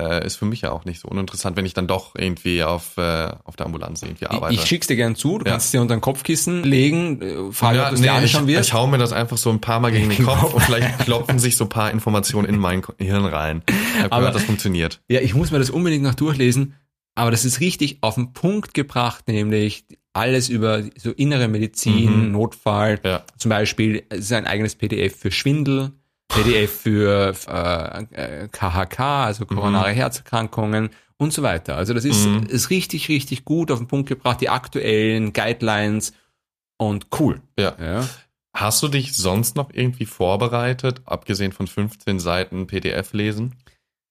äh, 0.00 0.24
ist 0.26 0.36
für 0.36 0.44
mich 0.46 0.60
ja 0.62 0.70
auch 0.72 0.84
nicht 0.84 1.00
so 1.00 1.08
uninteressant, 1.08 1.56
wenn 1.56 1.66
ich 1.66 1.74
dann 1.74 1.86
doch 1.86 2.14
irgendwie 2.16 2.62
auf, 2.62 2.96
äh, 2.96 3.28
auf 3.44 3.56
der 3.56 3.66
Ambulanz 3.66 4.02
irgendwie 4.02 4.26
arbeite. 4.26 4.54
Ich 4.54 4.64
schick's 4.64 4.86
dir 4.86 4.96
gern 4.96 5.16
zu. 5.16 5.38
Du 5.38 5.44
Ja. 5.44 5.52
kannst 5.52 5.66
es 5.66 5.72
dir 5.72 5.80
unter 5.80 5.94
den 5.96 6.00
Kopfkissen 6.00 6.62
legen. 6.64 7.20
äh, 7.20 7.52
Frage, 7.52 7.82
ob 7.82 7.88
du 7.90 7.94
es 7.96 8.00
dir 8.00 8.06
ich, 8.06 8.10
anschauen 8.12 8.46
wirst. 8.46 8.68
ich 8.68 8.74
hau 8.74 8.86
mir 8.86 8.98
das 8.98 9.12
einfach 9.12 9.36
so 9.36 9.50
ein 9.50 9.60
paar 9.60 9.80
Mal 9.80 9.90
gegen 9.92 10.08
den 10.08 10.24
Kopf 10.24 10.54
und 10.54 10.62
vielleicht 10.62 11.00
klopfen 11.00 11.38
sich 11.38 11.56
so 11.56 11.64
ein 11.64 11.68
paar 11.70 11.90
Informationen 11.90 12.48
in 12.48 12.58
mein 12.58 12.82
Hirn 12.98 13.24
rein. 13.26 13.62
Ich 13.98 14.04
hab 14.04 14.12
Aber- 14.12 14.20
gehört, 14.20 14.36
das 14.36 14.44
funktioniert. 14.44 15.00
Ja, 15.08 15.20
ich 15.20 15.34
muss 15.34 15.50
mir 15.50 15.58
das 15.58 15.70
unbedingt 15.70 16.04
noch 16.04 16.14
durchlesen, 16.14 16.74
aber 17.18 17.30
das 17.30 17.44
ist 17.44 17.60
richtig 17.60 17.98
auf 18.00 18.14
den 18.14 18.32
Punkt 18.32 18.74
gebracht, 18.74 19.28
nämlich 19.28 19.84
alles 20.12 20.48
über 20.48 20.82
so 20.96 21.10
innere 21.12 21.48
Medizin, 21.48 22.26
Mhm. 22.26 22.32
Notfall, 22.32 22.98
Ja. 23.04 23.24
zum 23.36 23.50
Beispiel 23.50 24.04
ist 24.10 24.32
ein 24.32 24.46
eigenes 24.46 24.74
PDF 24.74 25.16
für 25.16 25.30
Schwindel, 25.30 25.92
PDF 26.28 26.72
für 26.80 27.34
äh, 27.48 28.42
äh, 28.44 28.48
KHK, 28.48 28.98
also 29.26 29.46
koronare 29.46 29.90
Herzerkrankungen 29.92 30.90
und 31.18 31.32
so 31.32 31.42
weiter. 31.42 31.76
Also 31.76 31.94
das 31.94 32.04
ist, 32.04 32.26
Mhm. 32.26 32.44
ist 32.48 32.70
richtig, 32.70 33.08
richtig 33.08 33.44
gut 33.44 33.70
auf 33.70 33.78
den 33.78 33.86
Punkt 33.88 34.08
gebracht, 34.08 34.40
die 34.40 34.48
aktuellen 34.48 35.32
Guidelines 35.32 36.12
und 36.78 37.06
cool. 37.18 37.40
Ja. 37.58 37.76
Ja. 37.80 38.08
Hast 38.54 38.82
du 38.82 38.88
dich 38.88 39.16
sonst 39.16 39.56
noch 39.56 39.70
irgendwie 39.72 40.06
vorbereitet, 40.06 41.02
abgesehen 41.04 41.52
von 41.52 41.66
15 41.66 42.18
Seiten 42.18 42.66
PDF 42.66 43.12
lesen? 43.12 43.54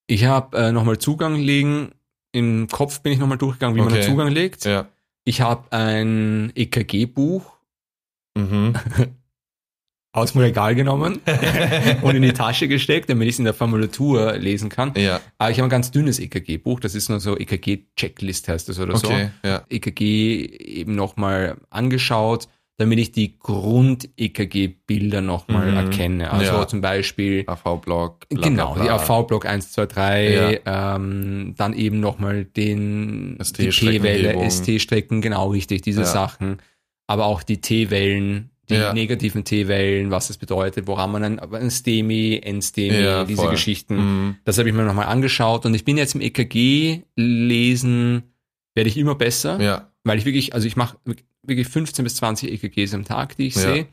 Ich 0.08 0.24
habe 0.26 0.58
äh, 0.58 0.72
nochmal 0.72 1.00
Zugang 1.00 1.36
legen, 1.36 1.92
im 2.38 2.68
Kopf 2.68 3.02
bin 3.02 3.12
ich 3.14 3.20
nochmal 3.20 3.38
durchgegangen, 3.38 3.76
wie 3.76 3.82
man 3.82 3.90
Okay. 3.92 4.02
den 4.02 4.10
Zugang 4.10 4.30
legt. 4.30 4.66
Ja. 4.66 4.88
Ich 5.26 5.42
habe 5.42 5.72
ein 5.72 6.52
EKG-Buch 6.56 7.54
Mhm. 8.38 8.74
aus 10.14 10.32
dem 10.32 10.42
Regal 10.42 10.74
genommen 10.74 11.20
und 12.02 12.16
in 12.16 12.22
die 12.24 12.34
Tasche 12.34 12.68
gesteckt, 12.68 13.10
damit 13.10 13.28
ich 13.28 13.36
es 13.36 13.40
in 13.40 13.46
der 13.46 13.54
Formulatur 13.54 14.34
lesen 14.38 14.70
kann. 14.70 14.94
Ja. 14.96 15.20
Aber 15.38 15.52
ich 15.52 15.58
habe 15.60 15.68
ein 15.68 15.70
ganz 15.70 15.92
dünnes 15.92 16.20
EKG-Buch, 16.20 16.80
das 16.80 16.96
ist 16.96 17.10
nur 17.10 17.20
so 17.20 17.38
EKG-Checklist 17.38 18.48
heißt 18.48 18.70
das 18.70 18.80
oder 18.80 18.96
Okay. 18.96 19.30
Ja. 19.44 19.60
so. 19.60 19.64
EKG 19.70 20.46
eben 20.46 20.96
nochmal 20.96 21.58
angeschaut, 21.70 22.48
damit 22.78 23.00
ich 23.00 23.12
die 23.12 23.38
Grund-EKG-Bilder 23.40 25.22
nochmal 25.22 25.72
Mhm. 25.72 25.78
erkenne. 25.78 26.32
Also 26.32 26.54
Ja. 26.54 26.68
zum 26.68 26.82
Beispiel 26.82 27.44
AV-Block. 27.48 28.26
Genau, 28.30 28.74
bla, 28.74 28.84
die. 28.84 28.90
AV-Block 28.90 29.46
1, 29.46 29.72
2, 29.72 29.86
3, 29.88 30.62
ähm, 30.66 31.54
dann 31.58 31.74
eben 31.74 32.00
nochmal 32.00 32.46
den 32.46 33.38
die 33.58 33.70
T-Welle. 33.70 34.44
ST-Strecken, 34.50 35.22
genau 35.22 35.50
richtig, 35.50 35.82
diese 35.82 36.02
Ja. 36.02 36.06
Sachen. 36.06 36.58
Aber 37.08 37.26
auch 37.26 37.42
die 37.44 37.62
T-Wellen, 37.62 38.50
die 38.70 38.76
Ja. 38.76 38.94
negativen 38.94 39.44
T-Wellen, 39.46 40.12
was 40.12 40.28
das 40.28 40.38
bedeutet, 40.38 40.88
woran 40.88 41.12
man 41.12 41.24
ein, 41.24 41.40
ein 41.40 41.72
STEMI, 41.72 42.42
NSTEMI, 42.46 43.00
Ja, 43.02 43.24
diese 43.24 43.42
voll. 43.44 43.52
Geschichten. 43.52 43.96
Mhm. 43.96 44.36
Das 44.44 44.58
habe 44.60 44.70
ich 44.70 44.76
mir 44.76 44.84
nochmal 44.84 45.06
angeschaut 45.08 45.66
und 45.66 45.74
ich 45.74 45.86
bin 45.86 45.98
jetzt 45.98 46.16
im 46.16 46.22
EKG 46.22 47.02
lesen, 47.16 48.24
werde 48.76 48.90
ich 48.90 48.98
immer 48.98 49.16
besser, 49.16 49.60
Ja. 49.62 49.90
Weil 50.08 50.18
ich 50.18 50.26
wirklich, 50.26 50.54
also 50.54 50.68
ich 50.68 50.76
mache 50.76 50.98
wirklich 51.44 51.68
15 51.68 52.04
bis 52.04 52.16
20 52.16 52.52
EKGs 52.52 52.94
am 52.94 53.06
Tag, 53.06 53.38
die 53.38 53.48
ich 53.48 53.56
Ja. 53.56 53.62
sehe. 53.62 53.88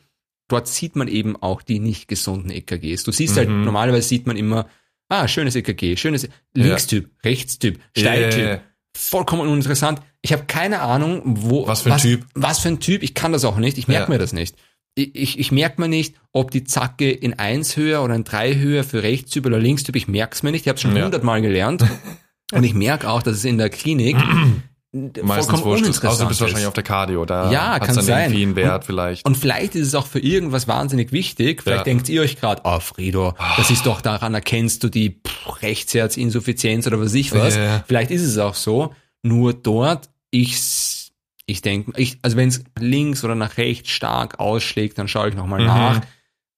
Dort 0.48 0.68
sieht 0.68 0.94
man 0.96 1.08
eben 1.08 1.36
auch 1.36 1.62
die 1.62 1.78
nicht 1.78 2.06
gesunden 2.08 2.50
EKGs. 2.50 3.02
Du 3.04 3.12
siehst 3.12 3.36
halt, 3.36 3.48
Mhm. 3.48 3.64
normalerweise 3.64 4.06
sieht 4.08 4.26
man 4.26 4.36
immer, 4.36 4.68
ah, 5.08 5.26
schönes 5.28 5.56
EKG, 5.56 5.96
schönes 5.96 6.28
Linkstyp, 6.54 7.10
Rechtstyp, 7.24 7.80
Steiltyp. 7.96 8.40
Yeah. 8.44 8.60
Vollkommen 8.96 9.48
uninteressant. 9.48 10.00
Ich 10.22 10.32
habe 10.32 10.44
keine 10.46 10.80
Ahnung, 10.80 11.22
wo. 11.24 11.66
Was 11.66 11.82
für 11.82 11.92
ein 11.92 11.98
Typ? 12.00 12.26
Was 12.34 12.58
für 12.60 12.68
ein 12.68 12.78
Typ. 12.80 13.02
Ich 13.02 13.14
kann 13.14 13.32
das 13.32 13.44
auch 13.44 13.56
nicht. 13.56 13.76
Ich 13.78 13.88
merke 13.88 14.04
Ja. 14.04 14.08
mir 14.10 14.18
das 14.18 14.32
nicht. 14.32 14.56
Ich, 14.94 15.14
ich, 15.16 15.38
ich 15.40 15.50
merke 15.50 15.80
mir 15.80 15.88
nicht, 15.88 16.14
ob 16.32 16.52
die 16.52 16.62
Zacke 16.62 17.10
in 17.10 17.36
1 17.36 17.76
höher 17.76 18.04
oder 18.04 18.14
in 18.14 18.22
3 18.22 18.54
höher 18.56 18.84
für 18.84 19.02
Rechtstyp 19.02 19.46
oder 19.46 19.58
Linkstyp. 19.58 19.96
Ich 19.96 20.06
merke 20.06 20.34
es 20.34 20.42
mir 20.44 20.52
nicht. 20.52 20.62
Ich 20.62 20.68
habe 20.68 20.76
es 20.76 20.82
schon 20.82 20.94
Ja. 20.94 21.04
hundertmal 21.04 21.42
gelernt. 21.42 21.82
Und 22.52 22.62
ich 22.62 22.74
merke 22.74 23.08
auch, 23.10 23.22
dass 23.22 23.36
es 23.38 23.44
in 23.44 23.58
der 23.58 23.70
Klinik 23.70 24.16
Meistens 24.94 25.60
vollkommen 25.60 25.64
wurscht 25.84 26.04
Außer 26.04 26.22
du 26.22 26.28
bist 26.28 26.38
ist. 26.38 26.40
wahrscheinlich 26.42 26.66
auf 26.68 26.72
der 26.74 26.84
Cardio. 26.84 27.24
Da 27.24 27.50
Ja, 27.50 27.78
kann 27.80 27.96
dann 27.96 28.04
sein. 28.04 28.24
irgendwie 28.30 28.42
einen 28.44 28.56
Wert 28.56 28.84
vielleicht. 28.84 29.26
Und 29.26 29.36
vielleicht 29.36 29.74
ist 29.74 29.88
es 29.88 29.94
auch 29.96 30.06
für 30.06 30.20
irgendwas 30.20 30.68
wahnsinnig 30.68 31.10
wichtig. 31.10 31.62
Vielleicht 31.62 31.78
Ja. 31.80 31.84
denkt 31.84 32.08
ihr 32.08 32.22
euch 32.22 32.36
gerade, 32.36 32.62
oh 32.64 32.78
Frido, 32.78 33.34
das 33.56 33.70
ist 33.70 33.86
doch 33.86 34.00
daran 34.00 34.34
erkennst 34.34 34.84
du 34.84 34.88
die 34.88 35.20
pff, 35.26 35.62
Rechtsherzinsuffizienz 35.62 36.86
oder 36.86 37.00
was 37.00 37.12
ich 37.14 37.32
was. 37.34 37.56
Ja. 37.56 37.82
Vielleicht 37.86 38.10
ist 38.12 38.22
es 38.22 38.38
auch 38.38 38.54
so. 38.54 38.94
Nur 39.22 39.52
dort, 39.54 40.10
ich, 40.30 41.10
ich 41.46 41.60
denke, 41.62 41.92
ich, 42.00 42.18
also 42.22 42.36
wenn 42.36 42.48
es 42.48 42.62
links 42.78 43.24
oder 43.24 43.34
nach 43.34 43.56
rechts 43.56 43.90
stark 43.90 44.38
ausschlägt, 44.38 44.98
dann 44.98 45.08
schaue 45.08 45.30
ich 45.30 45.34
nochmal 45.34 45.60
Mhm. 45.60 45.66
nach. 45.66 46.00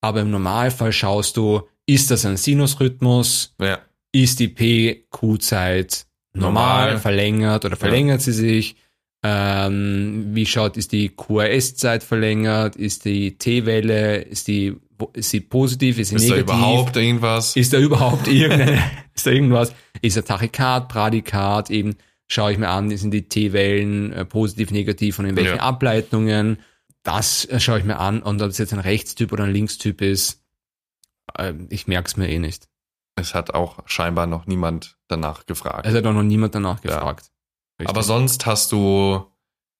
Aber 0.02 0.20
im 0.20 0.30
Normalfall 0.30 0.92
schaust 0.92 1.36
du, 1.36 1.62
ist 1.86 2.10
das 2.10 2.26
ein 2.26 2.36
Sinusrhythmus? 2.36 3.54
ja. 3.60 3.78
Ist 4.12 4.40
die 4.40 4.48
PQ-Zeit 4.48 6.05
normal, 6.36 6.84
Normal. 6.86 6.98
verlängert 6.98 7.64
oder 7.64 7.76
verlängert 7.76 8.20
sie 8.22 8.32
sich? 8.32 8.76
Ähm, 9.22 10.26
wie 10.34 10.46
schaut, 10.46 10.76
ist 10.76 10.92
die 10.92 11.08
QRS-Zeit 11.08 12.02
verlängert? 12.04 12.76
Ist 12.76 13.04
die 13.04 13.36
T-Welle, 13.38 14.18
ist 14.18 14.46
die, 14.46 14.76
ist 15.14 15.30
sie 15.30 15.40
positiv, 15.40 15.98
ist 15.98 16.10
sie 16.10 16.16
Ist 16.16 16.30
da 16.30 16.36
negativ? 16.36 16.54
überhaupt 16.54 16.96
irgendwas? 16.96 17.56
Ist 17.56 17.72
da 17.72 17.78
überhaupt 17.78 18.28
irgendeine, 18.28 18.82
ist 19.14 19.26
da 19.26 19.30
irgendwas? 19.30 19.74
Ist 20.02 20.16
da 20.16 20.22
Tachykard, 20.22 20.88
Pradikard? 20.88 21.70
Eben 21.70 21.96
schaue 22.28 22.52
ich 22.52 22.58
mir 22.58 22.68
an, 22.68 22.94
sind 22.96 23.10
die 23.12 23.28
T-Wellen 23.28 24.12
äh, 24.12 24.24
positiv, 24.24 24.70
negativ 24.70 25.18
und 25.18 25.26
in 25.26 25.36
welchen 25.36 25.56
Ja. 25.56 25.62
Ableitungen? 25.62 26.58
Das 27.02 27.44
äh, 27.46 27.58
schaue 27.58 27.78
ich 27.78 27.84
mir 27.84 27.98
an 27.98 28.22
und 28.22 28.42
ob 28.42 28.50
es 28.50 28.58
jetzt 28.58 28.72
ein 28.74 28.80
Rechtstyp 28.80 29.32
oder 29.32 29.44
ein 29.44 29.52
Linkstyp 29.52 30.00
ist, 30.02 30.42
äh, 31.36 31.52
ich 31.70 31.86
merke 31.88 32.06
es 32.08 32.16
mir 32.16 32.28
eh 32.28 32.38
nicht. 32.38 32.68
Es 33.16 33.34
hat 33.34 33.54
auch 33.54 33.78
scheinbar 33.86 34.26
noch 34.26 34.46
niemand 34.46 34.96
danach 35.08 35.46
gefragt. 35.46 35.86
Es 35.86 35.94
hat 35.94 36.04
auch 36.06 36.12
noch 36.12 36.22
niemand 36.22 36.54
danach 36.54 36.82
Ja. 36.84 36.90
gefragt. 36.96 37.30
Richtig. 37.80 37.88
Aber 37.90 38.02
sonst 38.02 38.46
hast 38.46 38.72
du 38.72 39.24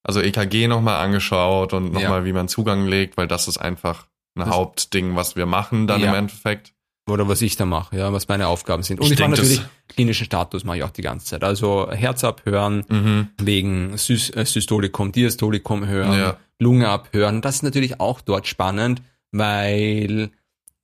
also 0.03 0.21
EKG 0.21 0.69
nochmal 0.69 1.05
angeschaut 1.05 1.73
und 1.73 1.93
nochmal, 1.93 2.21
Ja. 2.21 2.25
wie 2.25 2.33
man 2.33 2.49
Zugang 2.49 2.87
legt, 2.87 3.17
weil 3.17 3.27
das 3.29 3.49
ist 3.49 3.59
einfach 3.59 4.07
ein 4.37 4.41
Das- 4.47 4.51
Hauptding, 4.51 5.17
was 5.17 5.37
wir 5.37 5.47
machen 5.47 5.87
dann 5.87 6.01
Ja. 6.01 6.09
im 6.11 6.15
Endeffekt. 6.15 6.73
Oder 7.09 7.29
was 7.29 7.41
ich 7.41 7.55
da 7.57 7.65
mache, 7.67 7.97
ja, 7.97 8.13
was 8.13 8.27
meine 8.27 8.49
Aufgaben 8.49 8.83
sind. 8.83 8.99
Und 8.99 9.07
Ich 9.07 9.13
ich, 9.13 9.19
mache 9.21 9.31
natürlich 9.31 9.61
klinischen 9.89 10.25
Status 10.27 10.65
mache 10.65 10.79
ich 10.79 10.83
auch 10.83 10.91
die 10.91 11.03
ganze 11.03 11.27
Zeit. 11.27 11.45
Also 11.45 11.89
Herz 11.93 12.25
abhören, 12.25 12.85
Mhm. 12.89 13.29
wegen 13.41 13.97
Sys 13.97 14.31
äh, 14.31 14.45
Systolikum, 14.45 15.13
Diastolikum 15.13 15.87
hören, 15.87 16.19
Ja. 16.19 16.37
Lunge 16.59 16.89
abhören. 16.89 17.43
Das 17.43 17.57
ist 17.57 17.63
natürlich 17.63 18.01
auch 18.01 18.21
dort 18.21 18.47
spannend, 18.49 19.03
weil 19.31 20.31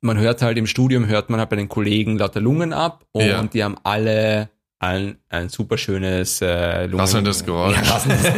man 0.03 0.19
hört 0.19 0.43
halt 0.43 0.59
im 0.59 0.67
Studium, 0.67 1.07
hört 1.07 1.31
man 1.31 1.41
halt 1.41 1.51
bei 1.51 1.57
den 1.57 1.69
Kollegen 1.69 2.19
lauter 2.19 2.41
Lungen 2.41 2.73
ab 2.73 3.05
und 3.13 3.25
Ja. 3.25 3.43
die 3.43 3.63
haben 3.65 3.77
alle 3.85 4.51
ein, 4.81 5.17
ein 5.29 5.49
super 5.49 5.79
schönes 5.79 6.43
äh, 6.43 6.87
Lungen... 6.87 7.01
Rasselndes 7.01 7.45
Geräusch. 7.45 7.77
Ja, 7.77 7.83
rasselndes 7.83 8.27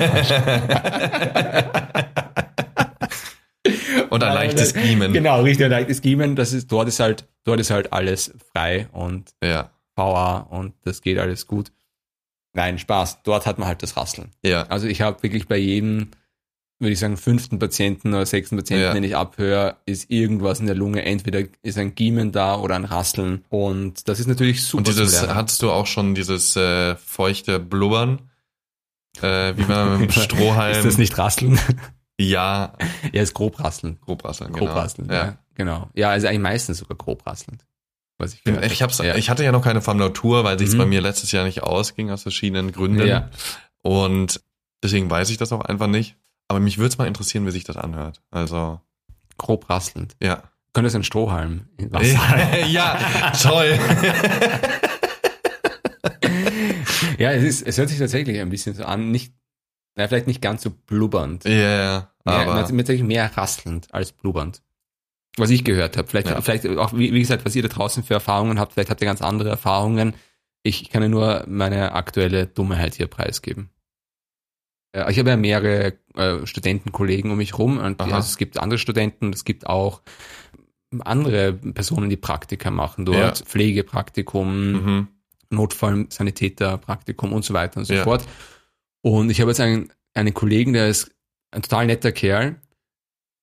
Und 4.10 4.22
ein 4.22 4.34
leichtes 4.34 4.74
Giemen. 4.74 5.12
Genau, 5.12 5.40
richtig, 5.42 5.64
ein 5.64 5.70
leichtes 5.70 6.02
Giemen. 6.02 6.36
Das 6.36 6.52
ist, 6.52 6.70
dort 6.70 6.88
ist 6.88 7.00
halt, 7.00 7.26
dort 7.44 7.60
ist 7.60 7.70
halt 7.70 7.92
alles 7.92 8.32
frei 8.52 8.88
und 8.92 9.30
Ja. 9.42 9.70
VA 9.96 10.38
und 10.50 10.74
das 10.84 11.00
geht 11.02 11.18
alles 11.18 11.46
gut. 11.46 11.72
Nein, 12.52 12.78
Spaß. 12.78 13.22
Dort 13.22 13.46
hat 13.46 13.58
man 13.58 13.66
halt 13.66 13.82
das 13.82 13.96
Rasseln. 13.96 14.30
Ja. 14.44 14.64
Also 14.68 14.86
ich 14.86 15.00
habe 15.00 15.22
wirklich 15.22 15.48
bei 15.48 15.56
jedem, 15.56 16.10
würde 16.84 16.92
ich 16.92 16.98
sagen, 17.00 17.16
fünften 17.16 17.58
Patienten 17.58 18.14
oder 18.14 18.24
sechsten 18.26 18.56
Patienten, 18.56 18.84
Ja. 18.84 18.94
den 18.94 19.02
ich 19.04 19.16
abhöre, 19.16 19.76
ist 19.86 20.10
irgendwas 20.10 20.60
in 20.60 20.66
der 20.66 20.74
Lunge. 20.76 21.04
Entweder 21.04 21.42
ist 21.62 21.78
ein 21.78 21.94
Giemen 21.94 22.30
da 22.32 22.56
oder 22.56 22.76
ein 22.76 22.84
Rasseln. 22.84 23.44
Und 23.48 24.06
das 24.08 24.20
ist 24.20 24.26
natürlich 24.28 24.62
super. 24.64 24.78
Und 24.78 24.88
dieses, 24.88 25.26
hattest 25.28 25.62
du 25.62 25.70
auch 25.72 25.86
schon 25.86 26.14
dieses 26.14 26.54
äh, 26.56 26.94
feuchte 26.96 27.58
Blubbern? 27.58 28.30
Äh, 29.22 29.56
wie 29.56 29.64
man 29.64 30.00
mit 30.00 30.14
dem 30.14 30.22
Strohhalm. 30.22 30.76
ist 30.76 30.84
das 30.84 30.98
nicht 30.98 31.16
Rasseln? 31.18 31.58
Ja, 32.18 32.74
ja, 33.12 33.22
ist 33.22 33.34
grob 33.34 33.58
rasseln. 33.62 33.98
grob 34.00 34.24
rasseln, 34.24 34.52
Grob 34.52 34.68
genau. 34.68 34.72
rasseln, 34.80 35.08
ja. 35.08 35.14
Ja. 35.14 35.38
Genau. 35.56 35.90
Ja, 35.94 36.10
also 36.10 36.26
eigentlich 36.28 36.40
meistens 36.40 36.78
sogar 36.78 36.96
grob 36.96 37.26
rasselnd. 37.26 37.64
Was 38.18 38.34
ich 38.34 38.44
gehört 38.44 38.64
Ich, 38.70 38.82
hab's, 38.82 38.98
Ja. 38.98 39.16
ich 39.16 39.30
hatte 39.30 39.42
ja 39.44 39.50
noch 39.52 39.62
keine 39.64 39.82
Formulatur, 39.82 40.44
weil 40.44 40.58
sich's 40.58 40.74
Mhm. 40.74 40.78
bei 40.78 40.86
mir 40.86 41.00
letztes 41.00 41.32
Jahr 41.32 41.44
nicht 41.44 41.62
ausging, 41.64 42.10
aus 42.10 42.22
verschiedenen 42.22 42.70
Gründen. 42.72 43.06
Ja. 43.06 43.30
Und 43.82 44.40
deswegen 44.82 45.10
weiß 45.10 45.30
ich 45.30 45.36
das 45.38 45.52
auch 45.52 45.60
einfach 45.62 45.88
nicht. 45.88 46.16
Aber 46.54 46.62
mich 46.62 46.78
würde 46.78 46.88
es 46.88 46.98
mal 46.98 47.08
interessieren, 47.08 47.44
wie 47.46 47.50
sich 47.50 47.64
das 47.64 47.76
anhört. 47.76 48.22
Also, 48.30 48.80
Grob 49.38 49.68
rasselnd. 49.68 50.14
ja. 50.22 50.44
Könnte 50.72 50.88
es 50.88 50.94
ein 50.96 51.04
Strohhalm 51.04 51.68
Wasser 51.90 52.58
ja, 52.66 52.98
toll. 53.40 53.78
Ja, 57.18 57.32
es, 57.32 57.42
ist, 57.44 57.66
es 57.66 57.78
hört 57.78 57.88
sich 57.88 57.98
tatsächlich 57.98 58.40
ein 58.40 58.50
bisschen 58.50 58.74
so 58.74 58.84
an, 58.84 59.10
nicht, 59.10 59.34
na, 59.94 60.08
vielleicht 60.08 60.26
nicht 60.26 60.42
ganz 60.42 60.62
so 60.62 60.70
blubbernd. 60.70 61.44
Ja, 61.44 61.50
ja, 61.52 62.10
Mehr, 62.24 62.34
aber 62.48 62.66
tatsächlich 62.66 63.02
mehr 63.06 63.36
rasselnd 63.36 63.92
als 63.92 64.12
blubbernd. 64.12 64.62
Was 65.36 65.50
ich 65.50 65.64
gehört 65.64 65.96
habe. 65.96 66.08
Vielleicht, 66.08 66.28
Ja. 66.28 66.40
vielleicht 66.40 66.66
auch, 66.66 66.92
wie, 66.92 67.12
wie 67.12 67.20
gesagt, 67.20 67.44
was 67.44 67.54
ihr 67.56 67.62
da 67.62 67.68
draußen 67.68 68.02
für 68.02 68.14
Erfahrungen 68.14 68.58
habt, 68.58 68.72
vielleicht 68.72 68.90
habt 68.90 69.00
ihr 69.00 69.06
ganz 69.06 69.22
andere 69.22 69.50
Erfahrungen. 69.50 70.14
Ich 70.62 70.90
kann 70.90 71.02
ja 71.02 71.08
nur 71.08 71.44
meine 71.46 71.92
aktuelle 71.92 72.46
Dummheit 72.46 72.94
hier 72.94 73.06
preisgeben. 73.06 73.70
Äh, 74.94 75.10
ich 75.10 75.18
habe 75.18 75.30
ja 75.30 75.36
mehrere 75.36 75.94
äh, 76.14 76.46
Studentenkollegen 76.46 77.30
um 77.30 77.36
mich 77.36 77.58
rum 77.58 77.78
und 77.78 78.00
die, 78.00 78.04
also 78.12 78.28
es 78.28 78.36
gibt 78.36 78.58
andere 78.58 78.78
Studenten 78.78 79.32
es 79.32 79.44
gibt 79.44 79.66
auch 79.66 80.00
andere 81.00 81.52
Personen, 81.52 82.08
die 82.08 82.16
Praktika 82.16 82.70
machen 82.70 83.04
dort, 83.04 83.40
Ja. 83.40 83.44
Pflegepraktikum, 83.44 84.72
Mhm. 84.72 85.08
Notfallsanitäterpraktikum 85.50 87.32
und 87.32 87.44
so 87.44 87.54
weiter 87.54 87.78
und 87.78 87.84
so 87.84 87.94
Ja. 87.94 88.04
fort. 88.04 88.24
Und 89.02 89.30
ich 89.30 89.40
habe 89.40 89.50
jetzt 89.50 89.60
einen, 89.60 89.90
einen 90.14 90.34
Kollegen, 90.34 90.72
der 90.72 90.88
ist 90.88 91.10
ein 91.50 91.62
total 91.62 91.86
netter 91.86 92.12
Kerl. 92.12 92.56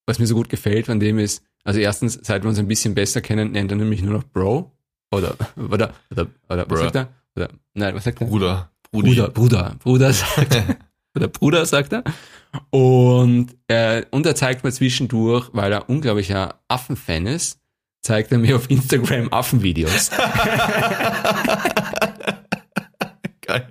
Was 0.07 0.19
mir 0.19 0.27
so 0.27 0.35
gut 0.35 0.49
gefällt 0.49 0.89
an 0.89 0.99
dem 0.99 1.19
ist, 1.19 1.43
also 1.63 1.79
erstens, 1.79 2.19
seit 2.23 2.43
wir 2.43 2.49
uns 2.49 2.57
ein 2.59 2.67
bisschen 2.67 2.95
besser 2.95 3.21
kennen, 3.21 3.51
nennt 3.51 3.71
er 3.71 3.77
nämlich 3.77 4.01
nur 4.01 4.13
noch 4.13 4.23
Bro. 4.23 4.71
Oder, 5.11 5.35
oder, 5.57 5.93
oder, 6.09 6.27
oder 6.49 6.65
was 6.69 6.79
sagt 6.79 6.95
er? 6.95 7.09
Oder, 7.35 7.49
nein, 7.73 7.93
was 7.95 8.03
sagt 8.05 8.21
er? 8.21 8.27
Bruder. 8.27 8.71
Brudi. 8.91 9.09
Bruder, 9.09 9.29
Bruder, 9.29 9.75
Bruder 9.79 10.13
sagt 10.13 10.55
er. 10.55 10.77
Oder 11.15 11.27
Bruder 11.27 11.65
sagt 11.65 11.93
er. 11.93 12.03
Und, 12.69 13.55
äh, 13.67 14.03
und 14.11 14.25
er 14.25 14.35
zeigt 14.35 14.63
mir 14.63 14.71
zwischendurch, 14.71 15.49
weil 15.53 15.71
er 15.71 15.89
unglaublicher 15.89 16.55
Affenfan 16.67 17.25
ist, 17.27 17.59
zeigt 18.01 18.31
er 18.31 18.37
mir 18.39 18.55
auf 18.55 18.69
Instagram 18.69 19.27
Affenvideos. 19.31 20.11
Geil. 23.41 23.67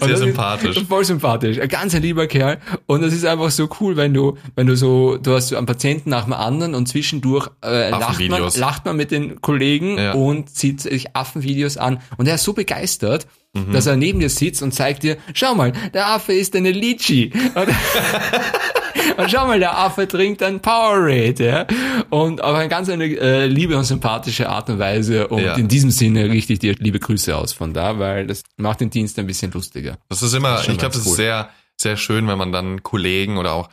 Sehr 0.00 0.16
sympathisch. 0.18 0.84
Voll 0.86 1.04
sympathisch. 1.04 1.58
Ein 1.58 1.68
ganz 1.68 1.94
ein 1.94 2.02
lieber 2.02 2.26
Kerl. 2.26 2.58
Und 2.86 3.00
das 3.02 3.12
ist 3.14 3.24
einfach 3.24 3.50
so 3.50 3.68
cool, 3.80 3.96
wenn 3.96 4.12
du, 4.14 4.36
wenn 4.56 4.66
du 4.66 4.76
so, 4.76 5.16
du 5.16 5.34
hast 5.34 5.48
so 5.48 5.56
einen 5.56 5.66
Patienten 5.66 6.10
nach 6.10 6.24
dem 6.24 6.34
anderen 6.34 6.74
und 6.74 6.86
zwischendurch 6.86 7.48
äh, 7.64 7.90
lacht, 7.90 8.20
man, 8.28 8.42
lacht 8.56 8.84
man 8.84 8.96
mit 8.96 9.10
den 9.10 9.40
Kollegen 9.40 9.96
Ja. 9.98 10.12
und 10.12 10.50
zieht 10.50 10.80
sich 10.82 11.16
Affenvideos 11.16 11.76
an. 11.78 12.00
Und 12.18 12.26
er 12.28 12.34
ist 12.36 12.44
so 12.44 12.52
begeistert, 12.52 13.26
Mhm. 13.52 13.72
dass 13.72 13.86
er 13.86 13.96
neben 13.96 14.20
dir 14.20 14.30
sitzt 14.30 14.62
und 14.62 14.72
zeigt 14.72 15.02
dir, 15.02 15.16
schau 15.34 15.54
mal, 15.56 15.72
der 15.92 16.06
Affe 16.08 16.32
ist 16.32 16.54
eine 16.54 16.70
Litchi. 16.70 17.32
Und, 17.56 17.68
und 19.18 19.30
schau 19.30 19.46
mal, 19.46 19.58
der 19.58 19.76
Affe 19.76 20.06
trinkt 20.06 20.40
ein 20.42 20.60
Powerade, 20.60 21.44
ja. 21.44 21.66
Und 22.10 22.42
auf 22.44 22.54
eine 22.54 22.68
ganz 22.68 22.88
eine 22.88 23.06
äh, 23.06 23.46
liebe 23.46 23.76
und 23.76 23.82
sympathische 23.84 24.48
Art 24.48 24.70
und 24.70 24.78
Weise. 24.78 25.26
Und 25.28 25.42
Ja. 25.42 25.54
in 25.56 25.66
diesem 25.66 25.90
Sinne 25.90 26.30
richte 26.30 26.52
ich 26.52 26.58
dir 26.60 26.74
liebe 26.78 27.00
Grüße 27.00 27.36
aus 27.36 27.52
von 27.52 27.74
da, 27.74 27.98
weil 27.98 28.26
das 28.28 28.42
macht 28.56 28.80
den 28.80 28.90
Dienst 28.90 29.18
ein 29.18 29.26
bisschen 29.26 29.50
lustiger. 29.50 29.98
Das 30.08 30.22
ist 30.22 30.32
immer, 30.32 30.50
Das 30.52 30.60
ist 30.62 30.68
ich 30.68 30.78
glaube, 30.78 30.82
ganz 30.82 30.94
das 30.94 31.02
ist 31.06 31.08
cool. 31.10 31.16
sehr, 31.16 31.50
sehr 31.80 31.96
schön, 31.96 32.28
wenn 32.28 32.38
man 32.38 32.52
dann 32.52 32.82
Kollegen 32.84 33.36
oder 33.36 33.52
auch 33.54 33.68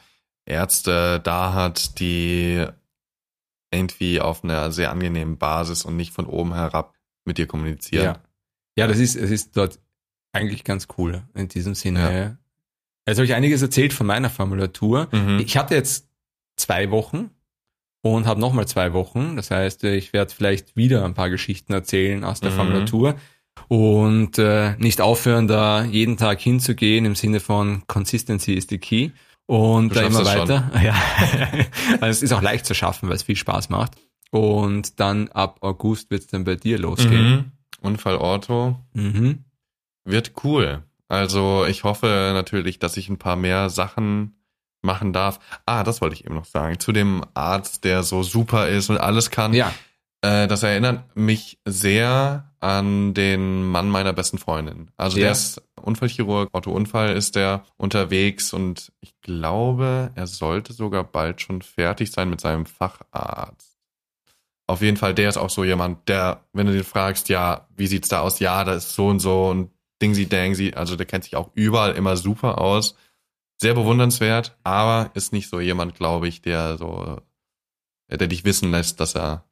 Ärzte 0.48 1.20
da 1.24 1.54
hat, 1.54 2.00
die 2.00 2.66
irgendwie 3.72 4.22
auf 4.22 4.44
einer 4.44 4.72
sehr 4.72 4.92
angenehmen 4.92 5.38
Basis 5.38 5.84
und 5.86 5.98
nicht 5.98 6.14
von 6.14 6.26
oben 6.26 6.54
herab 6.56 6.94
mit 7.26 7.38
dir 7.38 7.46
kommunizieren. 7.48 8.06
Ja. 8.06 8.16
Ja, 8.78 8.88
das 8.88 9.00
ist, 9.00 9.16
es 9.16 9.32
ist 9.32 9.58
dort 9.58 9.80
eigentlich 10.34 10.64
ganz 10.64 10.88
cool 10.98 11.24
in 11.34 11.48
diesem 11.48 11.74
Sinne. 11.76 12.00
Ja. 12.00 12.38
Jetzt 13.08 13.18
habe 13.18 13.26
ich 13.26 13.34
einiges 13.34 13.62
erzählt 13.62 13.94
von 13.94 14.06
meiner 14.06 14.30
Formulatur. 14.30 15.08
Mhm. 15.12 15.40
Ich 15.40 15.58
hatte 15.58 15.74
jetzt 15.76 16.08
zwei 16.58 16.92
Wochen 16.92 17.30
und 18.02 18.26
habe 18.28 18.40
nochmal 18.40 18.68
zwei 18.68 18.94
Wochen. 18.94 19.36
Das 19.36 19.50
heißt, 19.52 19.84
ich 19.86 20.14
werde 20.14 20.34
vielleicht 20.34 20.76
wieder 20.76 21.06
ein 21.06 21.14
paar 21.14 21.30
Geschichten 21.30 21.74
erzählen 21.74 22.24
aus 22.24 22.40
der 22.42 22.52
Mhm. 22.52 22.56
Formulatur 22.56 23.16
und 23.70 24.38
äh, 24.38 24.76
nicht 24.78 25.02
aufhören, 25.02 25.48
da 25.48 25.84
jeden 25.84 26.18
Tag 26.18 26.40
hinzugehen 26.40 27.06
im 27.06 27.16
Sinne 27.16 27.40
von 27.40 27.84
Consistency 27.88 28.54
is 28.54 28.68
the 28.70 28.78
key. 28.78 29.10
Und 29.48 29.96
da 29.96 30.02
immer 30.02 30.26
schon. 30.26 30.26
weiter. 30.50 30.72
Ja. 30.84 30.94
also 32.02 32.08
es 32.08 32.22
ist 32.22 32.34
auch 32.34 32.42
leicht 32.42 32.66
zu 32.66 32.74
schaffen, 32.76 33.08
weil 33.10 33.16
es 33.16 33.24
viel 33.24 33.38
Spaß 33.38 33.70
macht. 33.70 33.94
Und 34.30 35.00
dann 35.00 35.30
ab 35.30 35.60
August 35.62 36.12
wird 36.12 36.22
es 36.24 36.28
dann 36.28 36.44
bei 36.44 36.56
dir 36.56 36.78
losgehen. 36.78 37.30
Mhm. 37.30 37.52
Unfall 37.82 38.18
Ortho 38.18 38.80
Mhm. 38.94 39.46
wird 40.06 40.34
cool. 40.44 40.84
Also 41.08 41.66
ich 41.66 41.84
hoffe 41.84 42.32
natürlich, 42.34 42.80
dass 42.80 42.98
ich 42.98 43.10
ein 43.10 43.18
paar 43.18 43.36
mehr 43.36 43.70
Sachen 43.70 44.34
machen 44.82 45.14
darf. 45.14 45.40
Ah, 45.66 45.84
das 45.84 46.02
wollte 46.02 46.16
ich 46.16 46.26
eben 46.26 46.36
noch 46.36 46.46
sagen. 46.46 46.80
Zu 46.80 46.92
dem 46.92 47.24
Arzt, 47.34 47.84
der 47.84 48.04
so 48.04 48.24
super 48.24 48.68
ist 48.68 48.90
und 48.90 48.98
alles 48.98 49.30
kann. 49.32 49.54
Ja, 49.54 49.74
Äh, 50.24 50.48
das 50.48 50.64
erinnert 50.64 51.16
mich 51.16 51.60
sehr 51.64 52.52
an 52.60 53.14
den 53.14 53.64
Mann 53.64 53.88
meiner 53.88 54.14
besten 54.14 54.40
Freundin. 54.40 54.90
Also 54.98 55.18
Ja. 55.20 55.26
der 55.26 55.32
ist 55.34 55.62
Unfallchirurg, 55.80 56.50
Autounfall 56.54 57.16
ist 57.16 57.36
der 57.36 57.64
unterwegs 57.78 58.52
und 58.52 58.92
ich 59.00 59.14
glaube, 59.22 60.10
er 60.16 60.26
sollte 60.26 60.74
sogar 60.74 61.04
bald 61.04 61.40
schon 61.42 61.62
fertig 61.62 62.12
sein 62.12 62.32
mit 62.32 62.42
seinem 62.42 62.66
Facharzt. 62.66 63.77
Auf 64.68 64.82
jeden 64.82 64.98
Fall, 64.98 65.14
der 65.16 65.30
ist 65.30 65.38
auch 65.38 65.50
so 65.50 65.64
jemand, 65.64 66.10
der, 66.10 66.44
wenn 66.52 66.68
du 66.68 66.74
den 66.74 66.84
fragst, 66.84 67.30
ja, 67.30 67.68
wie 67.76 67.88
sieht's 67.88 68.10
da 68.10 68.20
aus? 68.20 68.40
Ja, 68.40 68.66
das 68.66 68.88
ist 68.88 68.96
so 68.96 69.08
und 69.08 69.20
so 69.20 69.48
und 69.48 69.72
Dingsy 70.02 70.28
Dangsy, 70.28 70.74
also 70.76 70.96
der 70.96 71.06
kennt 71.06 71.24
sich 71.24 71.36
auch 71.36 71.52
überall 71.56 71.96
immer 71.96 72.18
super 72.18 72.60
aus. 72.60 72.96
Sehr 73.60 73.74
bewundernswert, 73.74 74.58
aber 74.64 75.10
ist 75.16 75.34
nicht 75.34 75.50
so 75.50 75.60
jemand, 75.60 75.96
glaube 75.96 76.28
ich, 76.28 76.42
der 76.42 76.78
so, 76.78 77.22
der 78.10 78.28
dich 78.28 78.44
wissen 78.46 78.70
lässt, 78.70 79.00
dass 79.00 79.16
er 79.16 79.46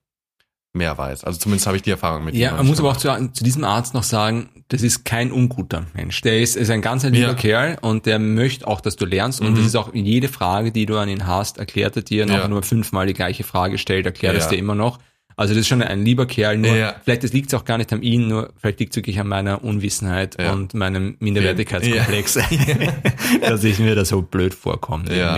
mehr 0.75 0.97
weiß. 0.97 1.23
Also 1.23 1.39
zumindest 1.39 1.67
habe 1.67 1.77
ich 1.77 1.83
die 1.83 1.89
Erfahrung 1.91 2.23
mit 2.25 2.35
ihm. 2.35 2.41
ja 2.41 2.51
noch 2.51 2.57
man 2.57 2.67
muss 2.67 2.79
aber 2.79 2.89
auch 2.91 2.97
zu, 2.97 3.09
zu 3.33 3.43
diesem 3.43 3.63
Arzt 3.63 3.93
noch 3.93 4.03
sagen, 4.03 4.49
das 4.67 4.81
ist 4.81 5.05
kein 5.05 5.31
unguter 5.31 5.85
Mensch. 5.93 6.21
Der 6.21 6.39
ist, 6.41 6.55
ist 6.57 6.69
ein 6.71 6.81
ganz 6.81 7.05
ein 7.05 7.13
lieber 7.13 7.27
Ja. 7.29 7.33
Kerl 7.35 7.77
und 7.81 8.05
der 8.05 8.19
möchte 8.19 8.67
auch, 8.67 8.81
dass 8.81 8.95
du 8.95 9.05
lernst. 9.05 9.41
Und 9.41 9.51
Mhm. 9.51 9.55
das 9.55 9.65
ist 9.65 9.75
auch 9.75 9.93
jede 9.93 10.27
Frage, 10.27 10.71
die 10.71 10.85
du 10.85 10.97
an 10.97 11.07
ihn 11.09 11.27
hast, 11.27 11.57
erklärt 11.59 11.95
er 11.95 12.01
dir. 12.01 12.23
Und 12.23 12.31
Ja. 12.31 12.47
nur 12.47 12.63
fünfmal 12.63 13.05
die 13.07 13.13
gleiche 13.13 13.43
Frage 13.43 13.77
stellt, 13.77 14.05
erklärt 14.05 14.35
es 14.35 14.45
Ja. 14.45 14.49
dir 14.51 14.57
immer 14.57 14.75
noch. 14.75 14.99
Also 15.37 15.53
das 15.53 15.61
ist 15.61 15.67
schon 15.67 15.81
ein 15.83 16.05
lieber 16.05 16.25
Kerl. 16.25 16.57
Nur 16.57 16.73
Ja. 16.75 16.95
vielleicht 17.03 17.21
liegt 17.33 17.53
auch 17.53 17.65
gar 17.65 17.77
nicht 17.77 17.91
an 17.91 18.01
ihm, 18.01 18.27
nur 18.29 18.53
vielleicht 18.57 18.79
liegt 18.79 18.93
es 18.93 18.95
wirklich 18.95 19.19
an 19.19 19.27
meiner 19.27 19.63
Unwissenheit 19.65 20.37
Ja. 20.41 20.53
und 20.53 20.73
meinem 20.73 21.17
Minderwertigkeitskomplex, 21.19 22.39
dass 23.41 23.63
ich 23.63 23.79
mir 23.79 23.95
da 23.95 24.05
so 24.05 24.21
blöd 24.21 24.53
vorkomme. 24.53 25.13
Ja. 25.15 25.37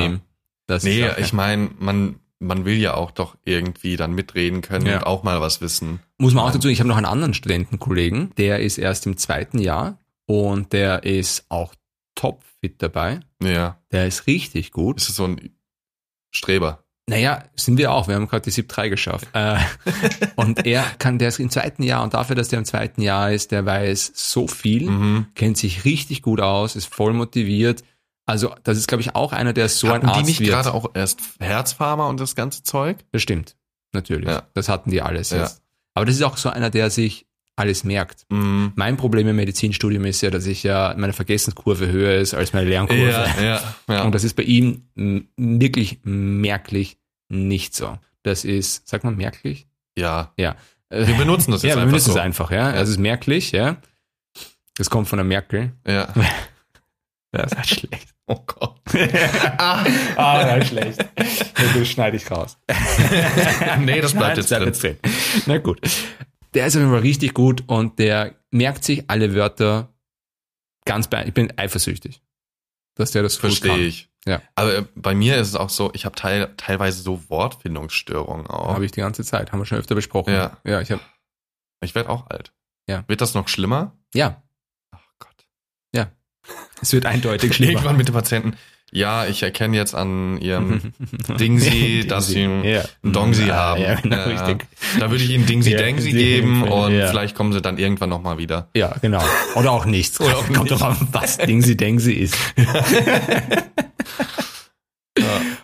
Nee, 0.83 1.05
ich 1.17 1.33
meine, 1.33 1.69
man, 1.79 2.15
man 2.39 2.65
will 2.65 2.77
ja 2.77 2.93
auch 2.93 3.11
doch 3.11 3.35
irgendwie 3.45 3.95
dann 3.95 4.13
mitreden 4.13 4.61
können 4.61 4.85
Ja. 4.85 4.97
und 4.97 5.03
auch 5.07 5.23
mal 5.23 5.41
was 5.41 5.59
wissen. 5.61 5.99
Muss 6.17 6.33
man 6.33 6.45
auch 6.45 6.51
dazu, 6.51 6.67
ich 6.67 6.79
habe 6.79 6.87
noch 6.89 6.97
einen 6.97 7.05
anderen 7.05 7.33
Studentenkollegen, 7.33 8.31
der 8.37 8.59
ist 8.59 8.77
erst 8.77 9.05
im 9.05 9.17
zweiten 9.17 9.59
Jahr 9.59 9.97
und 10.25 10.73
der 10.73 11.03
ist 11.03 11.45
auch 11.49 11.73
topfit 12.15 12.81
dabei. 12.81 13.19
Ja. 13.41 13.79
Der 13.91 14.07
ist 14.07 14.27
richtig 14.27 14.71
gut. 14.71 14.97
Ist 14.97 15.09
es 15.09 15.15
so 15.15 15.25
ein 15.25 15.51
Streber? 16.31 16.83
Naja, 17.09 17.43
sind 17.55 17.77
wir 17.77 17.93
auch. 17.93 18.09
Wir 18.09 18.15
haben 18.15 18.27
gerade 18.27 18.41
die 18.43 18.51
SIP 18.51 18.67
3 18.67 18.89
geschafft. 18.89 19.27
Äh, 19.33 19.57
und 20.35 20.65
er 20.65 20.83
kann, 20.99 21.19
der 21.19 21.29
ist 21.29 21.39
im 21.39 21.49
zweiten 21.49 21.81
Jahr 21.83 22.03
und 22.03 22.13
dafür, 22.13 22.35
dass 22.35 22.49
der 22.49 22.59
im 22.59 22.65
zweiten 22.65 23.01
Jahr 23.01 23.31
ist, 23.31 23.51
der 23.51 23.65
weiß 23.65 24.11
so 24.13 24.47
viel, 24.47 24.89
Mhm. 24.89 25.27
kennt 25.35 25.57
sich 25.57 25.85
richtig 25.85 26.21
gut 26.21 26.41
aus, 26.41 26.75
ist 26.75 26.93
voll 26.93 27.13
motiviert. 27.13 27.83
Also 28.27 28.53
das 28.63 28.77
ist, 28.77 28.87
glaube 28.87 29.01
ich, 29.01 29.15
auch 29.15 29.31
einer, 29.33 29.53
der 29.53 29.67
so 29.69 29.87
ein 29.87 29.93
Hatten 29.93 30.05
die 30.07 30.11
Arzt 30.13 30.25
nicht 30.25 30.39
wird. 30.41 30.49
gerade 30.51 30.73
auch 30.73 30.91
erst 30.93 31.19
Herzpharma 31.39 32.07
und 32.07 32.19
das 32.19 32.35
ganze 32.35 32.61
Zeug? 32.61 32.97
Bestimmt, 33.11 33.55
natürlich. 33.93 34.27
Ja. 34.29 34.43
Das 34.53 34.69
hatten 34.69 34.91
die 34.91 35.01
alles 35.01 35.31
Ja. 35.31 35.39
jetzt. 35.39 35.61
Aber 35.95 36.05
das 36.05 36.13
ist 36.15 36.21
auch 36.21 36.37
so 36.37 36.49
einer, 36.49 36.69
der 36.69 36.89
sich 36.91 37.25
alles 37.55 37.83
merkt. 37.83 38.25
Mhm. 38.29 38.73
Mein 38.75 38.97
Problem 38.97 39.27
im 39.29 39.35
Medizinstudium 39.37 40.05
ist 40.05 40.21
ja, 40.21 40.29
dass 40.29 40.45
ich 40.45 40.61
ja 40.61 40.93
meine 40.95 41.13
Vergessenskurve 41.13 41.87
höher 41.89 42.15
ist 42.15 42.35
als 42.35 42.53
meine 42.53 42.69
Lernkurve. 42.69 43.09
Ja, 43.09 43.41
ja, 43.41 43.61
ja. 43.89 44.03
Und 44.03 44.13
das 44.13 44.23
ist 44.23 44.35
bei 44.35 44.43
ihm 44.43 44.83
wirklich 45.37 45.99
merklich 46.03 46.97
nicht 47.29 47.73
so. 47.75 47.97
Das 48.23 48.43
ist, 48.45 48.87
sagt 48.87 49.03
man 49.05 49.15
merklich? 49.15 49.67
ja. 49.97 50.33
Ja. 50.37 50.55
Wir 50.89 51.15
benutzen 51.15 51.51
das 51.51 51.61
jetzt 51.63 51.71
ja, 51.71 51.75
wir 51.77 51.81
einfach 51.83 51.91
benutzen 51.93 52.11
so. 52.11 52.17
es 52.19 52.23
einfach, 52.23 52.51
ja. 52.51 52.71
Das 52.73 52.87
ist 52.89 52.97
merklich, 52.99 53.51
ja. 53.51 53.77
Das 54.77 54.89
kommt 54.89 55.07
von 55.07 55.17
der 55.17 55.23
Merkel. 55.25 55.71
Ja. 55.87 56.13
Das 57.31 57.51
ist 57.51 57.57
halt 57.57 57.67
schlecht. 57.67 58.15
Oh 58.29 58.43
Gott. 58.45 58.75
ah, 59.57 59.85
das 60.43 60.63
ist 60.63 60.67
schlecht. 60.69 61.05
Das 61.15 61.87
schneide 61.87 62.17
ich 62.17 62.29
raus. 62.29 62.57
nee, 63.79 64.01
das 64.01 64.11
bleibt 64.11 64.27
Nein, 64.27 64.35
jetzt 64.37 64.51
das 64.51 64.59
drin. 64.59 64.71
bleibt 64.71 64.83
drin. 64.83 64.97
Na 65.45 65.57
gut. 65.59 65.79
Der 66.53 66.65
ist 66.67 66.75
auf 66.75 66.81
jeden 66.81 66.91
Fall 66.91 66.99
richtig 67.01 67.33
gut 67.33 67.63
und 67.67 67.99
der 67.99 68.35
merkt 68.51 68.83
sich 68.83 69.09
alle 69.09 69.33
Wörter 69.33 69.93
ganz 70.83 71.07
bei. 71.07 71.25
Ich 71.25 71.33
bin 71.33 71.53
eifersüchtig, 71.57 72.21
dass 72.95 73.11
der 73.11 73.23
das 73.23 73.37
Verstehe 73.37 73.77
ich. 73.77 74.09
Ja. 74.25 74.41
Aber 74.55 74.75
äh, 74.79 74.83
bei 74.95 75.15
mir 75.15 75.37
ist 75.37 75.47
es 75.47 75.55
auch 75.55 75.69
so, 75.69 75.91
ich 75.93 76.03
habe 76.03 76.15
teil, 76.15 76.53
teilweise 76.57 77.01
so 77.01 77.29
Wortfindungsstörungen 77.29 78.47
auch. 78.47 78.73
Habe 78.73 78.85
ich 78.85 78.91
die 78.91 78.99
ganze 78.99 79.23
Zeit, 79.23 79.53
haben 79.53 79.59
wir 79.59 79.65
schon 79.65 79.77
öfter 79.77 79.95
besprochen. 79.95 80.33
Ja. 80.33 80.57
Ja, 80.65 80.81
ich 80.81 80.91
habe, 80.91 81.01
Ich 81.81 81.95
werde 81.95 82.09
auch 82.09 82.29
alt. 82.29 82.51
Ja. 82.89 83.05
Wird 83.07 83.21
das 83.21 83.33
noch 83.35 83.47
schlimmer? 83.47 83.95
ja. 84.13 84.43
Es 86.81 86.93
wird 86.93 87.05
eindeutig 87.05 87.53
schlimmer. 87.53 87.73
Irgendwann 87.73 87.97
mit 87.97 88.07
den 88.07 88.13
Patienten. 88.13 88.53
Ja, 88.89 89.25
ich 89.25 89.43
erkenne 89.43 89.75
jetzt 89.75 89.93
an 89.93 90.37
ihrem 90.39 90.93
Dingsy, 91.39 92.05
dass 92.07 92.27
sie 92.27 92.43
einen 92.43 92.63
ja. 92.63 92.83
Dongsi 93.03 93.47
ja, 93.47 93.55
haben. 93.55 93.81
Ja, 93.81 93.95
genau, 93.95 94.15
Ja. 94.15 94.23
richtig. 94.23 94.65
Da 94.97 95.11
würde 95.11 95.23
ich 95.23 95.29
ihnen 95.29 95.45
Dingsy 95.45 95.71
Ja, 95.73 95.77
Dengsi 95.79 96.11
geben 96.11 96.63
und 96.63 96.91
vielleicht 96.93 97.35
kommen 97.35 97.51
sie 97.51 97.61
dann 97.61 97.77
irgendwann 97.77 98.09
nochmal 98.09 98.37
wieder. 98.37 98.69
Ja, 98.75 98.95
genau. 99.01 99.21
Oder 99.55 99.71
auch 99.71 99.85
nichts. 99.85 100.21
Oder 100.21 100.37
auch 100.37 100.53
Kommt 100.53 100.71
doch 100.71 100.81
an, 100.81 100.95
was 101.11 101.37
Dingsi 101.37 101.75
Dengsi 101.75 102.13
ist. 102.13 102.37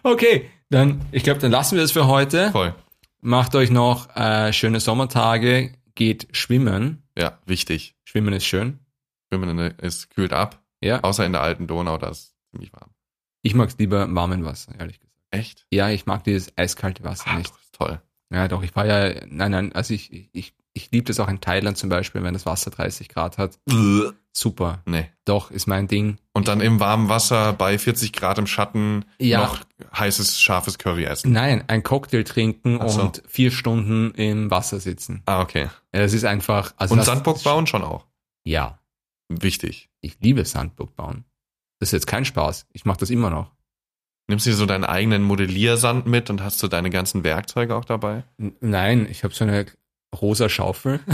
Okay, 0.04 0.50
dann, 0.70 1.02
ich 1.12 1.24
glaube, 1.24 1.40
dann 1.40 1.52
lassen 1.52 1.76
wir 1.76 1.82
das 1.82 1.92
für 1.92 2.08
heute. 2.08 2.52
voll. 2.52 2.74
Macht 3.22 3.56
euch 3.56 3.70
noch 3.70 4.14
äh, 4.18 4.52
schöne 4.52 4.82
Sommertage, 4.82 5.72
geht 5.96 6.28
schwimmen. 6.34 7.04
Ja, 7.18 7.40
wichtig. 7.46 7.96
Schwimmen 8.04 8.34
ist 8.34 8.46
schön. 8.46 8.80
Schwimmen 9.32 9.58
ist 9.78 10.10
kühlt 10.10 10.34
ab. 10.34 10.63
Ja. 10.84 11.00
Außer 11.02 11.26
in 11.26 11.32
der 11.32 11.42
alten 11.42 11.68
Donau, 11.68 11.98
das 11.98 12.36
ziemlich 12.52 12.74
warm. 12.74 12.90
Ich 13.42 13.56
mag 13.56 13.70
lieber 13.78 14.14
warmen 14.14 14.46
Wasser, 14.46 14.74
ehrlich 14.80 15.00
gesagt. 15.00 15.14
Echt? 15.32 15.66
Ja, 15.72 15.90
ich 15.90 16.06
mag 16.06 16.24
dieses 16.24 16.52
eiskalte 16.58 17.04
Wasser 17.04 17.28
Ah, 17.32 17.38
nicht. 17.38 17.50
das 17.52 17.62
ist 17.62 17.76
toll. 17.76 18.02
Ja, 18.32 18.48
doch, 18.48 18.64
ich 18.64 18.76
war 18.76 18.86
ja, 18.86 19.22
nein, 19.30 19.52
nein, 19.52 19.72
also 19.74 19.94
ich, 19.94 20.30
ich, 20.34 20.54
ich 20.74 20.92
liebe 20.92 21.06
das 21.06 21.20
auch 21.20 21.28
in 21.28 21.40
Thailand 21.42 21.78
zum 21.78 21.90
Beispiel, 21.90 22.24
wenn 22.24 22.34
das 22.34 22.46
Wasser 22.46 22.72
30 22.72 23.10
Grad 23.10 23.38
hat. 23.38 23.60
Super. 24.36 24.82
Nee. 24.86 25.10
Doch, 25.26 25.52
ist 25.52 25.68
mein 25.68 25.88
Ding. 25.88 26.18
Und 26.34 26.48
dann 26.48 26.60
im 26.62 26.80
warmen 26.80 27.10
Wasser 27.10 27.54
bei 27.54 27.78
40 27.78 28.12
Grad 28.14 28.40
im 28.40 28.48
Schatten 28.48 29.06
Ja. 29.20 29.42
noch 29.44 29.60
heißes, 29.96 30.42
scharfes 30.42 30.80
Curry 30.80 31.04
essen. 31.06 31.32
Nein, 31.32 31.64
ein 31.68 31.84
Cocktail 31.84 32.24
trinken 32.24 32.80
so. 32.90 33.02
und 33.02 33.22
vier 33.28 33.52
Stunden 33.52 34.12
im 34.16 34.50
Wasser 34.50 34.80
sitzen. 34.80 35.22
Ah, 35.28 35.42
okay. 35.42 35.70
Ja, 35.94 36.00
das 36.02 36.14
ist 36.14 36.26
einfach, 36.26 36.74
also 36.78 36.96
Und 36.96 37.04
Sandburg 37.04 37.44
bauen 37.44 37.68
schon 37.68 37.84
auch. 37.84 38.06
Ja, 38.44 38.80
Wichtig. 39.42 39.90
ich 40.02 40.18
liebe 40.22 40.44
Sandburg 40.46 40.96
bauen. 40.96 41.24
Das 41.80 41.90
ist 41.90 41.94
jetzt 41.94 42.08
kein 42.08 42.26
Spaß. 42.26 42.68
Ich 42.74 42.86
mache 42.86 43.00
das 43.00 43.10
immer 43.10 43.30
noch. 43.30 43.52
Nimmst 44.30 44.46
du 44.46 44.52
dir 44.52 44.56
so 44.56 44.66
deinen 44.66 44.86
eigenen 44.86 45.24
Modelliersand 45.24 46.06
mit 46.08 46.30
und 46.30 46.42
hast 46.42 46.62
du 46.64 46.68
deine 46.70 46.90
ganzen 46.90 47.24
Werkzeuge 47.26 47.76
auch 47.76 47.84
dabei? 47.86 48.24
N- 48.38 48.56
Nein, 48.62 49.06
ich 49.10 49.24
habe 49.26 49.34
so 49.34 49.44
eine 49.44 49.66
rosa 50.22 50.48
Schaufel. 50.48 51.00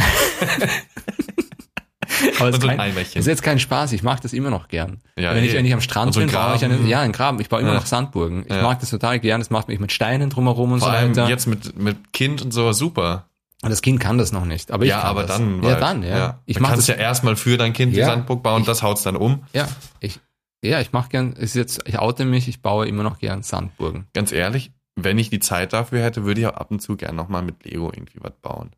Aber 2.40 2.50
es 2.50 2.56
ist, 2.56 2.62
so 2.64 2.68
ein 2.68 2.80
Eimerchen. 2.80 3.20
ist 3.20 3.28
jetzt 3.28 3.44
kein 3.44 3.60
Spaß, 3.60 3.94
ich 3.94 4.04
mache 4.04 4.22
das 4.22 4.34
immer 4.34 4.50
noch 4.50 4.68
gern. 4.68 5.00
Ja, 5.18 5.34
wenn, 5.36 5.44
ich, 5.44 5.54
eh. 5.54 5.58
wenn 5.58 5.66
ich 5.66 5.74
am 5.74 5.80
Strand 5.82 6.14
so 6.14 6.20
bin, 6.20 6.30
baue 6.32 6.56
ich 6.56 6.66
einen, 6.66 6.86
ja, 6.88 7.00
einen 7.02 7.14
Graben. 7.14 7.40
Ich 7.40 7.48
baue 7.50 7.62
immer 7.62 7.70
Ja. 7.72 7.76
noch 7.76 7.86
Sandburgen. 7.86 8.44
Ich 8.48 8.54
Ja. 8.54 8.62
mag 8.62 8.80
das 8.80 8.90
total 8.90 9.20
gern, 9.20 9.40
das 9.40 9.50
macht 9.50 9.68
mich 9.70 9.80
mit 9.80 9.92
Steinen 9.92 10.30
drumherum 10.30 10.72
und 10.74 10.80
Vor 10.80 10.90
so 10.90 10.94
allem 10.96 11.12
weiter. 11.12 11.30
jetzt 11.30 11.48
mit, 11.48 11.78
mit 11.78 12.12
Kind 12.12 12.42
und 12.42 12.52
so, 12.52 12.74
super. 12.74 13.29
Und 13.62 13.70
das 13.72 13.82
Kind 13.82 14.00
kann 14.00 14.18
das 14.18 14.32
noch 14.32 14.46
nicht. 14.46 14.72
Aber 14.72 14.84
ich 14.86 14.90
ja, 14.90 15.00
kann 15.02 15.10
aber 15.10 15.24
das. 15.24 15.38
dann. 15.38 15.62
Ja, 15.64 15.80
dann, 15.80 16.04
ja. 16.04 16.40
Ich 16.46 16.56
Du 16.58 16.62
mache 16.62 16.74
kannst 16.74 16.88
das 16.88 16.96
ja 16.96 17.02
erstmal 17.02 17.36
für 17.36 17.58
dein 17.58 17.74
Kind 17.74 17.94
die 17.94 18.00
Ja. 18.00 18.06
Sandburg 18.08 18.42
bauen, 18.42 18.62
Ich- 18.62 18.68
das 18.68 18.84
haut's 18.84 19.04
dann 19.04 19.16
um. 19.18 19.44
Ja, 19.54 19.68
ich, 20.00 20.20
ja, 20.64 20.80
ich 20.80 20.94
mache 20.94 21.10
gern, 21.10 21.34
ist 21.34 21.56
jetzt, 21.56 21.82
ich 21.86 22.00
oute 22.00 22.24
mich, 22.26 22.48
ich 22.48 22.62
baue 22.62 22.88
immer 22.88 23.04
noch 23.04 23.20
gern 23.20 23.44
Sandburgen. 23.44 24.08
Ganz 24.14 24.32
ehrlich, 24.32 24.72
wenn 24.96 25.18
ich 25.18 25.30
die 25.30 25.40
Zeit 25.40 25.74
dafür 25.74 26.02
hätte, 26.04 26.24
würde 26.24 26.40
ich 26.42 26.48
auch 26.48 26.54
ab 26.56 26.72
und 26.72 26.82
zu 26.82 26.96
gern 26.96 27.16
nochmal 27.18 27.42
mit 27.42 27.66
Lego 27.66 27.92
irgendwie 27.94 28.20
was 28.22 28.34
bauen. 28.42 28.72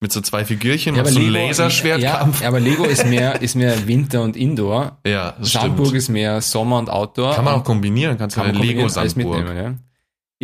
Mit 0.00 0.12
so 0.12 0.20
zwei 0.20 0.44
Figürchen 0.44 0.96
und 0.98 1.06
so 1.06 1.18
einem 1.18 1.30
Laserschwertkampf. 1.30 2.42
Ja, 2.42 2.48
aber 2.48 2.60
Lego 2.60 2.84
ist 2.84 3.06
mehr, 3.06 3.40
ist 3.40 3.54
mehr 3.54 3.86
Winter 3.86 4.22
und 4.22 4.36
Indoor. 4.36 4.98
Ja, 5.06 5.32
das 5.38 5.52
Sandburg 5.52 5.86
stimmt. 5.86 5.98
ist 5.98 6.08
mehr 6.10 6.40
Sommer 6.42 6.78
und 6.78 6.90
Outdoor. 6.90 7.34
Kann 7.34 7.44
man 7.44 7.54
auch 7.54 7.64
kombinieren, 7.64 8.18
kannst 8.18 8.36
du 8.36 8.40
kann 8.40 8.48
eine 8.50 8.58
man 8.58 8.66
kombinieren, 8.66 8.96
alles 8.96 9.14
Lego-Sandburg. 9.16 9.46
mitnehmen, 9.46 9.78
ja. 9.78 9.78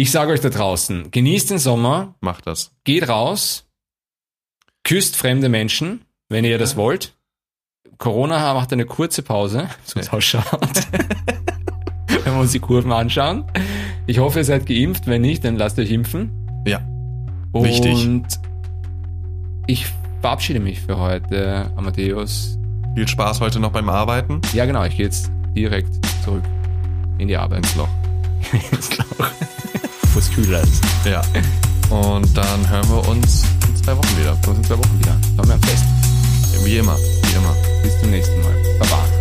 Ich 0.00 0.12
sage 0.12 0.32
euch 0.32 0.40
da 0.40 0.48
draußen, 0.48 1.10
genießt 1.10 1.50
den 1.50 1.58
Sommer, 1.58 2.14
Mach 2.22 2.40
das. 2.40 2.72
geht 2.84 3.06
raus, 3.06 3.68
küsst 4.82 5.14
fremde 5.14 5.50
Menschen, 5.50 6.06
wenn 6.30 6.46
ihr 6.46 6.56
das 6.56 6.74
wollt. 6.74 7.18
Corona 7.98 8.54
macht 8.54 8.72
eine 8.72 8.86
kurze 8.86 9.20
Pause, 9.22 9.68
so 9.84 10.00
es 10.00 10.08
ausschaut. 10.08 10.46
wenn 12.08 12.32
wir 12.32 12.40
uns 12.40 12.52
die 12.52 12.60
Kurven 12.60 12.92
anschauen. 12.92 13.44
Ich 14.06 14.20
hoffe, 14.20 14.38
ihr 14.38 14.44
seid 14.46 14.64
geimpft. 14.64 15.06
Wenn 15.06 15.20
nicht, 15.20 15.44
dann 15.44 15.56
lasst 15.56 15.78
euch 15.78 15.90
impfen. 15.90 16.64
Ja. 16.66 16.78
Und 17.52 17.64
Wichtig. 17.64 18.22
ich 19.66 19.84
verabschiede 20.22 20.60
mich 20.60 20.80
für 20.80 20.96
heute, 20.96 21.70
Amadeus. 21.76 22.58
Viel 22.94 23.06
Spaß 23.06 23.42
heute 23.42 23.60
noch 23.60 23.72
beim 23.72 23.90
Arbeiten. 23.90 24.40
Ja, 24.54 24.64
genau, 24.64 24.82
ich 24.84 24.96
gehe 24.96 25.04
jetzt 25.04 25.30
direkt 25.54 25.92
zurück 26.24 26.44
in 27.18 27.28
die 27.28 27.36
Arbeit. 27.36 27.58
Ins 27.58 27.76
Loch. 27.76 27.88
ins 28.72 28.96
Loch. 28.96 29.30
Wo 30.12 30.18
es 30.18 30.30
kühler 30.30 30.62
ist. 30.62 30.82
Ja. 31.04 31.22
Und 31.88 32.36
dann 32.36 32.68
hören 32.68 32.88
wir 32.88 33.08
uns 33.08 33.44
in 33.68 33.76
zwei 33.76 33.96
Wochen 33.96 34.18
wieder. 34.18 34.36
Bis 34.42 34.56
in 34.56 34.64
zwei 34.64 34.78
Wochen 34.78 34.98
wieder. 34.98 35.12
Haben 35.38 35.48
wir 35.48 35.54
ein 35.54 35.62
Fest. 35.62 35.84
Wie 36.64 36.76
immer. 36.76 36.96
Wie 36.96 37.36
immer. 37.36 37.54
Bis 37.82 37.98
zum 38.00 38.10
nächsten 38.10 38.40
Mal. 38.42 38.54
Baba. 38.80 39.19